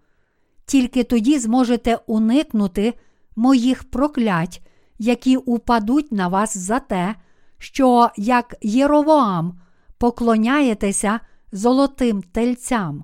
Тільки 0.66 1.04
тоді 1.04 1.40
зможете 1.40 2.00
уникнути 2.08 2.94
моїх 3.36 3.84
проклять, 3.84 4.62
які 5.00 5.38
упадуть 5.38 6.12
на 6.12 6.28
вас 6.28 6.58
за 6.58 6.80
те, 6.80 7.16
що, 7.58 8.10
як 8.18 8.56
Єровоам, 8.62 9.60
поклоняєтеся 9.98 11.20
золотим 11.52 12.22
тельцям. 12.22 13.04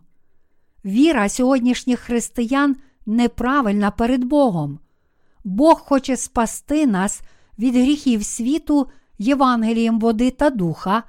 Віра 0.86 1.30
сьогоднішніх 1.30 2.00
християн 2.00 2.76
неправильна 3.06 3.92
перед 3.92 4.24
Богом. 4.24 4.80
Бог 5.44 5.80
хоче 5.80 6.18
спасти 6.18 6.88
нас 6.88 7.22
від 7.60 7.76
гріхів 7.76 8.26
світу 8.26 8.88
Євангелієм 9.18 10.00
води 10.00 10.32
та 10.32 10.50
духа 10.50 11.04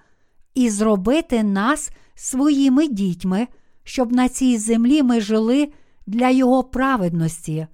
і 0.54 0.70
зробити 0.70 1.42
нас 1.42 1.90
своїми 2.14 2.88
дітьми, 2.88 3.48
щоб 3.84 4.12
на 4.12 4.28
цій 4.28 4.58
землі 4.58 5.02
ми 5.02 5.20
жили 5.20 5.72
для 6.06 6.30
Його 6.30 6.64
праведності, 6.64 7.66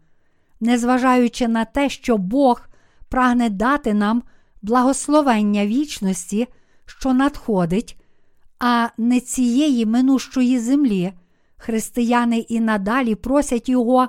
незважаючи 0.61 1.49
на 1.49 1.65
те, 1.65 1.89
що 1.89 2.17
Бог 2.17 2.68
прагне 3.09 3.51
дати 3.51 3.95
нам 3.95 4.23
благословення 4.63 5.67
вічності, 5.67 6.47
що 6.87 7.13
надходить, 7.13 8.01
а 8.59 8.89
не 8.99 9.21
цієї 9.21 9.87
минущої 9.87 10.59
землі, 10.59 11.13
християни 11.57 12.39
і 12.39 12.61
надалі 12.61 13.15
просять 13.15 13.69
Його 13.69 14.09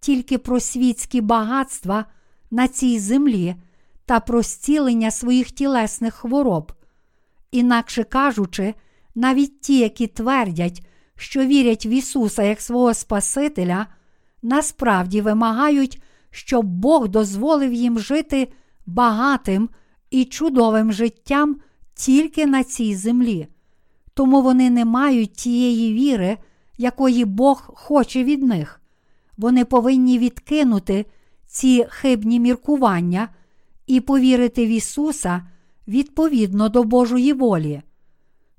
тільки 0.00 0.38
про 0.38 0.60
світські 0.60 1.20
багатства 1.20 2.04
на 2.50 2.68
цій 2.68 2.98
землі 2.98 3.54
та 4.06 4.20
про 4.20 4.42
зцілення 4.42 5.10
своїх 5.10 5.50
тілесних 5.50 6.14
хвороб. 6.14 6.72
Інакше 7.52 8.04
кажучи, 8.04 8.74
навіть 9.14 9.60
ті, 9.60 9.78
які 9.78 10.06
твердять, 10.06 10.86
що 11.16 11.46
вірять 11.46 11.86
в 11.86 11.88
Ісуса 11.88 12.42
як 12.42 12.60
свого 12.60 12.94
Спасителя, 12.94 13.86
насправді 14.42 15.20
вимагають, 15.20 16.02
щоб 16.30 16.66
Бог 16.66 17.08
дозволив 17.08 17.72
їм 17.72 17.98
жити 17.98 18.48
багатим 18.86 19.68
і 20.10 20.24
чудовим 20.24 20.92
життям 20.92 21.56
тільки 21.94 22.46
на 22.46 22.64
цій 22.64 22.94
землі. 22.94 23.48
Тому 24.14 24.42
вони 24.42 24.70
не 24.70 24.84
мають 24.84 25.32
тієї 25.32 25.92
віри, 25.92 26.38
якої 26.78 27.24
Бог 27.24 27.62
хоче 27.74 28.24
від 28.24 28.42
них. 28.42 28.80
Вони 29.36 29.64
повинні 29.64 30.18
відкинути 30.18 31.06
ці 31.46 31.86
хибні 31.88 32.40
міркування 32.40 33.28
і 33.86 34.00
повірити 34.00 34.66
в 34.66 34.68
Ісуса, 34.68 35.42
відповідно 35.88 36.68
до 36.68 36.84
Божої 36.84 37.32
волі. 37.32 37.82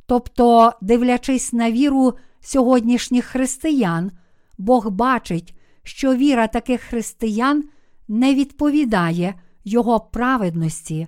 Тобто, 0.05 0.73
дивлячись 0.81 1.53
на 1.53 1.71
віру 1.71 2.13
сьогоднішніх 2.39 3.25
християн, 3.25 4.11
Бог 4.57 4.89
бачить, 4.89 5.55
що 5.89 6.15
віра 6.15 6.47
таких 6.47 6.81
християн 6.81 7.63
не 8.07 8.35
відповідає 8.35 9.33
Його 9.63 9.99
праведності. 9.99 11.07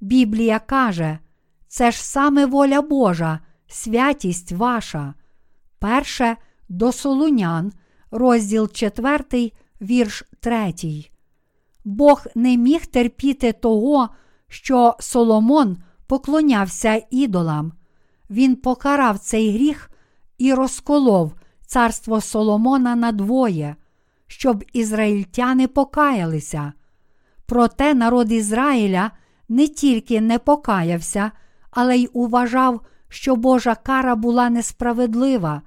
Біблія 0.00 0.58
каже, 0.58 1.18
це 1.68 1.90
ж 1.90 2.04
саме 2.04 2.46
воля 2.46 2.82
Божа, 2.82 3.40
святість 3.66 4.52
ваша. 4.52 5.14
Перше 5.78 6.36
до 6.68 6.92
Солунян, 6.92 7.72
розділ 8.10 8.68
4, 8.72 9.52
вірш 9.80 10.24
3. 10.40 10.74
Бог 11.84 12.26
не 12.34 12.56
міг 12.56 12.86
терпіти 12.86 13.52
того, 13.52 14.08
що 14.48 14.96
Соломон 15.00 15.76
поклонявся 16.06 17.02
ідолам. 17.10 17.72
Він 18.30 18.56
покарав 18.56 19.18
цей 19.18 19.52
гріх 19.52 19.90
і 20.38 20.54
розколов 20.54 21.32
царство 21.66 22.20
Соломона 22.20 22.96
надвоє, 22.96 23.76
щоб 24.26 24.64
ізраїльтяни 24.72 25.68
покаялися. 25.68 26.72
Проте 27.46 27.94
народ 27.94 28.32
Ізраїля 28.32 29.10
не 29.48 29.68
тільки 29.68 30.20
не 30.20 30.38
покаявся, 30.38 31.30
але 31.70 31.96
й 31.96 32.10
уважав, 32.12 32.80
що 33.08 33.36
Божа 33.36 33.74
кара 33.74 34.14
була 34.14 34.50
несправедлива, 34.50 35.62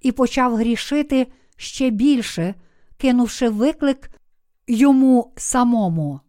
і 0.00 0.12
почав 0.12 0.56
грішити 0.56 1.26
ще 1.56 1.90
більше, 1.90 2.54
кинувши 2.96 3.48
виклик 3.48 4.10
йому 4.66 5.32
самому. 5.36 6.20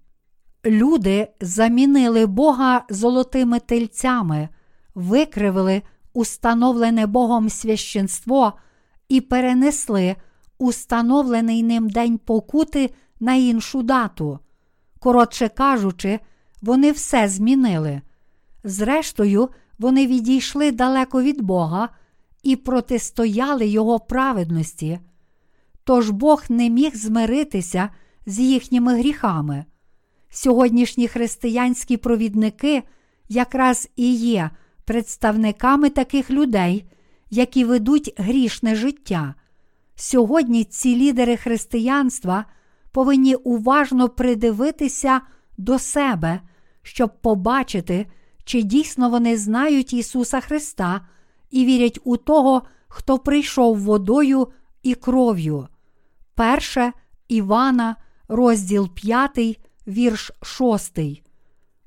Люди 0.65 1.27
замінили 1.41 2.25
Бога 2.25 2.85
золотими 2.89 3.59
тельцями, 3.59 4.49
викривили 4.95 5.81
установлене 6.13 7.05
Богом 7.05 7.49
священство 7.49 8.53
і 9.09 9.21
перенесли 9.21 10.15
установлений 10.57 11.63
ним 11.63 11.89
день 11.89 12.17
покути 12.17 12.89
на 13.19 13.35
іншу 13.35 13.83
дату. 13.83 14.39
Коротше 14.99 15.49
кажучи, 15.49 16.19
вони 16.61 16.91
все 16.91 17.27
змінили. 17.27 18.01
Зрештою, 18.63 19.49
вони 19.79 20.07
відійшли 20.07 20.71
далеко 20.71 21.21
від 21.21 21.41
Бога 21.41 21.89
і 22.43 22.55
протистояли 22.55 23.67
Його 23.67 23.99
праведності. 23.99 24.99
Тож 25.83 26.09
Бог 26.09 26.43
не 26.49 26.69
міг 26.69 26.95
змиритися 26.95 27.89
з 28.25 28.39
їхніми 28.39 28.99
гріхами. 28.99 29.65
Сьогоднішні 30.29 31.07
християнські 31.07 31.97
провідники 31.97 32.83
якраз 33.29 33.89
і 33.95 34.15
є 34.15 34.49
представниками 34.85 35.89
таких 35.89 36.31
людей, 36.31 36.85
які 37.29 37.65
ведуть 37.65 38.13
грішне 38.17 38.75
життя. 38.75 39.35
Сьогодні 40.03 40.63
ці 40.63 40.95
лідери 40.95 41.37
християнства 41.37 42.45
повинні 42.91 43.35
уважно 43.35 44.09
придивитися 44.09 45.21
до 45.57 45.79
себе, 45.79 46.41
щоб 46.81 47.21
побачити, 47.21 48.07
чи 48.43 48.61
дійсно 48.61 49.09
вони 49.09 49.37
знають 49.37 49.93
Ісуса 49.93 50.39
Христа 50.39 51.01
і 51.51 51.65
вірять 51.65 51.99
у 52.03 52.17
того, 52.17 52.61
хто 52.87 53.19
прийшов 53.19 53.79
водою 53.79 54.47
і 54.83 54.95
кров'ю. 54.95 55.67
Перше 56.35 56.93
Івана, 57.27 57.95
розділ 58.27 58.89
5, 58.89 59.59
вірш 59.87 60.31
6. 60.41 60.99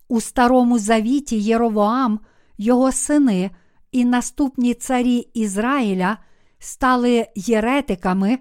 У 0.09 0.21
Старому 0.21 0.79
Завіті 0.79 1.41
Єровоам, 1.41 2.21
його 2.59 2.93
сини 2.93 3.51
і 3.93 4.05
наступні 4.05 4.75
царі 4.75 5.29
Ізраїля 5.35 6.19
стали 6.59 7.27
єретиками 7.35 8.39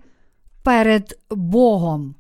перед 0.63 1.20
Богом. 1.30 2.16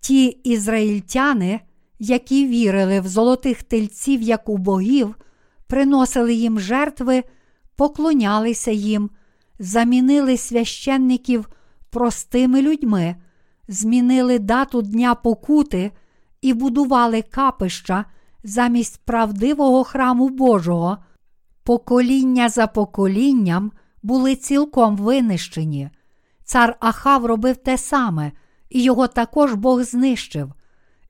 Ті 0.00 0.26
ізраїльтяни, 0.26 1.60
які 1.98 2.46
вірили 2.46 3.00
в 3.00 3.08
золотих 3.08 3.62
тельців 3.62 4.22
як 4.22 4.48
у 4.48 4.56
богів, 4.56 5.16
приносили 5.66 6.34
їм 6.34 6.60
жертви, 6.60 7.24
поклонялися 7.76 8.70
їм, 8.70 9.10
замінили 9.58 10.36
священників 10.36 11.48
простими 11.90 12.62
людьми, 12.62 13.16
змінили 13.68 14.38
дату 14.38 14.82
Дня 14.82 15.14
покути 15.14 15.92
і 16.40 16.54
будували 16.54 17.22
капища 17.22 18.04
замість 18.44 19.04
правдивого 19.04 19.84
храму 19.84 20.28
Божого, 20.28 20.98
покоління 21.62 22.48
за 22.48 22.66
поколінням 22.66 23.72
були 24.02 24.36
цілком 24.36 24.96
винищені. 24.96 25.90
Цар 26.44 26.76
Ахав 26.80 27.26
робив 27.26 27.56
те 27.56 27.78
саме, 27.78 28.32
і 28.70 28.82
його 28.82 29.06
також 29.06 29.54
Бог 29.54 29.82
знищив. 29.82 30.52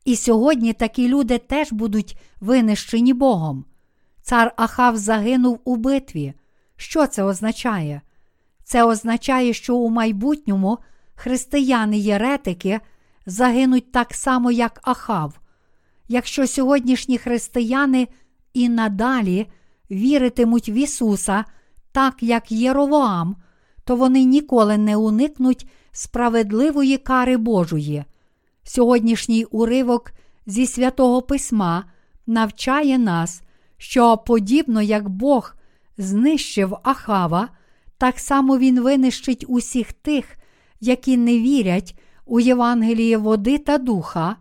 І 0.05 0.17
сьогодні 0.17 0.73
такі 0.73 1.09
люди 1.09 1.39
теж 1.39 1.73
будуть 1.73 2.19
винищені 2.41 3.13
Богом. 3.15 3.65
Цар 4.23 4.53
Ахав 4.57 4.97
загинув 4.97 5.61
у 5.65 5.77
битві. 5.77 6.35
Що 6.77 7.07
це 7.07 7.23
означає? 7.23 8.01
Це 8.65 8.85
означає, 8.85 9.53
що 9.53 9.77
у 9.77 9.91
майбутньому 9.91 10.79
християни-єретики 11.15 12.81
загинуть 13.27 13.93
так 13.93 14.15
само, 14.15 14.51
як 14.51 14.81
Ахав. 14.83 15.41
Якщо 16.09 16.47
сьогоднішні 16.47 17.19
християни 17.19 18.09
і 18.55 18.69
надалі 18.69 19.47
віритимуть 19.91 20.69
в 20.69 20.71
Ісуса, 20.71 21.45
так 21.93 22.23
як 22.23 22.53
Єровоам, 22.53 23.37
то 23.85 23.97
вони 23.97 24.25
ніколи 24.25 24.79
не 24.79 24.97
уникнуть 24.97 25.67
справедливої 25.93 26.99
кари 26.99 27.37
Божої. 27.37 28.05
Сьогоднішній 28.63 29.45
уривок 29.45 30.13
зі 30.47 30.67
святого 30.67 31.23
Письма 31.23 31.85
навчає 32.27 32.99
нас, 32.99 33.43
що 33.77 34.17
подібно 34.17 34.83
як 34.83 35.09
Бог 35.09 35.55
знищив 35.99 36.77
Ахава, 36.83 37.49
так 37.99 38.19
само 38.19 38.59
Він 38.59 38.81
винищить 38.81 39.45
усіх 39.49 39.93
тих, 39.93 40.37
які 40.81 41.17
не 41.17 41.39
вірять 41.39 41.99
у 42.27 42.41
Євангеліє 42.41 43.17
води 43.17 43.59
та 43.59 43.79
духа, 43.79 44.37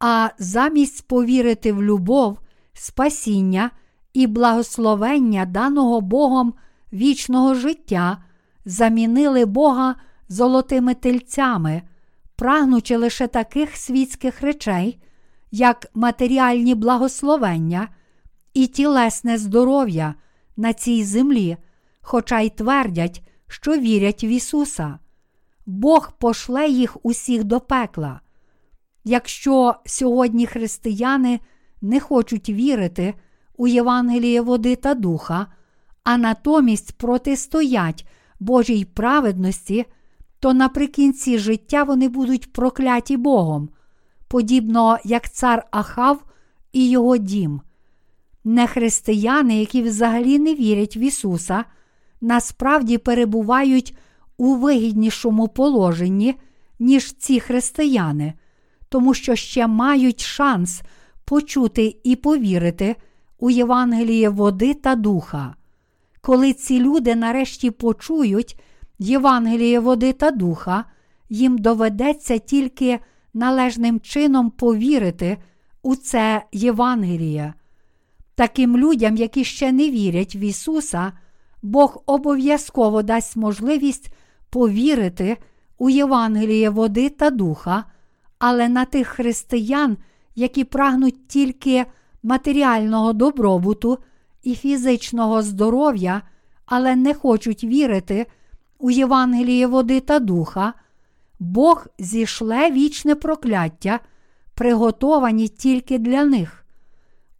а 0.00 0.28
замість 0.38 1.08
повірити 1.08 1.72
в 1.72 1.82
любов, 1.82 2.38
спасіння 2.72 3.70
і 4.12 4.26
благословення 4.26 5.44
даного 5.44 6.00
Богом 6.00 6.54
вічного 6.92 7.54
життя, 7.54 8.22
замінили 8.64 9.44
Бога 9.44 9.94
золотими 10.28 10.94
тельцями, 10.94 11.82
прагнучи 12.36 12.96
лише 12.96 13.26
таких 13.26 13.76
світських 13.76 14.40
речей, 14.42 15.02
як 15.50 15.86
матеріальні 15.94 16.74
благословення 16.74 17.88
і 18.54 18.66
тілесне 18.66 19.38
здоров'я 19.38 20.14
на 20.56 20.72
цій 20.72 21.04
землі, 21.04 21.56
хоча 22.00 22.40
й 22.40 22.50
твердять, 22.50 23.22
що 23.48 23.78
вірять 23.78 24.24
в 24.24 24.26
Ісуса. 24.26 24.98
Бог 25.66 26.12
пошле 26.18 26.68
їх 26.68 26.96
усіх 27.02 27.44
до 27.44 27.60
пекла. 27.60 28.20
Якщо 29.04 29.74
сьогодні 29.86 30.46
християни 30.46 31.40
не 31.82 32.00
хочуть 32.00 32.48
вірити 32.48 33.14
у 33.56 33.66
Євангеліє 33.66 34.40
води 34.40 34.76
та 34.76 34.94
духа, 34.94 35.46
а 36.08 36.18
натомість 36.18 36.92
протистоять 36.92 38.06
Божій 38.40 38.84
праведності, 38.84 39.86
то 40.40 40.54
наприкінці 40.54 41.38
життя 41.38 41.82
вони 41.82 42.08
будуть 42.08 42.52
прокляті 42.52 43.16
Богом, 43.16 43.68
подібно 44.28 44.98
як 45.04 45.32
цар 45.32 45.66
Ахав 45.70 46.24
і 46.72 46.90
його 46.90 47.16
дім. 47.16 47.60
Нехристияни, 48.44 49.60
які 49.60 49.82
взагалі 49.82 50.38
не 50.38 50.54
вірять 50.54 50.96
в 50.96 50.98
Ісуса, 50.98 51.64
насправді 52.20 52.98
перебувають 52.98 53.96
у 54.36 54.54
вигіднішому 54.54 55.48
положенні, 55.48 56.34
ніж 56.78 57.12
ці 57.12 57.40
християни, 57.40 58.32
тому 58.88 59.14
що 59.14 59.34
ще 59.34 59.66
мають 59.66 60.20
шанс 60.20 60.82
почути 61.24 61.96
і 62.04 62.16
повірити 62.16 62.96
у 63.38 63.50
Євангеліє 63.50 64.28
води 64.28 64.74
та 64.74 64.94
духа. 64.94 65.54
Коли 66.28 66.52
ці 66.52 66.80
люди 66.80 67.14
нарешті 67.14 67.70
почують 67.70 68.60
Євангеліє 68.98 69.80
води 69.80 70.12
та 70.12 70.30
духа, 70.30 70.84
їм 71.28 71.58
доведеться 71.58 72.38
тільки 72.38 72.98
належним 73.34 74.00
чином 74.00 74.50
повірити 74.50 75.38
у 75.82 75.96
це 75.96 76.42
Євангеліє. 76.52 77.54
Таким 78.34 78.76
людям, 78.76 79.16
які 79.16 79.44
ще 79.44 79.72
не 79.72 79.90
вірять 79.90 80.36
в 80.36 80.36
Ісуса, 80.36 81.12
Бог 81.62 82.02
обов'язково 82.06 83.02
дасть 83.02 83.36
можливість 83.36 84.14
повірити 84.50 85.36
у 85.78 85.90
Євангеліє 85.90 86.70
води 86.70 87.08
та 87.08 87.30
духа, 87.30 87.84
але 88.38 88.68
на 88.68 88.84
тих 88.84 89.08
християн, 89.08 89.96
які 90.34 90.64
прагнуть 90.64 91.28
тільки 91.28 91.86
матеріального 92.22 93.12
добробуту 93.12 93.98
і 94.48 94.54
фізичного 94.54 95.42
здоров'я, 95.42 96.22
але 96.66 96.96
не 96.96 97.14
хочуть 97.14 97.64
вірити 97.64 98.26
у 98.78 98.90
Євангеліє 98.90 99.66
води 99.66 100.00
та 100.00 100.18
духа, 100.18 100.72
Бог 101.38 101.86
зішле 101.98 102.70
вічне 102.70 103.14
прокляття, 103.14 104.00
приготовані 104.54 105.48
тільки 105.48 105.98
для 105.98 106.24
них, 106.24 106.64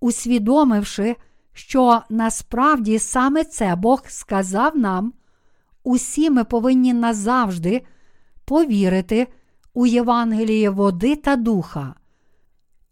усвідомивши, 0.01 1.17
що 1.53 2.03
насправді 2.11 2.99
саме 2.99 3.45
це 3.45 3.77
Бог 3.77 4.03
сказав 4.09 4.77
нам, 4.77 5.13
усі 5.85 6.31
ми 6.31 6.45
повинні 6.45 6.93
назавжди 6.93 7.83
повірити 8.45 9.27
у 9.75 9.87
Євангеліє 9.87 10.71
води 10.71 11.17
та 11.17 11.37
духа. 11.37 11.95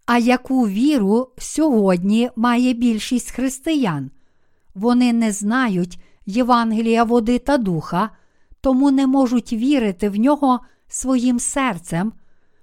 А 0.06 0.18
яку 0.18 0.68
віру 0.68 1.28
сьогодні 1.38 2.30
має 2.36 2.72
більшість 2.72 3.30
християн? 3.30 4.10
Вони 4.74 5.12
не 5.12 5.32
знають 5.32 5.98
Євангелія 6.26 7.04
води 7.04 7.38
та 7.38 7.58
духа, 7.58 8.10
тому 8.60 8.90
не 8.90 9.06
можуть 9.06 9.52
вірити 9.52 10.08
в 10.08 10.16
нього 10.16 10.60
своїм 10.88 11.40
серцем, 11.40 12.12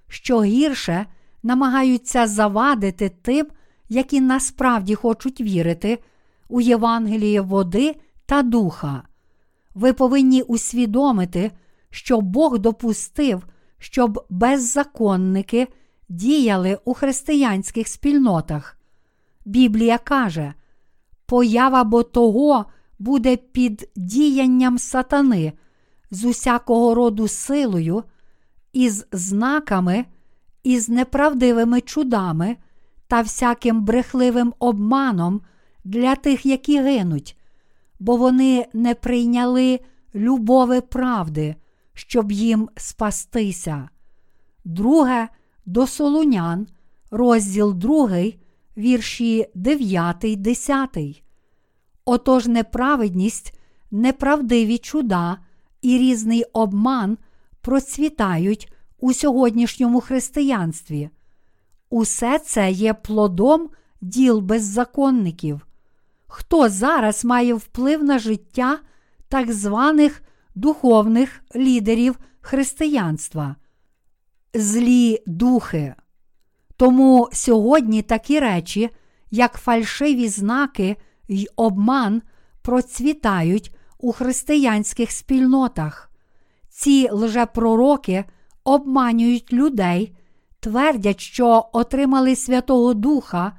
що 0.08 0.42
гірше 0.42 1.06
намагаються 1.42 2.26
завадити 2.26 3.08
тим, 3.22 3.46
які 3.88 4.20
насправді 4.20 4.94
хочуть 4.94 5.40
вірити 5.40 5.98
у 6.48 6.60
Євангеліє 6.60 7.40
води 7.40 7.96
та 8.26 8.42
духа. 8.42 9.02
Ви 9.74 9.92
повинні 9.92 10.42
усвідомити, 10.42 11.50
що 11.90 12.20
Бог 12.20 12.58
допустив, 12.58 13.46
щоб 13.78 14.26
беззаконники 14.30 15.68
діяли 16.08 16.78
у 16.84 16.94
християнських 16.94 17.88
спільнотах. 17.88 18.78
Біблія 19.44 19.98
каже, 19.98 20.54
поява 21.26 21.84
бо 21.84 22.02
того 22.02 22.64
буде 22.98 23.36
під 23.36 23.90
діянням 23.96 24.78
сатани 24.78 25.52
з 26.10 26.24
усякого 26.24 26.94
роду 26.94 27.28
силою, 27.28 28.04
із 28.72 29.06
знаками, 29.12 30.04
із 30.62 30.88
неправдивими 30.88 31.80
чудами 31.80 32.56
та 33.08 33.20
всяким 33.20 33.84
брехливим 33.84 34.54
обманом 34.58 35.40
для 35.84 36.16
тих, 36.16 36.46
які 36.46 36.80
гинуть, 36.80 37.38
бо 38.00 38.16
вони 38.16 38.66
не 38.72 38.94
прийняли 38.94 39.80
любови 40.14 40.80
правди, 40.80 41.56
щоб 41.94 42.32
їм 42.32 42.68
спастися. 42.76 43.88
Друге 44.64 45.28
до 45.66 45.86
Солунян, 45.86 46.66
розділ 47.10 47.74
2, 47.74 48.08
вірші 48.76 49.46
9, 49.54 50.16
10. 50.36 50.98
Отож 52.04 52.46
неправедність, 52.46 53.58
неправдиві 53.90 54.78
чуда 54.78 55.38
і 55.82 55.98
різний 55.98 56.44
обман 56.44 57.18
процвітають 57.60 58.72
у 58.98 59.12
сьогоднішньому 59.12 60.00
християнстві. 60.00 61.10
Усе 61.90 62.38
це 62.38 62.70
є 62.70 62.94
плодом 62.94 63.68
діл 64.00 64.40
беззаконників. 64.40 65.66
Хто 66.26 66.68
зараз 66.68 67.24
має 67.24 67.54
вплив 67.54 68.04
на 68.04 68.18
життя 68.18 68.78
так 69.28 69.52
званих 69.52 70.22
духовних 70.54 71.40
лідерів 71.56 72.18
християнства? 72.40 73.56
Злі 74.54 75.22
духи. 75.26 75.94
Тому 76.76 77.28
сьогодні 77.32 78.02
такі 78.02 78.40
речі, 78.40 78.90
як 79.30 79.52
фальшиві 79.52 80.28
знаки 80.28 80.96
й 81.28 81.48
обман, 81.56 82.22
процвітають 82.62 83.74
у 83.98 84.12
християнських 84.12 85.10
спільнотах. 85.10 86.10
Ці 86.68 87.08
лжепророки 87.12 88.24
обманюють 88.64 89.52
людей, 89.52 90.16
твердять, 90.60 91.20
що 91.20 91.68
отримали 91.72 92.36
Святого 92.36 92.94
Духа, 92.94 93.52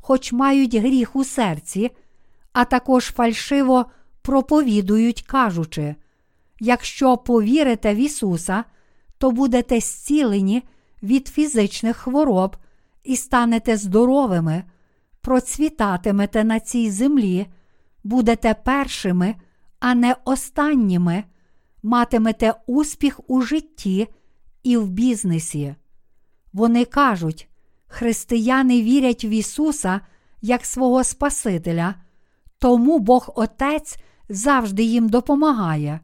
хоч 0.00 0.32
мають 0.32 0.74
гріх 0.74 1.16
у 1.16 1.24
серці, 1.24 1.90
а 2.52 2.64
також 2.64 3.04
фальшиво 3.04 3.86
проповідують, 4.22 5.22
кажучи: 5.22 5.94
якщо 6.60 7.16
повірите 7.16 7.94
в 7.94 7.96
Ісуса, 7.96 8.64
то 9.22 9.30
будете 9.30 9.80
зцілені 9.80 10.62
від 11.02 11.28
фізичних 11.28 11.96
хвороб 11.96 12.56
і 13.04 13.16
станете 13.16 13.76
здоровими, 13.76 14.64
процвітатимете 15.20 16.44
на 16.44 16.60
цій 16.60 16.90
землі, 16.90 17.46
будете 18.04 18.54
першими, 18.54 19.34
а 19.80 19.94
не 19.94 20.16
останніми, 20.24 21.24
матимете 21.82 22.54
успіх 22.66 23.20
у 23.26 23.42
житті 23.42 24.08
і 24.62 24.76
в 24.76 24.88
бізнесі. 24.88 25.74
Вони 26.52 26.84
кажуть, 26.84 27.48
християни 27.86 28.82
вірять 28.82 29.24
в 29.24 29.26
Ісуса 29.26 30.00
як 30.40 30.64
свого 30.64 31.04
Спасителя, 31.04 31.94
тому 32.58 32.98
Бог 32.98 33.32
Отець 33.34 33.96
завжди 34.28 34.82
їм 34.82 35.08
допомагає. 35.08 36.00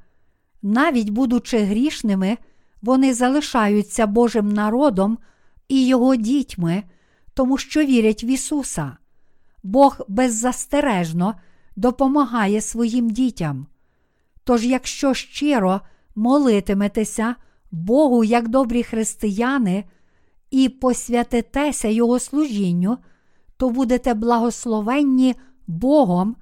Навіть 0.63 1.11
будучи 1.11 1.59
грішними, 1.59 2.39
вони 2.83 3.15
залишаються 3.15 4.07
Божим 4.07 4.49
народом 4.49 5.19
і 5.69 5.87
Його 5.87 6.17
дітьми, 6.17 6.83
тому 7.35 7.59
що 7.59 7.85
вірять 7.85 8.25
в 8.25 8.27
Ісуса. 8.27 8.97
Бог 9.63 10.01
беззастережно 10.09 11.35
допомагає 11.77 12.61
своїм 12.61 13.11
дітям. 13.11 13.67
Тож, 14.45 14.65
якщо 14.67 15.15
щиро 15.15 15.81
молитиметеся 16.15 17.35
Богу, 17.71 18.25
як 18.25 18.49
добрі 18.49 18.83
християни, 18.83 19.85
і 20.51 20.69
посвятитеся 20.69 21.89
Його 21.89 22.19
служінню, 22.19 22.99
то 23.57 23.71
будете 23.71 24.15
благословенні 24.15 25.35
Богом 25.67 26.37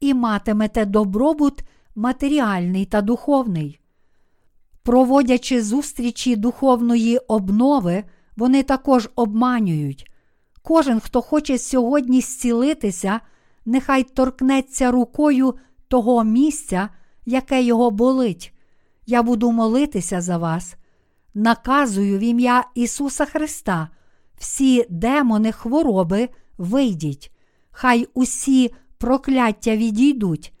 і 0.00 0.14
матимете 0.14 0.84
добробут 0.84 1.62
матеріальний 1.94 2.84
та 2.84 3.00
духовний. 3.00 3.80
Проводячи 4.84 5.62
зустрічі 5.62 6.36
духовної 6.36 7.18
обнови, 7.18 8.04
вони 8.36 8.62
також 8.62 9.08
обманюють. 9.16 10.10
Кожен, 10.62 11.00
хто 11.00 11.22
хоче 11.22 11.58
сьогодні 11.58 12.20
зцілитися, 12.20 13.20
нехай 13.66 14.02
торкнеться 14.02 14.90
рукою 14.90 15.54
того 15.88 16.24
місця, 16.24 16.88
яке 17.26 17.62
його 17.62 17.90
болить. 17.90 18.54
Я 19.06 19.22
буду 19.22 19.52
молитися 19.52 20.20
за 20.20 20.38
вас. 20.38 20.76
Наказую 21.34 22.18
в 22.18 22.20
ім'я 22.20 22.64
Ісуса 22.74 23.24
Христа, 23.24 23.88
всі 24.38 24.86
демони 24.90 25.52
хвороби 25.52 26.28
вийдіть, 26.58 27.32
хай 27.70 28.08
усі 28.14 28.74
прокляття 28.98 29.76
відійдуть. 29.76 30.52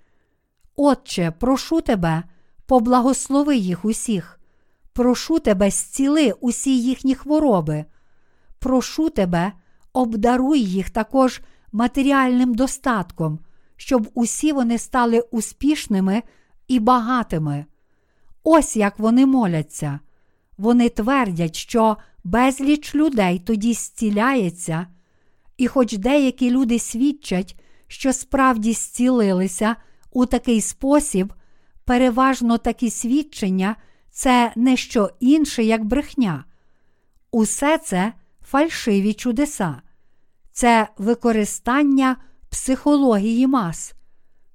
Отче, 0.76 1.32
прошу 1.38 1.80
тебе, 1.80 2.22
поблагослови 2.66 3.56
їх 3.56 3.84
усіх. 3.84 4.40
Прошу 4.92 5.38
тебе, 5.38 5.70
зціли 5.70 6.32
усі 6.40 6.82
їхні 6.82 7.14
хвороби. 7.14 7.84
Прошу 8.58 9.10
тебе, 9.10 9.52
обдаруй 9.92 10.60
їх 10.60 10.90
також 10.90 11.40
матеріальним 11.72 12.54
достатком, 12.54 13.38
щоб 13.76 14.10
усі 14.14 14.52
вони 14.52 14.78
стали 14.78 15.20
успішними 15.20 16.22
і 16.68 16.78
багатими. 16.78 17.64
Ось 18.44 18.76
як 18.76 18.98
вони 18.98 19.26
моляться. 19.26 20.00
Вони 20.58 20.88
твердять, 20.88 21.56
що 21.56 21.96
безліч 22.24 22.94
людей 22.94 23.38
тоді 23.38 23.74
зціляється, 23.74 24.86
і 25.56 25.66
хоч 25.66 25.96
деякі 25.96 26.50
люди 26.50 26.78
свідчать, 26.78 27.60
що 27.86 28.12
справді 28.12 28.72
зцілилися 28.72 29.76
у 30.10 30.26
такий 30.26 30.60
спосіб, 30.60 31.32
переважно 31.84 32.58
такі 32.58 32.90
свідчення 32.90 33.76
це 34.10 34.52
не 34.56 34.76
що 34.76 35.10
інше, 35.20 35.64
як 35.64 35.84
брехня. 35.84 36.44
Усе 37.30 37.78
це 37.78 38.12
фальшиві 38.42 39.14
чудеса, 39.14 39.82
це 40.52 40.88
використання 40.98 42.16
психології 42.50 43.46
мас, 43.46 43.94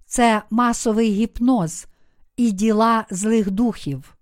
це 0.06 0.41
масовий 0.49 1.11
гіпноз 1.11 1.88
і 2.38 2.51
діла 2.51 3.06
злих 3.10 3.51
духів. 3.51 4.15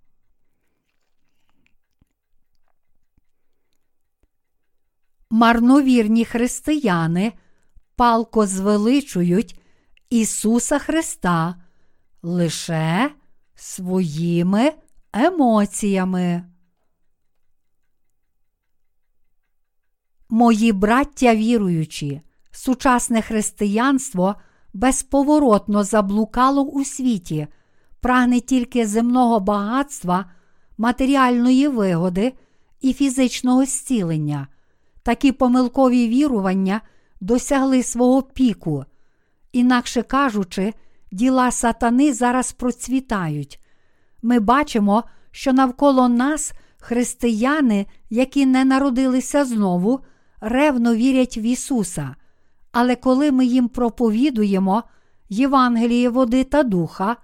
Марновірні 5.30 6.24
християни 6.24 7.32
палко 7.96 8.46
звеличують 8.46 9.60
Ісуса 10.10 10.78
Христа 10.78 11.54
лише 12.22 13.10
своїми 13.54 14.72
емоціями. 15.12 16.44
Мої 20.28 20.72
браття 20.72 21.34
віруючі, 21.34 22.22
Сучасне 22.50 23.22
християнство 23.22 24.34
безповоротно 24.74 25.84
заблукало 25.84 26.62
у 26.62 26.84
світі, 26.84 27.46
прагне 28.00 28.40
тільки 28.40 28.86
земного 28.86 29.40
багатства, 29.40 30.30
матеріальної 30.78 31.68
вигоди 31.68 32.32
і 32.80 32.92
фізичного 32.92 33.64
зцілення. 33.64 34.48
Такі 35.02 35.32
помилкові 35.32 36.08
вірування 36.08 36.80
досягли 37.20 37.82
свого 37.82 38.22
піку. 38.22 38.84
Інакше 39.52 40.02
кажучи, 40.02 40.74
діла 41.12 41.50
сатани 41.50 42.12
зараз 42.12 42.52
процвітають. 42.52 43.60
Ми 44.22 44.40
бачимо, 44.40 45.04
що 45.30 45.52
навколо 45.52 46.08
нас 46.08 46.52
християни, 46.78 47.86
які 48.10 48.46
не 48.46 48.64
народилися 48.64 49.44
знову, 49.44 50.00
ревно 50.40 50.94
вірять 50.94 51.36
в 51.36 51.44
Ісуса. 51.44 52.14
Але 52.72 52.96
коли 52.96 53.32
ми 53.32 53.46
їм 53.46 53.68
проповідуємо 53.68 54.82
Євангеліє 55.28 56.08
води 56.08 56.44
та 56.44 56.62
духа, 56.62 57.16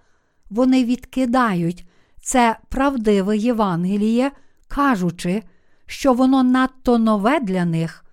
вони 0.51 0.85
відкидають 0.85 1.87
це 2.25 2.57
правдиве 2.69 3.37
Євангеліє, 3.37 4.31
кажучи, 4.69 5.43
що 5.87 6.13
воно 6.13 6.43
надто 6.43 6.99
нове 6.99 7.41
для 7.41 7.65
них. 7.65 8.05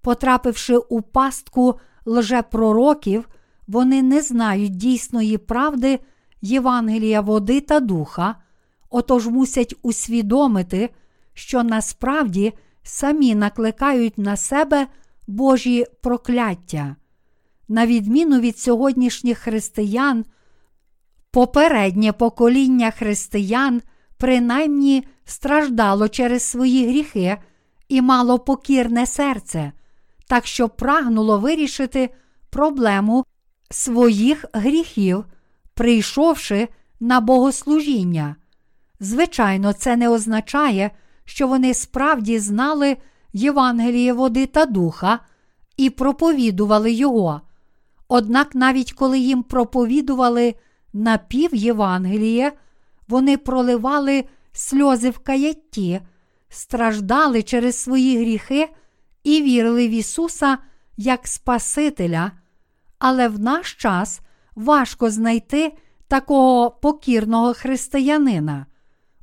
Потрапивши 0.00 0.76
у 0.76 1.02
пастку 1.02 1.80
лжепророків, 2.06 3.28
вони 3.66 4.02
не 4.02 4.22
знають 4.22 4.76
дійсної 4.76 5.38
правди 5.38 6.00
Євангелія 6.42 7.20
води 7.20 7.60
та 7.60 7.80
духа, 7.80 8.36
отож 8.90 9.26
мусять 9.26 9.74
усвідомити, 9.82 10.90
що 11.34 11.62
насправді 11.62 12.52
самі 12.82 13.34
накликають 13.34 14.18
на 14.18 14.36
себе 14.36 14.86
Божі 15.26 15.86
прокляття. 16.02 16.96
На 17.68 17.86
відміну 17.86 18.40
від 18.40 18.58
сьогоднішніх 18.58 19.38
християн, 19.38 20.24
попереднє 21.30 22.12
покоління 22.12 22.90
християн 22.90 23.82
принаймні 24.16 25.04
страждало 25.24 26.08
через 26.08 26.42
свої 26.42 26.88
гріхи 26.88 27.36
і 27.88 28.02
мало 28.02 28.38
покірне 28.38 29.06
серце, 29.06 29.72
так 30.26 30.46
що 30.46 30.68
прагнуло 30.68 31.38
вирішити 31.38 32.10
проблему 32.50 33.24
своїх 33.70 34.44
гріхів, 34.52 35.24
прийшовши 35.74 36.68
на 37.00 37.20
богослужіння. 37.20 38.36
Звичайно, 39.00 39.72
це 39.72 39.96
не 39.96 40.08
означає, 40.08 40.90
що 41.24 41.48
вони 41.48 41.74
справді 41.74 42.38
знали 42.38 42.96
Євангеліє 43.32 44.12
води 44.12 44.46
та 44.46 44.66
духа 44.66 45.18
і 45.76 45.90
проповідували 45.90 46.92
його. 46.92 47.40
Однак, 48.08 48.54
навіть 48.54 48.92
коли 48.92 49.18
їм 49.18 49.42
проповідували 49.42 50.54
напів 50.92 51.54
Євангеліє, 51.54 52.52
вони 53.08 53.36
проливали 53.36 54.24
сльози 54.52 55.10
в 55.10 55.18
каятті, 55.18 56.00
страждали 56.48 57.42
через 57.42 57.76
свої 57.76 58.18
гріхи 58.18 58.68
і 59.24 59.42
вірили 59.42 59.88
в 59.88 59.90
Ісуса 59.90 60.58
як 60.96 61.26
Спасителя, 61.28 62.32
але 62.98 63.28
в 63.28 63.40
наш 63.40 63.74
час 63.74 64.20
важко 64.54 65.10
знайти 65.10 65.72
такого 66.08 66.70
покірного 66.70 67.54
християнина. 67.54 68.66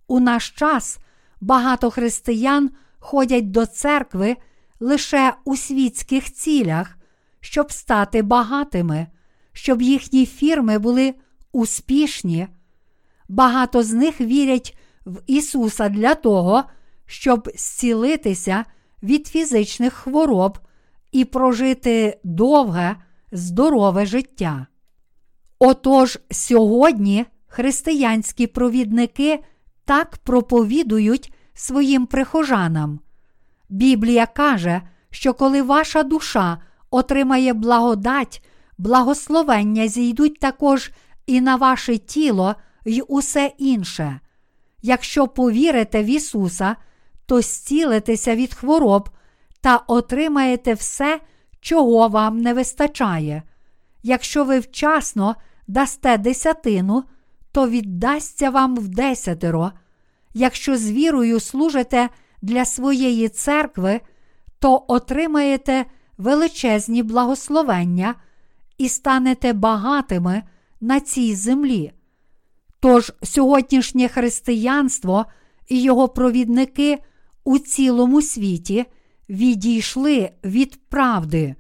У 0.08 0.20
наш 0.20 0.50
час 0.50 1.00
багато 1.42 1.90
християн 1.90 2.72
ходять 3.00 3.52
до 3.52 3.66
церкви 3.66 4.38
лише 4.80 5.34
у 5.46 5.58
світських 5.58 6.34
цілях, 6.34 6.98
щоб 7.40 7.72
стати 7.72 8.22
багатими, 8.22 9.08
щоб 9.54 9.82
їхні 9.82 10.26
фірми 10.26 10.80
були 10.80 11.14
успішні. 11.52 12.48
Багато 13.30 13.84
з 13.84 13.94
них 13.94 14.22
вірять 14.22 14.78
в 15.06 15.22
Ісуса 15.28 15.90
для 15.90 16.16
того, 16.16 16.64
щоб 17.06 17.50
зцілитися 17.56 18.66
від 19.04 19.28
фізичних 19.28 19.94
хвороб 19.94 20.60
і 21.12 21.26
прожити 21.26 22.20
довге, 22.24 22.96
здорове 23.34 24.06
життя. 24.06 24.68
Отож, 25.60 26.20
сьогодні 26.32 27.26
християнські 27.48 28.48
провідники 28.48 29.44
так 29.86 30.18
проповідують 30.18 31.34
своїм 31.54 32.06
прихожанам. 32.06 33.00
Біблія 33.70 34.26
каже, 34.26 34.82
що 35.10 35.34
коли 35.34 35.62
ваша 35.62 36.04
душа 36.04 36.58
отримає 36.90 37.54
благодать, 37.54 38.44
благословення 38.78 39.88
зійдуть 39.88 40.40
також 40.40 40.92
і 41.26 41.42
на 41.42 41.56
ваше 41.56 41.98
тіло 41.98 42.56
й 42.86 43.04
усе 43.08 43.52
інше. 43.58 44.20
Якщо 44.82 45.28
повірите 45.28 46.04
в 46.04 46.06
Ісуса, 46.06 46.76
то 47.26 47.42
зцілитеся 47.42 48.36
від 48.36 48.54
хвороб 48.54 49.10
та 49.62 49.78
отримаєте 49.88 50.74
все, 50.74 51.20
чого 51.64 52.08
вам 52.08 52.42
не 52.42 52.54
вистачає. 52.54 53.44
Якщо 54.04 54.44
ви 54.44 54.60
вчасно 54.60 55.36
дасте 55.68 56.18
десятину, 56.18 57.04
то 57.52 57.70
віддасться 57.70 58.50
вам 58.50 58.76
в 58.76 58.88
десятеро. 58.88 59.72
Якщо 60.34 60.78
з 60.78 60.92
вірою 60.92 61.40
служите 61.40 62.10
для 62.42 62.66
своєї 62.66 63.30
церкви, 63.30 64.02
то 64.60 64.86
отримаєте 64.88 65.86
величезні 66.18 67.04
благословення 67.04 68.16
і 68.78 68.90
станете 68.90 69.54
багатими 69.54 70.44
на 70.82 71.00
цій 71.00 71.36
землі. 71.36 71.92
Тож 72.80 73.14
сьогоднішнє 73.24 74.08
християнство 74.08 75.26
і 75.68 75.82
його 75.82 76.08
провідники 76.08 76.98
у 77.44 77.60
цілому 77.60 78.22
світі 78.22 78.86
відійшли 79.30 80.30
від 80.44 80.90
правди. 80.90 81.56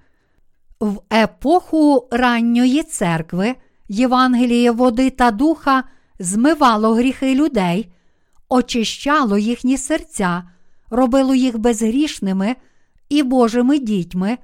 В 0.80 1.02
епоху 1.14 2.08
ранньої 2.12 2.84
церкви 2.84 3.56
Євангеліє 3.90 4.72
води 4.72 5.10
та 5.10 5.32
духа 5.32 5.84
змивало 6.20 6.94
гріхи 6.94 7.36
людей, 7.36 7.92
очищало 8.50 9.38
їхні 9.38 9.78
серця, 9.78 10.44
робило 10.90 11.36
їх 11.36 11.58
безгрішними 11.58 12.56
і 13.10 13.24
Божими 13.24 13.80
дітьми, 13.80 14.38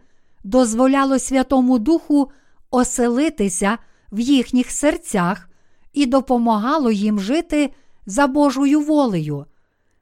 дозволяло 0.43 1.19
Святому 1.19 1.79
Духу 1.79 2.31
оселитися 2.71 3.77
в 4.11 4.19
їхніх 4.19 4.71
серцях 4.71 5.49
і 5.93 6.05
допомагало 6.05 6.91
їм 6.91 7.19
жити 7.19 7.73
за 8.05 8.27
Божою 8.27 8.81
волею. 8.81 9.45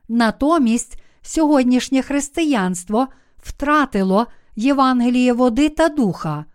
Натомість 0.10 1.02
сьогоднішнє 1.28 2.02
християнство 2.02 3.08
втратило 3.38 4.28
Євангеліє 4.56 5.34
води 5.34 5.70
та 5.70 5.90
духа. 5.90 6.46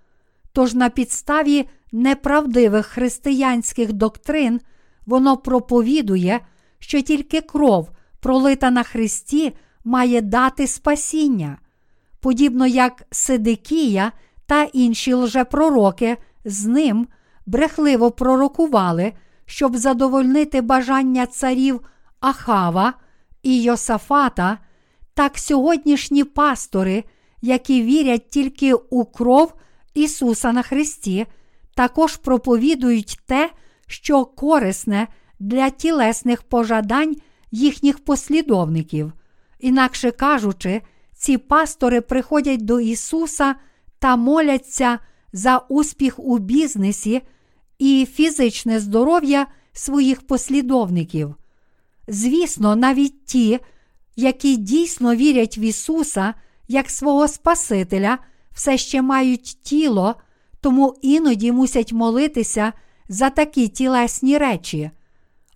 Тож 0.52 0.74
на 0.74 0.88
підставі 0.90 1.68
неправдивих 1.92 2.86
християнських 2.86 3.92
доктрин 3.92 4.60
воно 5.06 5.36
проповідує, 5.36 6.40
що 6.78 7.00
тільки 7.00 7.40
кров, 7.40 7.90
пролита 8.20 8.70
на 8.70 8.82
Христі, 8.82 9.52
має 9.84 10.20
дати 10.20 10.66
спасіння, 10.66 11.58
подібно 12.20 12.66
як 12.66 13.02
Сидикія 13.10 14.12
та 14.46 14.62
інші 14.62 15.14
лжепророки 15.14 16.16
з 16.44 16.66
ним 16.66 17.08
брехливо 17.46 18.10
пророкували, 18.10 19.12
щоб 19.46 19.76
задовольнити 19.76 20.60
бажання 20.60 21.26
царів 21.26 21.80
Ахава 22.20 22.94
і 23.42 23.62
Йосафата, 23.62 24.58
так 25.14 25.38
сьогоднішні 25.38 26.24
пастори, 26.24 27.04
які 27.42 27.82
вірять 27.82 28.28
тільки 28.28 28.74
у 28.74 29.04
кров 29.04 29.54
Ісуса 29.94 30.52
на 30.52 30.62
Христі, 30.62 31.26
також 31.74 32.16
проповідують 32.16 33.18
те, 33.26 33.50
що 33.86 34.24
корисне 34.24 35.08
для 35.40 35.70
тілесних 35.70 36.42
пожадань 36.42 37.16
їхніх 37.50 37.98
послідовників. 37.98 39.12
Інакше 39.60 40.10
кажучи, 40.10 40.80
ці 41.14 41.38
пастори 41.38 42.00
приходять 42.00 42.64
до 42.64 42.80
Ісуса 42.80 43.54
та 43.98 44.16
моляться 44.16 44.98
за 45.32 45.58
успіх 45.58 46.18
у 46.18 46.38
бізнесі 46.38 47.22
і 47.78 48.08
фізичне 48.12 48.80
здоров'я 48.80 49.46
своїх 49.72 50.26
послідовників. 50.26 51.34
Звісно, 52.08 52.76
навіть 52.76 53.24
ті, 53.24 53.60
які 54.16 54.56
дійсно 54.56 55.14
вірять 55.14 55.58
в 55.58 55.60
Ісуса 55.60 56.34
як 56.68 56.90
свого 56.90 57.28
Спасителя, 57.28 58.18
все 58.52 58.78
ще 58.78 59.02
мають 59.02 59.62
тіло, 59.62 60.14
тому 60.60 60.96
іноді 61.02 61.52
мусять 61.52 61.92
молитися 61.92 62.72
за 63.08 63.30
такі 63.30 63.68
тілесні 63.68 64.38
речі. 64.38 64.90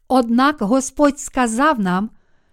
Однак 0.09 0.57
Господь 0.61 1.21
сказав 1.21 1.81
нам: 1.81 2.11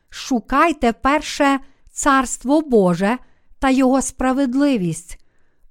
шукайте 0.09 0.93
перше 0.93 1.59
Царство 1.91 2.61
Боже 2.61 3.17
та 3.59 3.69
Його 3.69 4.01
справедливість, 4.01 5.19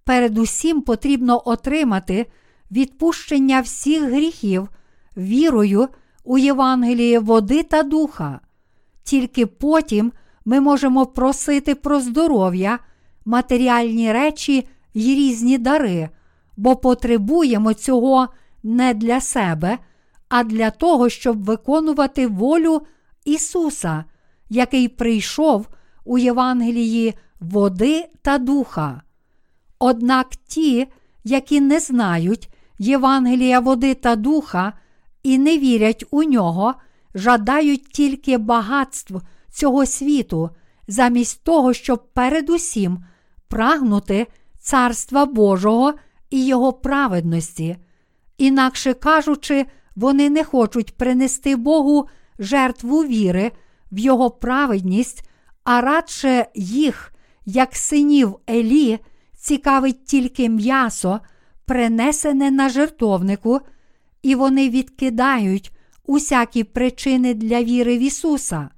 передусім 0.04 0.82
потрібно 0.82 1.42
отримати 1.44 2.26
відпущення 2.70 3.60
всіх 3.60 4.02
гріхів 4.02 4.68
вірою 5.16 5.88
у 6.24 6.38
Євангеліє 6.38 7.18
води 7.18 7.62
та 7.62 7.82
духа. 7.82 8.40
Тільки 9.04 9.46
потім 9.46 10.12
ми 10.44 10.60
можемо 10.60 11.06
просити 11.06 11.74
про 11.74 12.00
здоров'я, 12.00 12.78
матеріальні 13.24 14.12
речі 14.12 14.68
й 14.94 15.14
різні 15.14 15.58
дари, 15.58 16.08
бо 16.56 16.76
потребуємо 16.76 17.74
цього 17.74 18.28
не 18.62 18.94
для 18.94 19.20
себе, 19.20 19.78
а 20.28 20.44
для 20.44 20.70
того, 20.70 21.08
щоб 21.08 21.44
виконувати 21.44 22.26
волю 22.26 22.82
Ісуса, 23.24 24.04
який 24.50 24.88
прийшов 24.88 25.68
у 26.04 26.18
Євангелії 26.18 27.14
води 27.40 28.04
та 28.22 28.38
духа. 28.38 29.02
Однак 29.78 30.28
ті, 30.46 30.88
які 31.24 31.60
не 31.60 31.80
знають 31.80 32.48
Євангелія 32.78 33.60
води 33.60 33.94
та 33.94 34.16
духа 34.16 34.72
і 35.22 35.38
не 35.38 35.58
вірять 35.58 36.04
у 36.10 36.22
нього, 36.22 36.74
жадають 37.14 37.88
тільки 37.88 38.38
багатств 38.38 39.14
цього 39.52 39.86
світу, 39.86 40.50
замість 40.88 41.44
того, 41.44 41.72
щоб 41.72 42.12
передусім 42.12 43.04
прагнути 43.48 44.26
Царства 44.60 45.26
Божого 45.26 45.94
і 46.30 46.46
Його 46.46 46.72
праведності. 46.72 47.76
Інакше 48.38 48.94
кажучи, 48.94 49.66
вони 49.96 50.30
не 50.30 50.44
хочуть 50.44 50.96
принести 50.96 51.56
Богу 51.56 52.08
жертву 52.38 53.04
віри 53.04 53.52
в 53.92 53.98
Його 53.98 54.30
праведність, 54.30 55.28
а 55.64 55.80
радше 55.80 56.46
їх, 56.54 57.12
як 57.46 57.76
синів 57.76 58.36
Елі, 58.50 58.98
цікавить 59.36 60.04
тільки 60.04 60.48
м'ясо, 60.48 61.20
принесене 61.64 62.50
на 62.50 62.68
жертовнику, 62.68 63.60
і 64.22 64.34
вони 64.34 64.68
відкидають 64.70 65.72
усякі 66.06 66.64
причини 66.64 67.34
для 67.34 67.62
віри 67.62 67.98
в 67.98 68.00
Ісуса. 68.00 68.68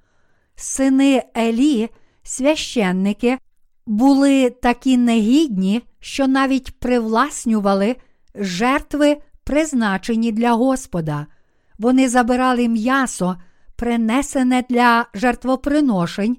Сини 0.56 1.22
Елі, 1.36 1.88
священники, 2.22 3.38
були 3.86 4.50
такі 4.50 4.96
негідні, 4.96 5.82
що 6.00 6.26
навіть 6.26 6.78
привласнювали 6.78 7.96
жертви, 8.34 9.16
призначені 9.44 10.32
для 10.32 10.52
Господа. 10.52 11.26
Вони 11.78 12.08
забирали 12.08 12.68
м'ясо, 12.68 13.36
принесене 13.76 14.64
для 14.68 15.06
жертвоприношень, 15.14 16.36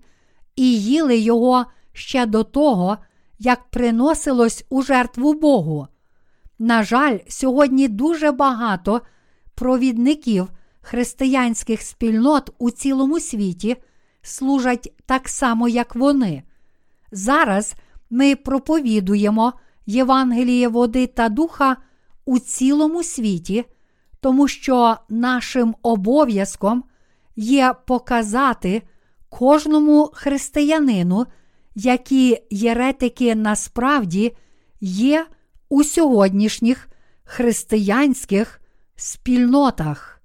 і 0.56 0.82
їли 0.82 1.18
його 1.18 1.66
ще 1.94 2.26
до 2.26 2.44
того, 2.44 2.98
як 3.40 3.70
приносилось 3.70 4.66
у 4.70 4.82
жертву 4.82 5.34
Богу. 5.34 5.88
На 6.60 6.84
жаль, 6.84 7.18
сьогодні 7.28 7.88
дуже 7.88 8.32
багато 8.32 9.02
провідників 9.56 10.48
християнських 10.82 11.82
спільнот 11.82 12.50
у 12.58 12.72
цілому 12.72 13.20
світі 13.20 13.78
служать 14.26 14.94
так 15.06 15.30
само, 15.30 15.68
як 15.68 15.96
вони. 15.96 16.44
Зараз 17.12 17.76
ми 18.10 18.36
проповідуємо 18.36 19.54
Євангеліє 19.86 20.68
води 20.68 21.08
та 21.08 21.30
духа 21.30 21.78
у 22.26 22.40
цілому 22.40 23.04
світі, 23.04 23.66
тому 24.20 24.48
що 24.48 24.98
нашим 25.10 25.76
обов'язком 25.82 26.84
є 27.36 27.74
показати 27.88 28.82
кожному 29.30 30.12
християнину, 30.14 31.26
які 31.76 32.38
єретики 32.50 33.36
насправді 33.36 34.36
є 34.82 35.26
у 35.70 35.84
сьогоднішніх 35.84 36.88
християнських 37.24 38.62
спільнотах. 38.96 40.22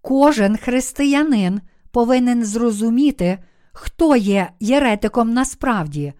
Кожен 0.00 0.56
християнин 0.56 1.60
повинен 1.90 2.44
зрозуміти, 2.44 3.38
хто 3.72 4.16
є 4.16 4.50
єретиком 4.60 5.32
насправді. 5.32 6.12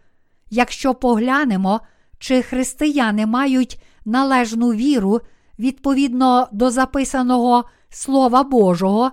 Якщо 0.51 0.95
поглянемо, 0.95 1.81
чи 2.19 2.43
християни 2.43 3.27
мають 3.27 3.83
належну 4.05 4.69
віру 4.69 5.21
відповідно 5.59 6.49
до 6.53 6.71
записаного 6.71 7.65
Слова 7.91 8.43
Божого, 8.43 9.11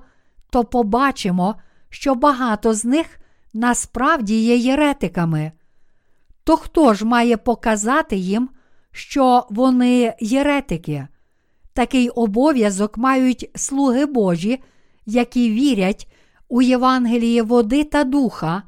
то 0.50 0.64
побачимо, 0.64 1.56
що 1.90 2.16
багато 2.16 2.74
з 2.74 2.86
них 2.86 3.20
насправді 3.54 4.42
є 4.44 4.58
єретиками. 4.58 5.52
То 6.44 6.58
хто 6.58 6.94
ж 6.94 7.06
має 7.06 7.38
показати 7.38 8.16
їм, 8.16 8.50
що 8.92 9.48
вони 9.50 10.14
єретики? 10.20 11.08
Такий 11.74 12.10
обов'язок 12.10 12.98
мають 12.98 13.50
слуги 13.56 14.06
Божі, 14.06 14.64
які 15.06 15.52
вірять 15.52 16.12
у 16.56 16.62
Євангеліє 16.62 17.44
води 17.44 17.84
та 17.84 18.04
духа. 18.04 18.64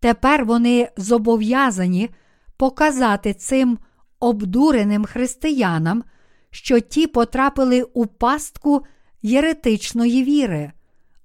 Тепер 0.00 0.44
вони 0.44 0.88
зобов'язані 0.96 2.10
показати 2.56 3.34
цим 3.34 3.78
обдуреним 4.20 5.04
християнам, 5.04 6.04
що 6.50 6.80
ті 6.80 7.06
потрапили 7.06 7.82
у 7.82 8.06
пастку 8.06 8.82
єретичної 9.22 10.24
віри, 10.24 10.72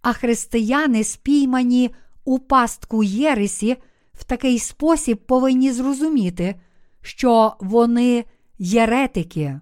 а 0.01 0.13
християни, 0.13 1.03
спіймані 1.03 1.91
у 2.25 2.39
пастку 2.39 3.03
Єресі, 3.03 3.77
в 4.13 4.23
такий 4.23 4.59
спосіб 4.59 5.17
повинні 5.17 5.71
зрозуміти, 5.71 6.55
що 7.01 7.53
вони 7.59 8.25
єретики. 8.59 9.59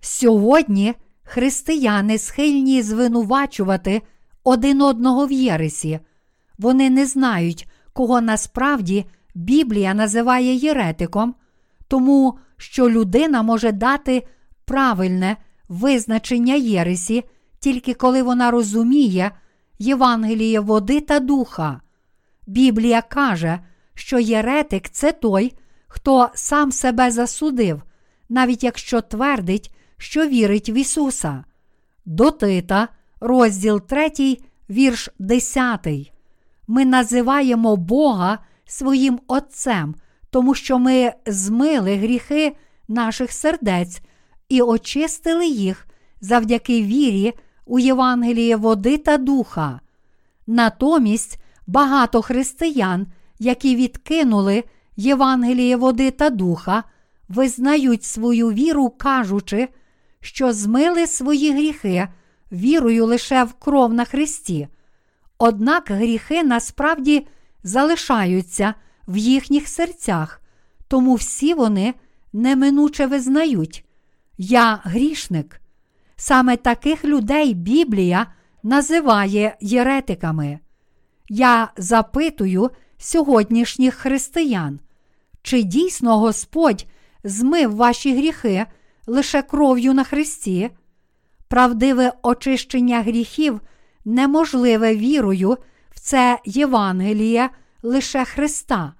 Сьогодні 0.00 0.94
християни 1.22 2.18
схильні 2.18 2.82
звинувачувати 2.82 4.02
один 4.44 4.82
одного 4.82 5.26
в 5.26 5.32
Єресі. 5.32 6.00
Вони 6.58 6.90
не 6.90 7.06
знають, 7.06 7.68
кого 7.92 8.20
насправді 8.20 9.04
Біблія 9.34 9.94
називає 9.94 10.54
єретиком, 10.54 11.34
тому 11.88 12.38
що 12.56 12.90
людина 12.90 13.42
може 13.42 13.72
дати 13.72 14.26
правильне 14.64 15.36
визначення 15.68 16.54
Єресі, 16.54 17.24
тільки 17.60 17.94
коли 17.94 18.22
вона 18.22 18.50
розуміє 18.50 19.30
Євангеліє 19.78 20.60
води 20.60 21.00
та 21.00 21.20
духа. 21.20 21.80
Біблія 22.46 23.02
каже, 23.02 23.58
що 23.94 24.18
єретик 24.18 24.88
це 24.88 25.12
той, 25.12 25.54
хто 25.88 26.28
сам 26.34 26.72
себе 26.72 27.10
засудив, 27.10 27.82
навіть 28.28 28.64
якщо 28.64 29.00
твердить, 29.00 29.74
що 29.98 30.26
вірить 30.26 30.68
в 30.68 30.76
Ісуса. 30.76 31.44
До 32.04 32.30
Тита, 32.30 32.88
розділ 33.22 33.80
3, 33.80 34.38
вірш 34.70 35.08
10. 35.18 36.12
Ми 36.68 36.84
називаємо 36.84 37.76
Бога 37.76 38.38
своїм 38.64 39.20
Отцем, 39.26 39.94
тому 40.30 40.54
що 40.54 40.78
ми 40.78 41.12
змили 41.26 41.96
гріхи 41.96 42.56
наших 42.88 43.32
сердець 43.32 44.00
і 44.48 44.62
очистили 44.62 45.46
їх 45.46 45.86
завдяки 46.20 46.82
вірі 46.82 47.32
у 47.66 47.78
Євангеліє 47.78 48.56
води 48.56 48.98
та 48.98 49.18
духа. 49.18 49.80
Натомість 50.46 51.38
багато 51.66 52.22
християн, 52.22 53.06
які 53.38 53.76
відкинули 53.76 54.64
Євангеліє 54.96 55.76
води 55.76 56.10
та 56.10 56.30
духа, 56.30 56.84
визнають 57.28 58.04
свою 58.04 58.48
віру, 58.48 58.90
кажучи, 58.90 59.68
що 60.20 60.52
змили 60.52 61.06
свої 61.06 61.52
гріхи 61.52 62.08
вірою 62.52 63.06
лише 63.06 63.44
в 63.44 63.52
кров 63.52 63.94
на 63.94 64.04
Христі. 64.04 64.68
Однак 65.38 65.90
гріхи 65.90 66.42
насправді 66.42 67.26
залишаються 67.62 68.74
в 69.08 69.16
їхніх 69.16 69.68
серцях, 69.68 70.40
тому 70.88 71.14
всі 71.14 71.54
вони 71.54 71.94
неминуче 72.32 73.06
визнають. 73.06 73.84
Я 74.38 74.80
грішник. 74.84 75.60
Саме 76.16 76.56
таких 76.56 77.04
людей 77.04 77.54
Біблія 77.54 78.26
називає 78.62 79.56
єретиками. 79.60 80.58
Я 81.28 81.72
запитую 81.76 82.70
сьогоднішніх 82.98 83.94
християн, 83.94 84.80
чи 85.42 85.62
дійсно 85.62 86.18
Господь 86.18 86.86
змив 87.24 87.76
ваші 87.76 88.16
гріхи 88.16 88.66
лише 89.06 89.42
кров'ю 89.42 89.94
на 89.94 90.04
Христі? 90.04 90.70
Правдиве 91.52 92.12
очищення 92.22 93.02
гріхів 93.02 93.60
неможливе 94.04 94.96
вірою 94.96 95.56
в 95.90 96.00
це 96.00 96.38
Євангеліє 96.44 97.50
лише 97.82 98.24
Христа, 98.24 98.92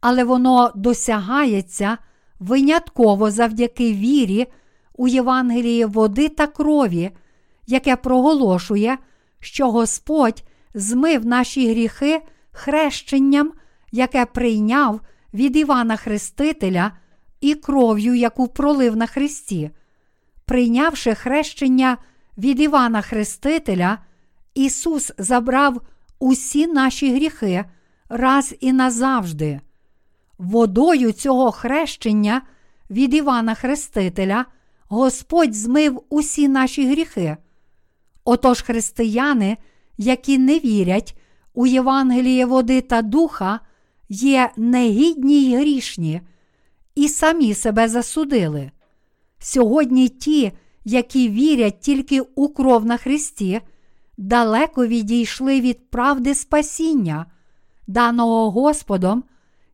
але 0.00 0.24
воно 0.24 0.72
досягається 0.74 1.98
винятково 2.40 3.30
завдяки 3.30 3.92
вірі 3.92 4.46
у 4.94 5.08
Євангелії 5.08 5.84
води 5.84 6.28
та 6.28 6.46
крові, 6.46 7.10
яке 7.66 7.96
проголошує, 7.96 8.98
що 9.40 9.70
Господь 9.70 10.42
змив 10.74 11.26
наші 11.26 11.70
гріхи 11.70 12.22
хрещенням, 12.50 13.52
яке 13.92 14.26
прийняв 14.26 15.00
від 15.34 15.56
Івана 15.56 15.96
Хрестителя 15.96 16.92
і 17.40 17.54
кров'ю, 17.54 18.14
яку 18.14 18.48
пролив 18.48 18.96
на 18.96 19.06
Христі. 19.06 19.70
Прийнявши 20.48 21.14
хрещення 21.14 21.96
від 22.38 22.60
Івана 22.60 23.02
Хрестителя, 23.02 23.98
Ісус 24.54 25.12
забрав 25.18 25.80
усі 26.18 26.66
наші 26.66 27.14
гріхи 27.14 27.64
раз 28.08 28.54
і 28.60 28.72
назавжди. 28.72 29.60
Водою 30.38 31.12
цього 31.12 31.52
хрещення 31.52 32.42
від 32.90 33.14
Івана 33.14 33.54
Хрестителя 33.54 34.44
Господь 34.88 35.54
змив 35.54 36.02
усі 36.08 36.48
наші 36.48 36.90
гріхи. 36.90 37.36
Отож 38.24 38.62
християни, 38.62 39.56
які 39.98 40.38
не 40.38 40.58
вірять 40.58 41.18
у 41.54 41.66
Євангеліє 41.66 42.46
води 42.46 42.80
та 42.80 43.02
духа, 43.02 43.60
є 44.08 44.50
негідні 44.56 45.42
й 45.42 45.56
грішні 45.56 46.20
і 46.94 47.08
самі 47.08 47.54
себе 47.54 47.88
засудили. 47.88 48.70
Сьогодні 49.38 50.08
ті, 50.08 50.52
які 50.84 51.28
вірять 51.28 51.80
тільки 51.80 52.20
у 52.20 52.48
кров 52.48 52.84
на 52.84 52.96
Христі, 52.96 53.60
далеко 54.16 54.86
відійшли 54.86 55.60
від 55.60 55.90
правди 55.90 56.34
спасіння, 56.34 57.26
даного 57.86 58.50
Господом 58.50 59.24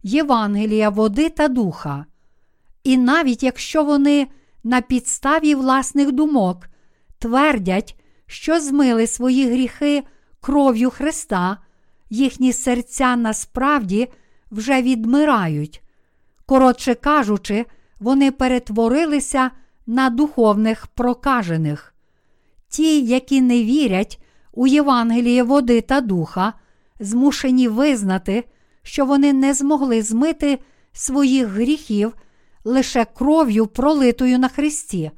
Євангелія 0.03 0.89
води 0.89 1.29
та 1.29 1.49
духа. 1.49 2.07
І 2.85 2.97
навіть 2.97 3.43
якщо 3.43 3.85
вони 3.85 4.27
на 4.65 4.81
підставі 4.81 5.55
власних 5.55 6.13
думок 6.13 6.69
твердять, 7.19 7.97
що 8.27 8.61
змили 8.61 9.07
свої 9.07 9.51
гріхи 9.51 10.03
кров'ю 10.41 10.91
Христа, 10.91 11.59
їхні 12.11 12.53
серця 12.53 13.17
насправді 13.17 14.09
вже 14.51 14.83
відмирають. 14.83 15.83
Коротше 16.47 16.95
кажучи, 16.95 17.67
вони 18.01 18.31
перетворилися 18.31 19.51
на 19.87 20.11
духовних 20.11 20.87
прокажених. 20.87 21.95
Ті, 22.69 23.03
які 23.03 23.41
не 23.41 23.63
вірять 23.63 24.21
у 24.53 24.67
Євангеліє 24.67 25.43
води 25.43 25.81
та 25.81 26.01
духа, 26.01 26.53
змушені 27.01 27.69
визнати, 27.69 28.45
що 28.83 29.07
вони 29.07 29.33
не 29.33 29.55
змогли 29.55 30.03
змити 30.03 30.59
своїх 30.93 31.47
гріхів 31.47 32.15
лише 32.65 33.05
кров'ю, 33.05 33.67
пролитою 33.67 34.39
на 34.39 34.49
Христі. 34.49 35.11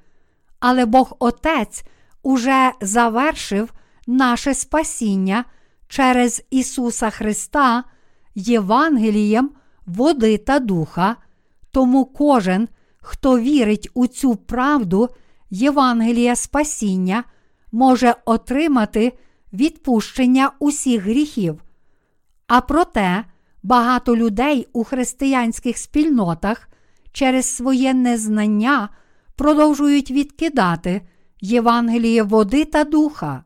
Але 0.60 0.86
Бог 0.86 1.16
Отець 1.18 1.84
уже 2.22 2.72
завершив 2.80 3.72
наше 4.06 4.54
спасіння 4.54 5.44
через 5.88 6.42
Ісуса 6.50 7.10
Христа 7.10 7.84
Євангелієм 8.34 9.50
води 9.86 10.38
та 10.38 10.58
духа, 10.58 11.16
тому 11.76 12.04
кожен, 12.04 12.68
хто 12.98 13.38
вірить 13.38 13.90
у 13.94 14.06
цю 14.06 14.36
правду 14.36 15.08
Євангелія 15.50 16.36
спасіння, 16.36 17.24
може 17.72 18.14
отримати 18.24 19.12
відпущення 19.52 20.50
усіх 20.58 21.02
гріхів. 21.02 21.62
А 22.46 22.60
проте 22.60 23.24
багато 23.62 24.16
людей 24.16 24.68
у 24.72 24.84
християнських 24.84 25.78
спільнотах 25.78 26.68
через 27.12 27.46
своє 27.56 27.94
незнання 27.94 28.88
продовжують 29.34 30.10
відкидати 30.10 31.02
Євангеліє 31.40 32.22
води 32.22 32.64
та 32.64 32.84
духа. 32.84 33.44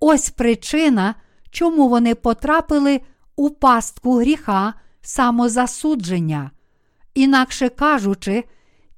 Ось 0.00 0.30
причина, 0.30 1.14
чому 1.50 1.88
вони 1.88 2.14
потрапили 2.14 3.00
у 3.36 3.50
пастку 3.50 4.18
гріха 4.18 4.74
самозасудження. 5.00 6.50
Інакше 7.14 7.68
кажучи, 7.68 8.44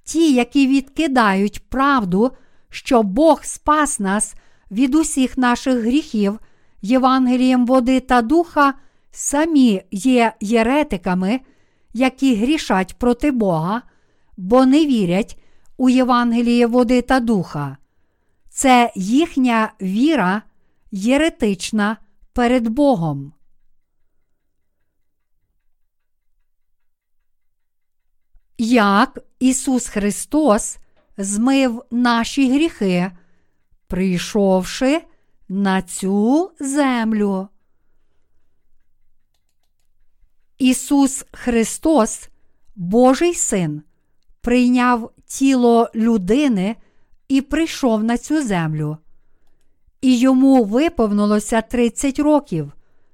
ті, 0.04 0.32
які 0.32 0.66
відкидають 0.66 1.68
правду, 1.68 2.30
що 2.70 3.02
Бог 3.02 3.44
спас 3.44 4.00
нас 4.00 4.34
від 4.70 4.94
усіх 4.94 5.38
наших 5.38 5.78
гріхів, 5.78 6.38
Євангелієм 6.82 7.66
води 7.66 8.00
та 8.00 8.22
духа, 8.22 8.74
самі 9.10 9.82
є 9.90 10.32
єретиками, 10.40 11.40
які 11.94 12.34
грішать 12.34 12.98
проти 12.98 13.30
Бога, 13.30 13.82
бо 14.36 14.66
не 14.66 14.86
вірять 14.86 15.38
у 15.76 15.88
Євангеліє 15.88 16.66
води 16.66 17.02
та 17.02 17.20
духа. 17.20 17.76
Це 18.50 18.92
їхня 18.94 19.72
віра 19.82 20.42
єретична 20.90 21.96
перед 22.32 22.68
Богом. 22.68 23.32
Як 28.64 29.18
Ісус 29.38 29.88
Христос 29.88 30.78
змив 31.16 31.82
наші 31.90 32.52
гріхи, 32.52 33.10
прийшовши 33.86 35.02
на 35.48 35.82
цю 35.82 36.50
землю. 36.60 37.48
Ісус 40.58 41.24
Христос, 41.32 42.28
Божий 42.76 43.34
Син, 43.34 43.82
прийняв 44.40 45.10
тіло 45.26 45.90
людини 45.94 46.76
і 47.28 47.40
прийшов 47.40 48.04
на 48.04 48.18
цю 48.18 48.42
землю. 48.42 48.96
І 50.00 50.18
йому 50.18 50.64
виповнилося 50.64 51.62
30 51.62 52.18
років. 52.18 52.72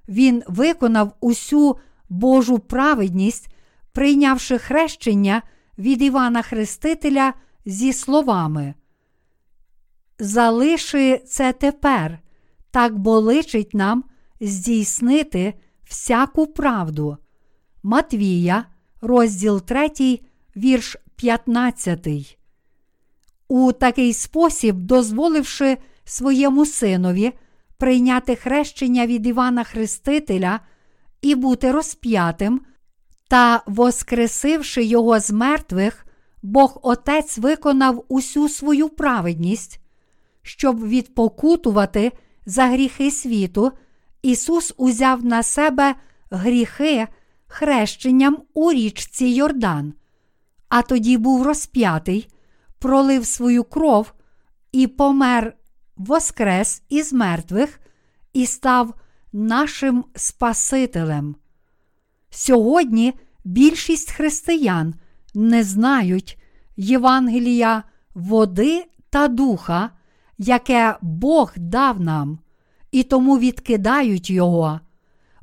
Він 0.08 0.42
виконав 0.46 1.12
усю 1.20 1.78
Божу 2.08 2.58
праведність, 2.58 3.48
прийнявши 3.93 4.59
хрещення 4.59 5.43
від 5.78 6.02
Івана 6.02 6.43
Хрестителя 6.43 7.35
зі 7.65 7.93
словами. 7.93 8.74
Залиши 10.19 11.19
це 11.19 11.52
тепер, 11.52 12.19
так 12.70 12.98
боличить 12.98 13.74
нам 13.74 14.05
здійснити 14.40 15.55
всяку 15.85 16.47
правду. 16.47 17.16
Матвія, 17.82 18.65
розділ 19.01 19.60
3, 19.60 20.20
вірш 20.56 20.97
15. 21.16 22.39
У 23.48 23.73
такий 23.73 24.12
спосіб, 24.12 24.77
дозволивши 24.77 25.78
своєму 26.05 26.66
синові 26.66 27.32
прийняти 27.77 28.36
хрещення 28.36 29.06
від 29.06 29.27
Івана 29.27 29.65
Хрестителя 29.65 30.60
і 31.23 31.35
бути 31.35 31.73
розп'ятим, 31.73 32.60
та 33.28 33.62
воскресивши 33.66 34.84
його 34.84 35.20
з 35.20 35.30
мертвих, 35.30 36.06
Бог 36.42 36.78
Отець 36.82 37.38
виконав 37.38 38.05
усю 38.09 38.48
свою 38.48 38.88
праведність, 38.88 39.80
щоб 40.42 40.88
відпокутувати 40.88 42.12
за 42.46 42.66
гріхи 42.66 43.10
світу, 43.10 43.72
Ісус 44.22 44.74
узяв 44.76 45.24
на 45.24 45.42
себе 45.42 45.94
гріхи 46.30 47.09
хрещенням 47.46 48.38
у 48.55 48.72
річці 48.72 49.26
Йордан, 49.26 49.94
а 50.68 50.82
тоді 50.82 51.16
був 51.18 51.42
розп'ятий, 51.42 52.28
пролив 52.78 53.26
свою 53.26 53.64
кров 53.64 54.12
і 54.72 54.86
помер 54.86 55.56
воскрес 55.96 56.82
із 56.88 57.12
мертвих 57.12 57.80
і 58.32 58.46
став 58.46 58.94
нашим 59.32 60.05
Спасителем. 60.14 61.36
Сьогодні 62.30 63.14
більшість 63.44 64.10
християн 64.10 64.94
не 65.34 65.64
знають 65.64 66.38
Євангелія 66.76 67.82
води 68.14 68.84
та 69.10 69.28
духа, 69.28 69.90
яке 70.38 70.96
Бог 71.02 71.52
дав 71.56 72.00
нам, 72.00 72.38
і 72.90 73.02
тому 73.02 73.38
відкидають 73.38 74.30
його. 74.30 74.80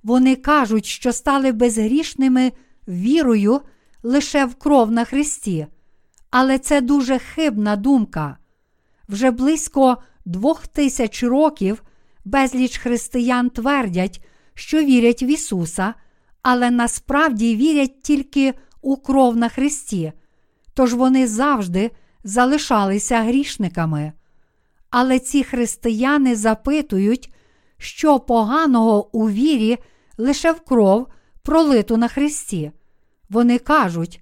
Вони 0.03 0.36
кажуть, 0.36 0.86
що 0.86 1.14
стали 1.14 1.52
безгрішними 1.52 2.52
вірою 2.88 3.62
лише 4.03 4.45
в 4.45 4.56
кров 4.56 4.91
на 4.91 5.06
Христі, 5.06 5.68
але 6.30 6.60
це 6.60 6.82
дуже 6.82 7.20
хибна 7.20 7.76
думка. 7.76 8.38
Вже 9.10 9.32
близько 9.32 9.98
двох 10.26 10.68
тисяч 10.68 11.24
років 11.24 11.84
безліч 12.26 12.78
християн 12.78 13.49
твердять, 13.49 14.26
що 14.53 14.84
вірять 14.84 15.24
в 15.24 15.30
Ісуса, 15.30 15.94
але 16.48 16.72
насправді 16.72 17.56
вірять 17.56 18.02
тільки 18.02 18.54
у 18.82 18.98
кров 18.98 19.38
на 19.38 19.50
Христі, 19.50 20.12
тож 20.74 20.94
вони 20.94 21.28
завжди 21.28 21.92
залишалися 22.24 23.22
грішниками. 23.22 24.14
Але 24.90 25.20
ці 25.20 25.44
християни 25.44 26.36
запитують, 26.36 27.34
що 27.78 28.20
поганого 28.20 29.18
у 29.18 29.30
вірі 29.30 29.78
лише 30.18 30.52
в 30.52 30.60
кров, 30.60 31.08
пролиту 31.44 31.98
на 31.98 32.08
Христі. 32.08 32.72
Вони 33.30 33.60
кажуть, 33.60 34.22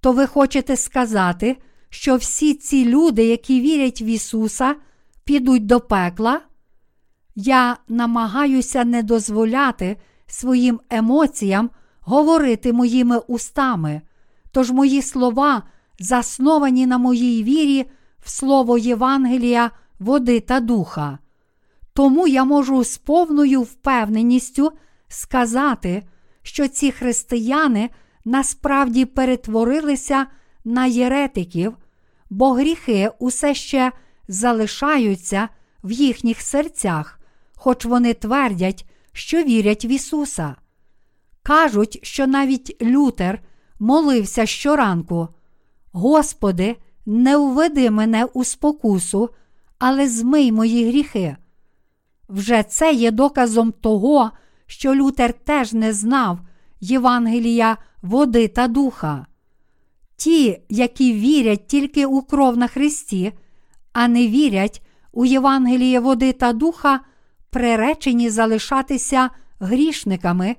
то 0.00 0.12
ви 0.12 0.26
хочете 0.26 0.76
сказати, 0.76 1.56
що 1.88 2.16
всі 2.16 2.54
ці 2.54 2.84
люди, 2.84 3.24
які 3.24 3.60
вірять 3.60 4.02
в 4.02 4.08
Ісуса, 4.08 4.74
підуть 5.24 5.66
до 5.66 5.80
пекла? 5.80 6.40
Я 7.34 7.76
намагаюся 7.88 8.84
не 8.84 9.02
дозволяти 9.02 9.96
своїм 10.32 10.80
емоціям 10.90 11.70
говорити 12.00 12.72
моїми 12.72 13.18
устами, 13.18 14.02
тож 14.52 14.70
мої 14.70 15.02
слова 15.02 15.62
засновані 15.98 16.86
на 16.86 16.98
моїй 16.98 17.44
вірі 17.44 17.90
в 18.24 18.30
слово 18.30 18.78
Євангелія, 18.78 19.70
води 19.98 20.40
та 20.40 20.60
духа. 20.60 21.18
Тому 21.92 22.28
я 22.28 22.44
можу 22.44 22.84
з 22.84 22.98
повною 22.98 23.62
впевненістю 23.62 24.72
сказати, 25.08 26.02
що 26.42 26.68
ці 26.68 26.90
християни 26.90 27.90
насправді 28.24 29.04
перетворилися 29.04 30.26
на 30.64 30.86
єретиків, 30.86 31.76
бо 32.30 32.52
гріхи 32.52 33.10
усе 33.18 33.54
ще 33.54 33.92
залишаються 34.28 35.48
в 35.84 35.92
їхніх 35.92 36.40
серцях, 36.40 37.20
хоч 37.56 37.84
вони 37.84 38.14
твердять, 38.14 38.86
що 39.12 39.42
вірять 39.42 39.84
в 39.84 39.86
Ісуса. 39.86 40.54
Кажуть, 41.42 41.98
що 42.02 42.26
навіть 42.26 42.82
Лютер 42.82 43.42
молився 43.78 44.46
щоранку: 44.46 45.28
Господи, 45.92 46.76
не 47.06 47.36
введи 47.36 47.90
мене 47.90 48.24
у 48.24 48.44
спокусу, 48.44 49.30
але 49.78 50.08
змий 50.08 50.52
мої 50.52 50.88
гріхи. 50.88 51.36
Вже 52.28 52.62
це 52.62 52.92
є 52.92 53.10
доказом 53.10 53.72
того, 53.72 54.30
що 54.66 54.94
Лютер 54.94 55.32
теж 55.32 55.72
не 55.72 55.92
знав 55.92 56.38
Євангелія 56.80 57.76
води 58.02 58.48
та 58.48 58.68
духа. 58.68 59.26
Ті, 60.16 60.60
які 60.68 61.12
вірять 61.12 61.66
тільки 61.66 62.06
у 62.06 62.22
кров 62.22 62.56
на 62.56 62.66
Христі, 62.66 63.32
а 63.92 64.08
не 64.08 64.28
вірять 64.28 64.82
у 65.12 65.24
Євангеліє 65.24 66.00
води 66.00 66.32
та 66.32 66.52
духа, 66.52 67.00
приречені 67.52 68.30
залишатися 68.30 69.30
грішниками, 69.60 70.56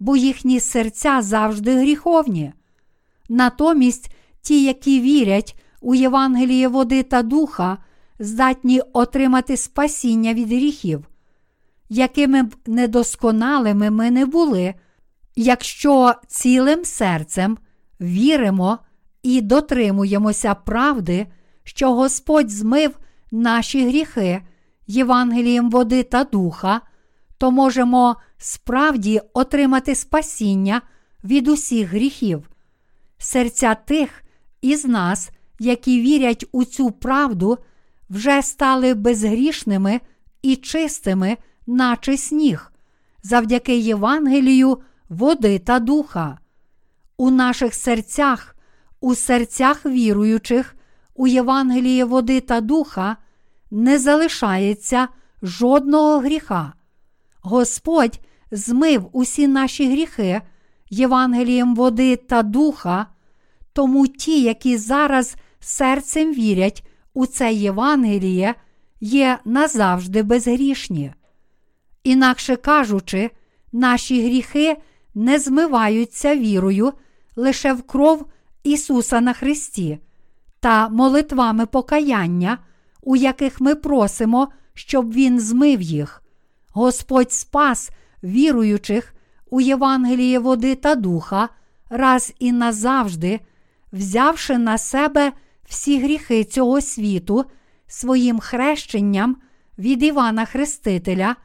бо 0.00 0.16
їхні 0.16 0.60
серця 0.60 1.22
завжди 1.22 1.76
гріховні. 1.80 2.52
Натомість 3.28 4.14
ті, 4.42 4.64
які 4.64 5.00
вірять 5.00 5.60
у 5.80 5.94
Євангеліє 5.94 6.68
води 6.68 7.02
та 7.02 7.22
духа, 7.22 7.78
здатні 8.18 8.80
отримати 8.92 9.56
спасіння 9.56 10.34
від 10.34 10.48
гріхів, 10.48 11.08
якими 11.88 12.42
б 12.42 12.54
недосконалими 12.66 13.90
ми 13.90 14.10
не 14.10 14.26
були, 14.26 14.74
якщо 15.36 16.14
цілим 16.26 16.84
серцем 16.84 17.58
віримо 18.00 18.78
і 19.22 19.40
дотримуємося 19.40 20.54
правди, 20.54 21.26
що 21.64 21.94
Господь 21.94 22.50
змив 22.50 22.98
наші 23.30 23.88
гріхи 23.88 24.42
Євангелієм 24.88 25.70
води 25.70 26.02
та 26.02 26.24
духа, 26.24 26.80
то 27.38 27.50
можемо 27.50 28.16
справді 28.38 29.20
отримати 29.34 29.94
спасіння 29.94 30.82
від 31.24 31.48
усіх 31.48 31.88
гріхів. 31.88 32.50
Серця 33.18 33.74
тих 33.74 34.22
із 34.62 34.84
нас, 34.84 35.30
які 35.58 36.00
вірять 36.00 36.46
у 36.52 36.64
цю 36.64 36.90
правду, 36.90 37.58
вже 38.10 38.42
стали 38.42 38.94
безгрішними 38.94 40.00
і 40.42 40.56
чистими, 40.56 41.36
наче 41.66 42.16
сніг, 42.16 42.72
завдяки 43.22 43.78
Євангелію, 43.78 44.78
води 45.08 45.58
та 45.58 45.78
духа. 45.78 46.38
У 47.16 47.30
наших 47.30 47.74
серцях, 47.74 48.56
у 49.00 49.14
серцях 49.14 49.86
віруючих, 49.86 50.76
у 51.14 51.26
Євангелії 51.26 52.04
води 52.04 52.40
та 52.40 52.60
духа 52.60 53.16
не 53.70 53.98
залишається 53.98 55.08
жодного 55.42 56.18
гріха. 56.18 56.72
Господь 57.40 58.20
змив 58.50 59.08
усі 59.12 59.48
наші 59.48 59.90
гріхи 59.90 60.40
Євангелієм 60.90 61.74
води 61.74 62.16
та 62.16 62.42
духа, 62.42 63.06
тому 63.72 64.06
ті, 64.06 64.42
які 64.42 64.76
зараз 64.76 65.36
серцем 65.60 66.34
вірять 66.34 66.86
у 67.14 67.26
це 67.26 67.52
Євангеліє, 67.52 68.54
є 69.00 69.38
назавжди 69.44 70.22
безгрішні. 70.22 71.12
Інакше 72.04 72.56
кажучи, 72.56 73.30
наші 73.72 74.22
гріхи 74.22 74.76
не 75.14 75.38
змиваються 75.38 76.36
вірою 76.36 76.92
лише 77.36 77.72
в 77.72 77.82
кров 77.82 78.26
Ісуса 78.64 79.20
на 79.20 79.32
Христі 79.32 79.98
та 80.60 80.88
молитвами 80.88 81.66
покаяння, 81.66 82.58
у 83.08 83.16
яких 83.16 83.60
ми 83.60 83.74
просимо, 83.74 84.48
щоб 84.74 85.12
Він 85.12 85.40
змив 85.40 85.82
їх. 85.82 86.22
Господь 86.68 87.32
спас 87.32 87.90
віруючих 88.22 89.14
у 89.50 89.60
Євангеліє 89.60 90.38
води 90.38 90.74
та 90.74 90.94
духа 90.94 91.48
раз 91.90 92.34
і 92.38 92.52
назавжди, 92.52 93.40
взявши 93.92 94.58
на 94.58 94.78
себе 94.78 95.32
всі 95.68 96.02
гріхи 96.02 96.44
цього 96.44 96.80
світу 96.80 97.44
своїм 97.86 98.40
хрещенням 98.40 99.36
від 99.78 100.02
Івана 100.02 100.44
Хрестителя 100.44 101.36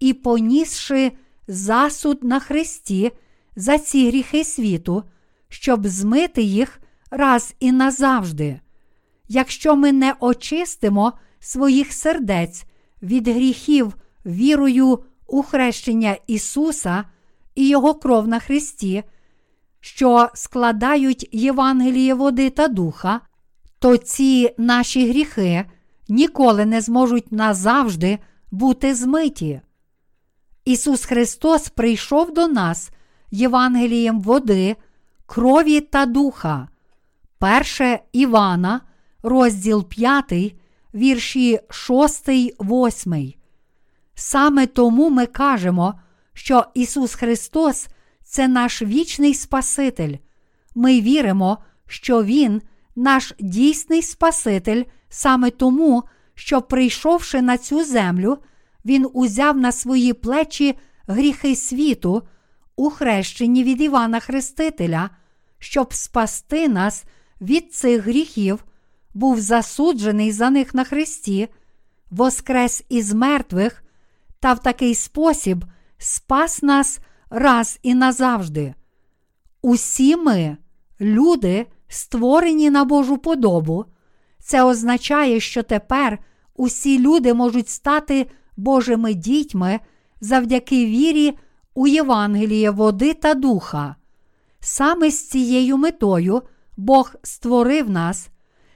і 0.00 0.12
понісши 0.12 1.12
засуд 1.48 2.24
на 2.24 2.40
Христі 2.40 3.12
за 3.56 3.78
ці 3.78 4.08
гріхи 4.08 4.44
світу, 4.44 5.02
щоб 5.48 5.86
змити 5.86 6.42
їх 6.42 6.80
раз 7.10 7.54
і 7.60 7.72
назавжди. 7.72 8.60
Якщо 9.34 9.76
ми 9.76 9.92
не 9.92 10.14
очистимо 10.20 11.12
своїх 11.40 11.92
сердець 11.92 12.64
від 13.02 13.28
гріхів 13.28 13.96
вірою 14.26 14.98
у 15.26 15.42
хрещення 15.42 16.16
Ісуса 16.26 17.04
і 17.54 17.68
Його 17.68 17.94
кров 17.94 18.28
на 18.28 18.38
Христі, 18.38 19.02
що 19.80 20.28
складають 20.34 21.28
Євангеліє 21.32 22.14
води 22.14 22.50
та 22.50 22.68
духа, 22.68 23.20
то 23.78 23.96
ці 23.96 24.54
наші 24.58 25.08
гріхи 25.08 25.64
ніколи 26.08 26.66
не 26.66 26.80
зможуть 26.80 27.32
назавжди 27.32 28.18
бути 28.50 28.94
змиті. 28.94 29.60
Ісус 30.64 31.04
Христос 31.04 31.68
прийшов 31.68 32.34
до 32.34 32.48
нас 32.48 32.90
Євангелієм 33.30 34.20
води, 34.20 34.76
крові 35.26 35.80
та 35.80 36.06
духа. 36.06 36.68
Перше 37.38 38.00
Івана, 38.12 38.80
розділ 39.22 39.88
5, 39.88 40.54
вірші 40.94 41.60
6, 41.70 42.28
8. 42.60 43.32
Саме 44.14 44.66
тому 44.66 45.10
ми 45.10 45.26
кажемо, 45.26 45.94
що 46.34 46.64
Ісус 46.74 47.14
Христос 47.14 47.88
це 48.24 48.48
наш 48.48 48.82
вічний 48.82 49.34
Спаситель. 49.34 50.16
Ми 50.74 51.00
віримо, 51.00 51.58
що 51.86 52.22
Він 52.22 52.62
наш 52.96 53.34
дійсний 53.40 54.02
Спаситель 54.02 54.84
саме 55.08 55.50
тому, 55.50 56.02
що, 56.34 56.62
прийшовши 56.62 57.42
на 57.42 57.58
цю 57.58 57.84
землю, 57.84 58.38
Він 58.84 59.08
узяв 59.12 59.56
на 59.56 59.72
свої 59.72 60.12
плечі 60.12 60.78
гріхи 61.06 61.56
світу 61.56 62.22
у 62.76 62.90
хрещенні 62.90 63.64
від 63.64 63.80
Івана 63.80 64.20
Хрестителя, 64.20 65.10
щоб 65.58 65.94
спасти 65.94 66.68
нас 66.68 67.04
від 67.40 67.74
цих 67.74 68.02
гріхів, 68.02 68.64
був 69.14 69.40
засуджений 69.40 70.32
за 70.32 70.50
них 70.50 70.74
на 70.74 70.84
Христі, 70.84 71.48
воскрес 72.10 72.84
із 72.88 73.12
мертвих 73.12 73.84
та 74.40 74.52
в 74.52 74.58
такий 74.58 74.94
спосіб 74.94 75.64
спас 75.98 76.62
нас 76.62 77.00
раз 77.30 77.78
і 77.82 77.94
назавжди. 77.94 78.74
Усі 79.62 80.16
ми, 80.16 80.56
люди, 81.00 81.66
створені 81.88 82.70
на 82.70 82.84
Божу 82.84 83.18
подобу. 83.18 83.84
Це 84.38 84.62
означає, 84.62 85.40
що 85.40 85.62
тепер 85.62 86.18
усі 86.56 86.98
люди 86.98 87.34
можуть 87.34 87.68
стати 87.68 88.26
Божими 88.56 89.14
дітьми 89.14 89.80
завдяки 90.20 90.86
вірі 90.86 91.38
у 91.74 91.86
Євангеліє 91.86 92.70
води 92.70 93.14
та 93.14 93.34
духа. 93.34 93.96
Саме 94.60 95.10
з 95.10 95.28
цією 95.28 95.76
метою 95.76 96.42
Бог 96.76 97.14
створив 97.22 97.90
нас, 97.90 98.28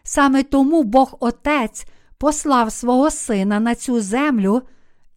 саме 0.06 0.42
тому 0.42 0.82
Бог 0.82 1.16
Отець 1.20 1.86
послав 2.18 2.72
свого 2.72 3.10
Сина 3.10 3.60
на 3.60 3.74
цю 3.74 4.00
землю 4.00 4.62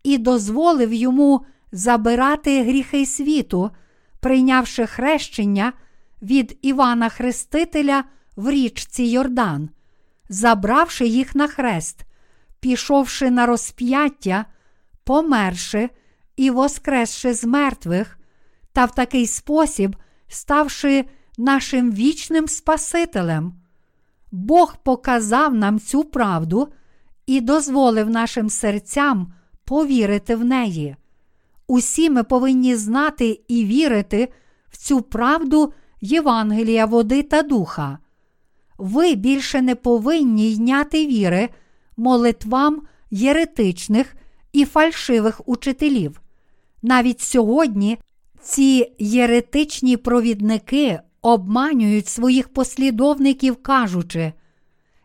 і 0.03 0.17
дозволив 0.17 0.93
йому 0.93 1.45
забирати 1.71 2.63
гріхи 2.63 3.05
світу, 3.05 3.71
прийнявши 4.19 4.85
хрещення 4.85 5.73
від 6.21 6.57
Івана 6.61 7.09
Хрестителя 7.09 8.03
в 8.35 8.49
річці 8.49 9.03
Йордан, 9.03 9.69
забравши 10.29 11.07
їх 11.07 11.35
на 11.35 11.47
хрест, 11.47 12.01
пішовши 12.59 13.31
на 13.31 13.45
розп'яття, 13.45 14.45
померши 15.03 15.89
і 16.35 16.49
воскресши 16.49 17.33
з 17.33 17.43
мертвих, 17.43 18.19
та 18.73 18.85
в 18.85 18.95
такий 18.95 19.27
спосіб 19.27 19.95
ставши 20.27 21.05
нашим 21.37 21.91
вічним 21.91 22.47
Спасителем. 22.47 23.53
Бог 24.31 24.77
показав 24.83 25.55
нам 25.55 25.79
цю 25.79 26.03
правду 26.03 26.67
і 27.25 27.41
дозволив 27.41 28.09
нашим 28.09 28.49
серцям 28.49 29.33
повірити 29.65 30.35
в 30.35 30.45
неї. 30.45 30.95
Усі 31.67 32.09
ми 32.09 32.23
повинні 32.23 32.75
знати 32.75 33.41
і 33.47 33.65
вірити 33.65 34.29
в 34.69 34.77
цю 34.77 35.01
правду 35.01 35.73
Євангелія 36.01 36.85
води 36.85 37.23
та 37.23 37.41
духа. 37.41 37.99
ви 38.77 39.15
більше 39.15 39.61
не 39.61 39.75
повинні 39.75 40.53
йняти 40.53 41.07
віри 41.07 41.49
молитвам 41.97 42.81
єретичних 43.11 44.15
і 44.53 44.65
фальшивих 44.65 45.41
учителів. 45.45 46.21
Навіть 46.81 47.21
сьогодні 47.21 47.97
ці 48.41 48.91
єретичні 48.99 49.97
провідники 49.97 50.99
обманюють 51.21 52.07
своїх 52.07 52.53
послідовників, 52.53 53.63
кажучи: 53.63 54.33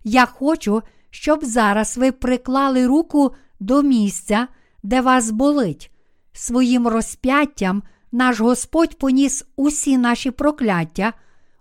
Я 0.05 0.27
хочу, 0.27 0.83
щоб 1.11 1.45
зараз 1.45 1.99
ви 1.99 2.13
приклали 2.13 2.87
руку 2.87 3.35
до 3.61 3.83
місця, 3.83 4.49
де 4.83 5.01
вас 5.01 5.31
болить. 5.31 5.91
Своїм 6.33 6.89
розп'яттям 6.89 7.83
наш 8.13 8.41
Господь 8.41 8.99
поніс 8.99 9.45
усі 9.57 9.99
наші 9.99 10.31
прокляття, 10.31 11.13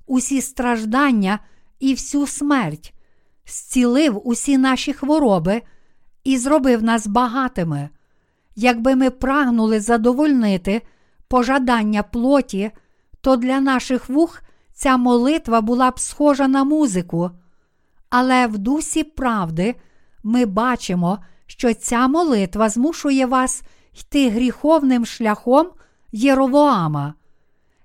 усі 0.07 0.41
страждання 0.41 1.39
і 1.79 1.93
всю 1.93 2.27
смерть, 2.27 2.93
зцілив 3.47 4.27
усі 4.27 4.57
наші 4.57 4.93
хвороби 4.93 5.61
і 6.23 6.37
зробив 6.37 6.83
нас 6.83 7.07
багатими. 7.07 7.89
Якби 8.55 8.95
ми 8.95 9.09
прагнули 9.09 9.79
задовольнити 9.79 10.81
пожадання 11.27 12.03
плоті, 12.03 12.71
то 13.23 13.37
для 13.37 13.61
наших 13.61 14.09
вух 14.09 14.41
ця 14.73 14.97
молитва 14.97 15.61
була 15.61 15.91
б 15.91 15.99
схожа 15.99 16.47
на 16.47 16.63
музику. 16.63 17.31
Але 18.09 18.47
в 18.47 18.57
дусі 18.57 19.03
правди 19.03 19.75
ми 20.23 20.45
бачимо, 20.45 21.19
що 21.45 21.73
ця 21.73 22.07
молитва 22.07 22.69
змушує 22.69 23.25
вас 23.25 23.63
йти 23.99 24.29
гріховним 24.29 25.05
шляхом 25.05 25.67
Єровоама. 26.11 27.13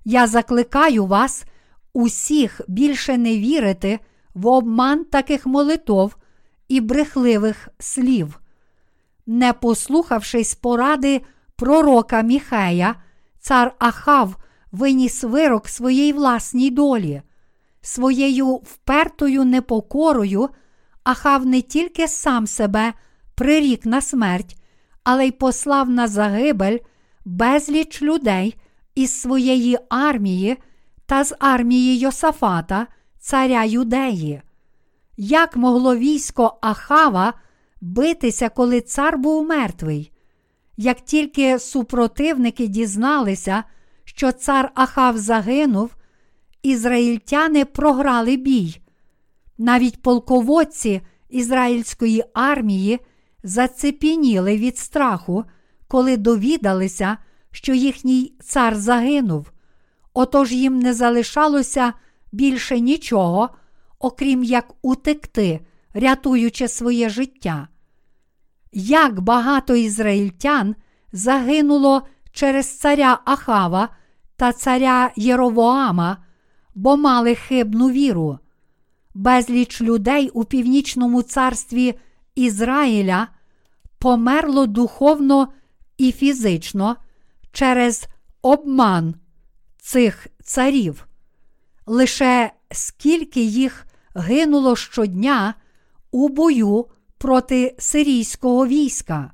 Я 0.05 0.27
закликаю 0.27 1.05
вас 1.05 1.43
усіх 1.93 2.61
більше 2.67 3.17
не 3.17 3.37
вірити 3.37 3.99
в 4.33 4.47
обман 4.47 5.05
таких 5.05 5.45
молитов 5.45 6.15
і 6.67 6.81
брехливих 6.81 7.69
слів. 7.79 8.39
Не 9.25 9.53
послухавшись 9.53 10.55
поради 10.55 11.21
пророка 11.55 12.21
Міхея, 12.21 12.95
цар 13.39 13.75
Ахав 13.79 14.35
виніс 14.71 15.23
вирок 15.23 15.69
своїй 15.69 16.13
власній 16.13 16.69
долі. 16.69 17.21
Своєю 17.81 18.47
впертою 18.55 19.45
непокорою 19.45 20.49
Ахав 21.03 21.45
не 21.45 21.61
тільки 21.61 22.07
сам 22.07 22.47
себе 22.47 22.93
прирік 23.35 23.85
на 23.85 24.01
смерть, 24.01 24.55
але 25.03 25.27
й 25.27 25.31
послав 25.31 25.89
на 25.89 26.07
загибель 26.07 26.77
безліч 27.25 28.01
людей 28.01 28.55
із 28.95 29.21
своєї 29.21 29.77
армії 29.89 30.57
та 31.05 31.23
з 31.23 31.35
армії 31.39 31.99
Йосафата, 31.99 32.87
царя 33.19 33.63
Юдеї. 33.63 34.41
Як 35.17 35.55
могло 35.55 35.95
військо 35.95 36.57
Ахава 36.61 37.33
битися, 37.81 38.49
коли 38.49 38.81
цар 38.81 39.17
був 39.17 39.47
мертвий? 39.47 40.11
Як 40.77 41.01
тільки 41.01 41.59
супротивники 41.59 42.67
дізналися, 42.67 43.63
що 44.15 44.31
цар 44.31 44.71
Ахав 44.75 45.17
загинув, 45.17 45.95
ізраїльтяни 46.63 47.65
програли 47.65 48.35
бій. 48.35 48.81
Навіть 49.57 50.01
полководці 50.01 51.01
ізраїльської 51.29 52.23
армії 52.33 52.99
зацепініли 53.43 54.57
від 54.57 54.77
страху, 54.77 55.43
коли 55.87 56.17
довідалися, 56.17 57.17
що 57.51 57.73
їхній 57.73 58.33
цар 58.43 58.75
загинув. 58.75 59.51
Отож 60.13 60.51
їм 60.51 60.79
не 60.79 60.93
залишалося 60.93 61.93
більше 62.31 62.79
нічого, 62.79 63.49
окрім 63.99 64.43
як 64.43 64.73
утекти, 64.81 65.59
рятуючи 65.93 66.67
своє 66.67 67.09
життя. 67.09 67.67
Як 68.73 69.19
багато 69.19 69.75
ізраїльтян 69.75 70.75
загинуло 71.11 72.07
через 72.31 72.77
царя 72.77 73.19
Ахава 73.25 73.89
та 74.39 74.53
царя 74.53 75.11
Єровоама, 75.15 76.17
бо 76.75 76.97
мали 76.97 77.35
хибну 77.35 77.89
віру. 77.89 78.39
Безліч 79.13 79.81
людей 79.81 80.29
у 80.29 80.43
північному 80.43 81.21
царстві 81.21 81.99
Ізраїля 82.35 83.27
померло 83.97 84.65
духовно 84.65 85.47
і 85.97 86.11
фізично 86.11 86.95
через 87.51 88.07
обман 88.41 89.15
цих 89.81 90.27
царів. 90.43 91.07
Лише 91.85 92.51
скільки 92.71 93.41
їх 93.41 93.85
гинуло 94.15 94.75
щодня 94.75 95.53
у 96.11 96.29
бою 96.29 96.85
проти 97.17 97.75
сирійського 97.79 98.67
війська. 98.67 99.31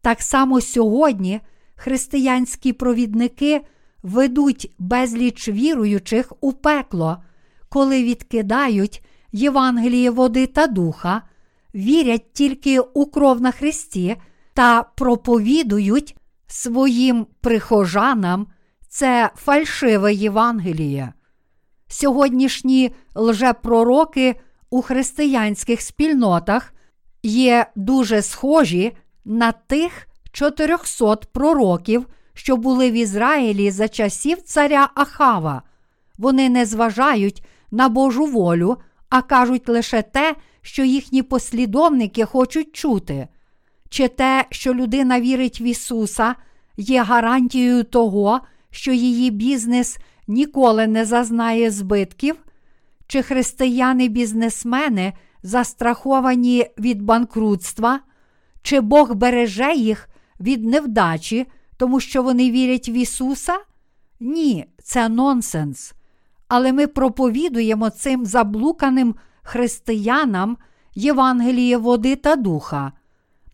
Так 0.00 0.22
само 0.22 0.60
сьогодні 0.60 1.40
християнські 1.74 2.72
провідники 2.72 3.60
ведуть 4.04 4.74
безліч 4.78 5.48
віруючих 5.48 6.32
у 6.40 6.52
пекло, 6.52 7.22
коли 7.68 8.02
відкидають 8.02 9.04
Євангеліє 9.32 10.10
води 10.10 10.46
та 10.46 10.66
духа, 10.66 11.22
вірять 11.74 12.32
тільки 12.32 12.80
у 12.80 13.06
кров 13.06 13.40
на 13.40 13.50
Христі 13.50 14.16
та 14.54 14.82
проповідують 14.82 16.16
своїм 16.46 17.26
прихожанам 17.40 18.46
це 18.88 19.30
фальшиве 19.36 20.14
Євангеліє. 20.14 21.12
Сьогоднішні 21.88 22.94
лжепророки 23.14 24.34
у 24.70 24.82
християнських 24.82 25.80
спільнотах 25.80 26.74
є 27.22 27.66
дуже 27.76 28.22
схожі 28.22 28.96
на 29.24 29.52
тих 29.52 30.06
400 30.32 31.16
пророків, 31.16 32.06
що 32.34 32.56
були 32.56 32.90
в 32.90 32.94
Ізраїлі 32.94 33.70
за 33.70 33.88
часів 33.88 34.42
царя 34.42 34.88
Ахава. 34.94 35.62
Вони 36.18 36.48
не 36.48 36.66
зважають 36.66 37.44
на 37.70 37.88
Божу 37.88 38.26
волю, 38.26 38.76
а 39.08 39.22
кажуть 39.22 39.68
лише 39.68 40.02
те, 40.02 40.34
що 40.62 40.84
їхні 40.84 41.22
послідовники 41.22 42.24
хочуть 42.24 42.76
чути, 42.76 43.28
чи 43.88 44.08
те, 44.08 44.44
що 44.50 44.74
людина 44.74 45.20
вірить 45.20 45.60
в 45.60 45.62
Ісуса, 45.62 46.34
є 46.76 47.02
гарантією 47.02 47.84
того, 47.84 48.40
що 48.70 48.92
її 48.92 49.30
бізнес 49.30 49.98
ніколи 50.28 50.86
не 50.86 51.04
зазнає 51.04 51.70
збитків, 51.70 52.36
чи 53.06 53.22
християни-бізнесмени 53.22 55.12
застраховані 55.42 56.66
від 56.78 57.02
банкрутства, 57.02 58.00
чи 58.62 58.80
Бог 58.80 59.14
береже 59.14 59.74
їх 59.74 60.08
від 60.40 60.64
невдачі, 60.64 61.46
тому 61.76 62.00
що 62.00 62.22
вони 62.22 62.50
вірять 62.50 62.88
в 62.88 62.90
Ісуса? 62.90 63.58
Ні, 64.20 64.66
це 64.82 65.08
нонсенс. 65.08 65.92
Але 66.48 66.72
ми 66.72 66.86
проповідуємо 66.86 67.90
цим 67.90 68.26
заблуканим 68.26 69.14
християнам 69.42 70.56
Євангеліє 70.94 71.76
води 71.76 72.16
та 72.16 72.36
духа. 72.36 72.92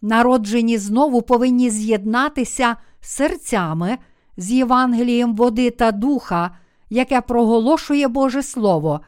Народжені 0.03 0.79
знову 0.79 1.23
повинні 1.23 1.71
з'єднатися 1.71 2.77
серцями 3.01 3.99
з 4.37 4.51
Євангелієм 4.53 5.37
води 5.37 5.71
та 5.71 5.93
духа, 5.93 6.57
яке 6.91 7.21
проголошує 7.21 8.09
Боже 8.09 8.43
Слово, 8.43 9.01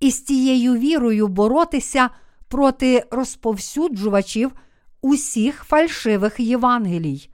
і 0.00 0.10
з 0.10 0.20
тією 0.20 0.74
вірою 0.74 1.28
боротися 1.28 2.10
проти 2.48 3.04
розповсюджувачів 3.10 4.52
усіх 5.00 5.64
фальшивих 5.64 6.40
Євангелій. 6.40 7.30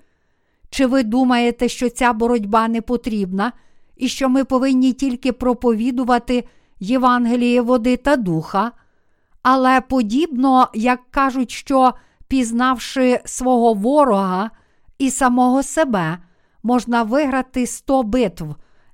Чи 0.75 0.87
ви 0.87 1.03
думаєте, 1.03 1.69
що 1.69 1.91
ця 1.91 2.13
боротьба 2.13 2.69
не 2.69 2.81
потрібна, 2.81 3.53
і 3.97 4.09
що 4.09 4.29
ми 4.29 4.45
повинні 4.45 4.93
тільки 4.93 5.33
проповідувати 5.33 6.45
Євангеліє 6.81 7.61
води 7.61 7.97
та 7.97 8.17
духа? 8.17 8.73
Але 9.43 9.81
подібно, 9.81 10.69
як 10.75 11.01
кажуть, 11.11 11.51
що 11.51 11.93
пізнавши 12.29 13.21
свого 13.25 13.75
ворога 13.75 14.51
і 14.99 15.11
самого 15.11 15.63
себе, 15.63 16.19
можна 16.63 17.03
виграти 17.03 17.67
100 17.67 18.03
битв 18.03 18.45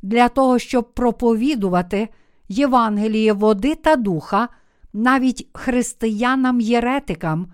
для 0.03 0.29
того, 0.29 0.59
щоб 0.59 0.95
проповідувати 0.95 2.09
Євангеліє 2.49 3.33
води 3.33 3.75
та 3.75 3.97
духа, 3.97 4.49
навіть 4.93 5.49
християнам-єретикам, 5.53 7.47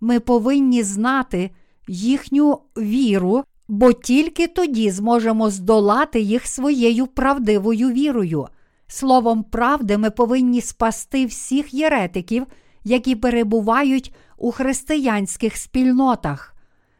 ми 0.00 0.20
повинні 0.20 0.82
знати 0.82 1.50
їхню 1.88 2.60
віру, 2.76 3.44
бо 3.68 3.92
тільки 3.92 4.46
тоді 4.46 4.90
зможемо 4.90 5.50
здолати 5.50 6.20
їх 6.20 6.46
своєю 6.46 7.06
правдивою 7.06 7.90
вірою. 7.90 8.46
Словом 8.86 9.42
правди, 9.42 9.98
ми 9.98 10.10
повинні 10.10 10.60
спасти 10.60 11.26
всіх 11.26 11.74
єретиків, 11.74 12.46
які 12.84 13.16
перебувають 13.16 14.14
у 14.38 14.52
християнських 14.52 15.56
спільнотах. 15.56 16.54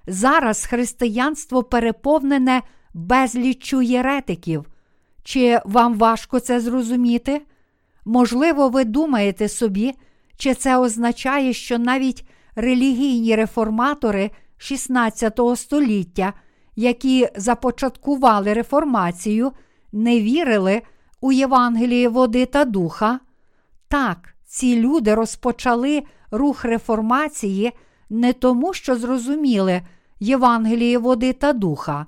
Зараз 0.07 0.65
християнство 0.65 1.63
переповнене 1.63 2.63
безліччю 2.95 3.83
єретиків. 3.83 4.65
Чи 5.25 5.61
вам 5.65 5.95
важко 5.95 6.41
це 6.41 6.61
зрозуміти? 6.61 7.43
Можливо, 8.05 8.69
ви 8.69 8.85
думаєте 8.85 9.49
собі, 9.49 9.95
чи 10.37 10.55
це 10.55 10.77
означає, 10.77 11.53
що 11.53 11.79
навіть 11.79 12.25
релігійні 12.55 13.37
реформатори 13.37 14.31
16 14.57 15.41
століття, 15.57 16.33
які 16.77 17.29
започаткували 17.37 18.53
реформацію, 18.53 19.53
не 19.93 20.21
вірили 20.21 20.83
у 21.21 21.33
Євангеліє 21.33 22.09
води 22.09 22.47
та 22.47 22.65
духа? 22.65 23.21
Так, 23.89 24.35
ці 24.47 24.81
люди 24.81 25.15
розпочали 25.15 26.03
рух 26.31 26.65
реформації 26.65 27.73
не 28.11 28.33
тому, 28.33 28.73
що 28.73 28.97
зрозуміли 28.97 29.83
Євангеліє 30.21 30.99
води 30.99 31.33
та 31.33 31.53
духа. 31.53 32.07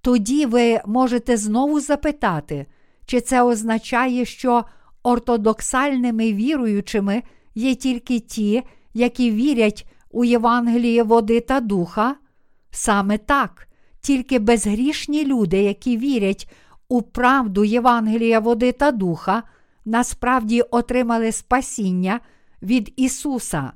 Тоді 0.00 0.46
ви 0.46 0.80
можете 0.86 1.36
знову 1.36 1.80
запитати, 1.80 2.66
чи 3.06 3.20
це 3.20 3.42
означає, 3.42 4.24
що 4.24 4.64
ортодоксальними 5.02 6.32
віруючими 6.32 7.22
є 7.54 7.74
тільки 7.74 8.20
ті, 8.20 8.62
які 8.94 9.30
вірять 9.30 9.86
у 10.10 10.24
Євангеліє 10.24 11.02
води 11.02 11.40
та 11.40 11.60
духа? 11.60 12.16
Саме 12.70 13.18
так, 13.18 13.68
тільки 14.06 14.38
безгрішні 14.38 15.24
люди, 15.24 15.62
які 15.62 15.96
вірять 15.96 16.50
у 16.88 17.02
правду 17.02 17.64
Євангелія 17.64 18.40
води 18.40 18.72
та 18.72 18.90
духа, 18.90 19.42
насправді 19.84 20.60
отримали 20.60 21.32
спасіння 21.32 22.20
від 22.62 22.92
Ісуса. 22.96 23.72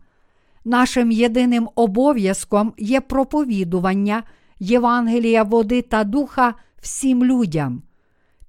Нашим 0.64 1.10
єдиним 1.10 1.68
обов'язком 1.74 2.72
є 2.78 3.00
проповідування 3.00 4.22
Євангелія 4.58 5.42
води 5.42 5.82
та 5.82 6.04
духа 6.04 6.54
всім 6.82 7.24
людям. 7.24 7.82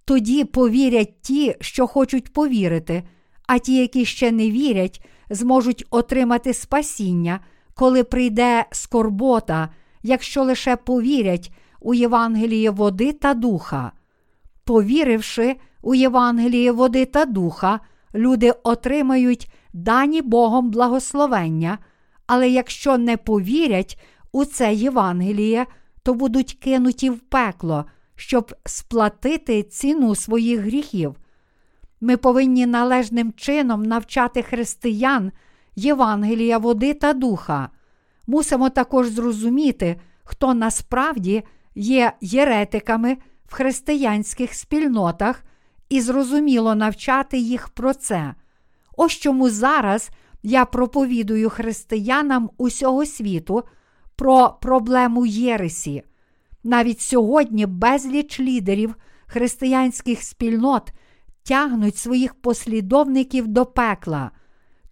Тоді 0.06 0.44
повірять 0.44 1.22
ті, 1.22 1.56
що 1.62 1.88
хочуть 1.88 2.34
повірити, 2.34 3.04
а 3.48 3.58
ті, 3.58 3.76
які 3.76 4.06
ще 4.06 4.32
не 4.32 4.52
вірять, 4.52 5.06
зможуть 5.30 5.86
отримати 5.90 6.54
спасіння, 6.54 7.40
коли 7.74 8.04
прийде 8.04 8.66
скорбота, 8.72 9.70
якщо 10.04 10.44
лише 10.44 10.76
повірять 10.76 11.52
у 11.82 11.94
Євангеліє 11.94 12.70
води 12.70 13.14
та 13.14 13.34
духа. 13.34 13.92
Повіривши 14.64 15.56
у 15.82 15.96
Євангеліє 15.96 16.72
води 16.72 17.06
та 17.06 17.26
духа, 17.26 17.80
люди 18.16 18.54
отримають 18.64 19.52
дані 19.74 20.22
Богом 20.22 20.72
благословення, 20.72 21.78
але 22.28 22.50
якщо 22.50 22.98
не 22.98 23.18
повірять 23.18 24.00
у 24.32 24.46
це 24.46 24.74
Євангеліє, 24.74 25.66
то 26.04 26.14
будуть 26.14 26.54
кинуті 26.54 27.10
в 27.10 27.20
пекло, 27.20 27.86
щоб 28.16 28.56
сплатити 28.66 29.64
ціну 29.64 30.16
своїх 30.16 30.60
гріхів. 30.60 31.16
Ми 32.02 32.18
повинні 32.18 32.66
належним 32.66 33.34
чином 33.34 33.84
навчати 33.84 34.42
християн 34.42 35.32
Євангелія 35.76 36.58
води 36.58 36.94
та 36.94 37.14
духа. 37.14 37.70
Мусимо 38.28 38.70
також 38.70 39.10
зрозуміти, 39.10 40.00
хто 40.24 40.54
насправді 40.54 41.44
є 41.76 42.14
єретиками 42.22 43.18
в 43.46 43.54
християнських 43.54 44.54
спільнотах 44.54 45.44
і 45.90 46.02
зрозуміло 46.02 46.76
навчати 46.76 47.38
їх 47.38 47.70
про 47.70 47.94
це. 47.94 48.36
Ось 48.98 49.12
чому 49.12 49.50
зараз 49.50 50.10
я 50.44 50.66
проповідую 50.66 51.50
християнам 51.50 52.50
усього 52.58 53.06
світу 53.06 53.64
про 54.16 54.58
проблему 54.62 55.26
Єресі. 55.26 56.04
Навіть 56.64 57.02
сьогодні 57.02 57.66
безліч 57.66 58.40
лідерів 58.40 58.96
християнських 59.28 60.24
спільнот 60.24 60.92
тягнуть 61.44 61.98
своїх 61.98 62.34
послідовників 62.34 63.48
до 63.48 63.66
пекла. 63.66 64.32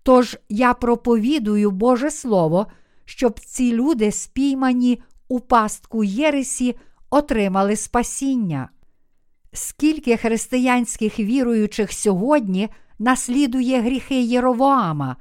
Тож 0.03 0.37
я 0.49 0.73
проповідую 0.73 1.71
Боже 1.71 2.11
Слово, 2.11 2.67
щоб 3.05 3.39
ці 3.39 3.73
люди, 3.73 4.11
спіймані 4.11 5.01
у 5.29 5.39
пастку 5.39 6.03
Єресі, 6.03 6.75
отримали 7.09 7.75
спасіння. 7.75 8.69
Скільки 9.53 10.17
християнських 10.17 11.19
віруючих 11.19 11.93
сьогодні 11.93 12.69
наслідує 12.99 13.81
гріхи 13.81 14.21
Єровоама, 14.21 15.15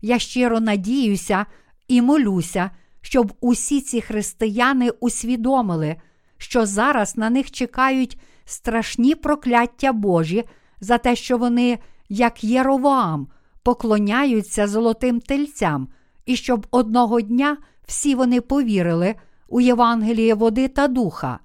я 0.00 0.18
щиро 0.18 0.60
надіюся 0.60 1.46
і 1.88 2.02
молюся, 2.02 2.70
щоб 3.00 3.32
усі 3.40 3.80
ці 3.80 4.00
християни 4.00 4.90
усвідомили, 4.90 5.96
що 6.38 6.66
зараз 6.66 7.16
на 7.16 7.30
них 7.30 7.50
чекають 7.50 8.18
страшні 8.44 9.14
прокляття 9.14 9.92
Божі 9.92 10.44
за 10.80 10.98
те, 10.98 11.16
що 11.16 11.38
вони, 11.38 11.78
як 12.08 12.44
Єровоам, 12.44 13.28
поклоняються 13.62 14.66
золотим 14.66 15.20
тельцям, 15.20 15.88
і 16.26 16.36
щоб 16.36 16.66
одного 16.70 17.20
дня 17.20 17.56
всі 17.86 18.14
вони 18.14 18.40
повірили 18.40 19.14
у 19.52 19.60
Євангеліє 19.60 20.34
води 20.34 20.68
та 20.68 20.88
духа. 20.88 21.38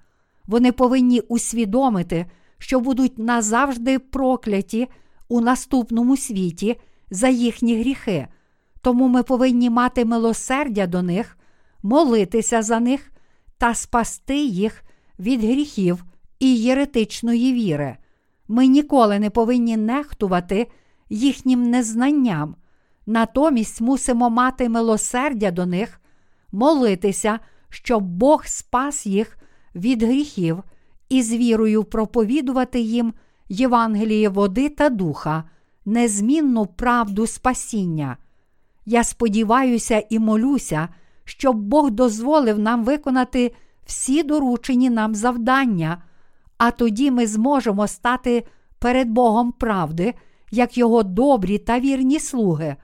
Вони 0.46 0.72
повинні 0.72 1.20
усвідомити, 1.20 2.26
що 2.58 2.80
будуть 2.80 3.18
назавжди 3.18 3.98
прокляті 3.98 4.88
у 5.28 5.40
наступному 5.40 6.16
світі 6.16 6.80
за 7.10 7.28
їхні 7.28 7.80
гріхи. 7.80 8.28
Тому 8.80 9.08
ми 9.08 9.22
повинні 9.22 9.70
мати 9.70 10.04
милосердя 10.04 10.86
до 10.86 11.02
них, 11.02 11.38
молитися 11.82 12.62
за 12.62 12.80
них 12.80 13.12
та 13.58 13.74
спасти 13.74 14.36
їх 14.36 14.82
від 15.18 15.40
гріхів 15.40 16.04
і 16.38 16.56
єретичної 16.56 17.52
віри. 17.52 17.96
Ми 18.48 18.66
ніколи 18.66 19.18
не 19.18 19.30
повинні 19.30 19.76
нехтувати 19.76 20.66
їхнім 21.10 21.70
незнанням. 21.70 22.56
Натомість 23.06 23.80
мусимо 23.80 24.30
мати 24.30 24.68
милосердя 24.68 25.50
до 25.50 25.66
них, 25.66 26.00
молитися, 26.52 27.38
щоб 27.70 28.02
Бог 28.02 28.46
спас 28.46 29.06
їх 29.06 29.38
від 29.74 30.02
гріхів 30.02 30.62
і 31.08 31.22
з 31.22 31.32
вірою 31.32 31.84
проповідувати 31.84 32.80
їм 32.80 33.14
Євангеліє 33.48 34.28
води 34.28 34.68
та 34.68 34.88
духа, 34.88 35.44
незмінну 35.84 36.66
правду 36.66 37.26
спасіння. 37.26 38.16
Я 38.86 39.04
сподіваюся 39.04 40.02
і 40.10 40.18
молюся, 40.18 40.88
щоб 41.24 41.56
Бог 41.56 41.90
дозволив 41.90 42.58
нам 42.58 42.84
виконати 42.84 43.52
всі 43.86 44.22
доручені 44.22 44.90
нам 44.90 45.14
завдання, 45.14 46.02
а 46.58 46.70
тоді 46.70 47.10
ми 47.10 47.26
зможемо 47.26 47.86
стати 47.86 48.44
перед 48.78 49.08
Богом 49.08 49.52
правди, 49.52 50.14
як 50.50 50.78
Його 50.78 51.02
добрі 51.02 51.58
та 51.58 51.80
вірні 51.80 52.20
слуги. 52.20 52.76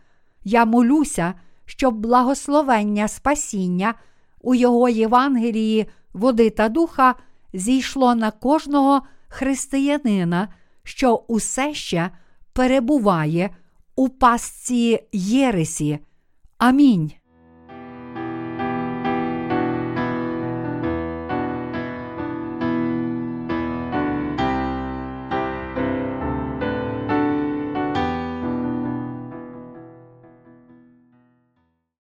Я 0.45 0.65
молюся, 0.65 1.35
щоб 1.65 1.95
благословення 1.95 3.09
спасіння 3.09 3.95
у 4.45 4.55
Його 4.55 4.89
Євангелії, 4.89 5.87
води 6.13 6.51
та 6.51 6.69
духа 6.69 7.15
зійшло 7.53 8.15
на 8.15 8.31
кожного 8.31 9.03
християнина, 9.29 10.49
що 10.83 11.25
усе 11.29 11.75
ще 11.75 12.11
перебуває 12.53 13.51
у 13.97 14.09
пастці 14.09 15.01
Єресі. 15.13 15.99
Амінь. 16.59 17.13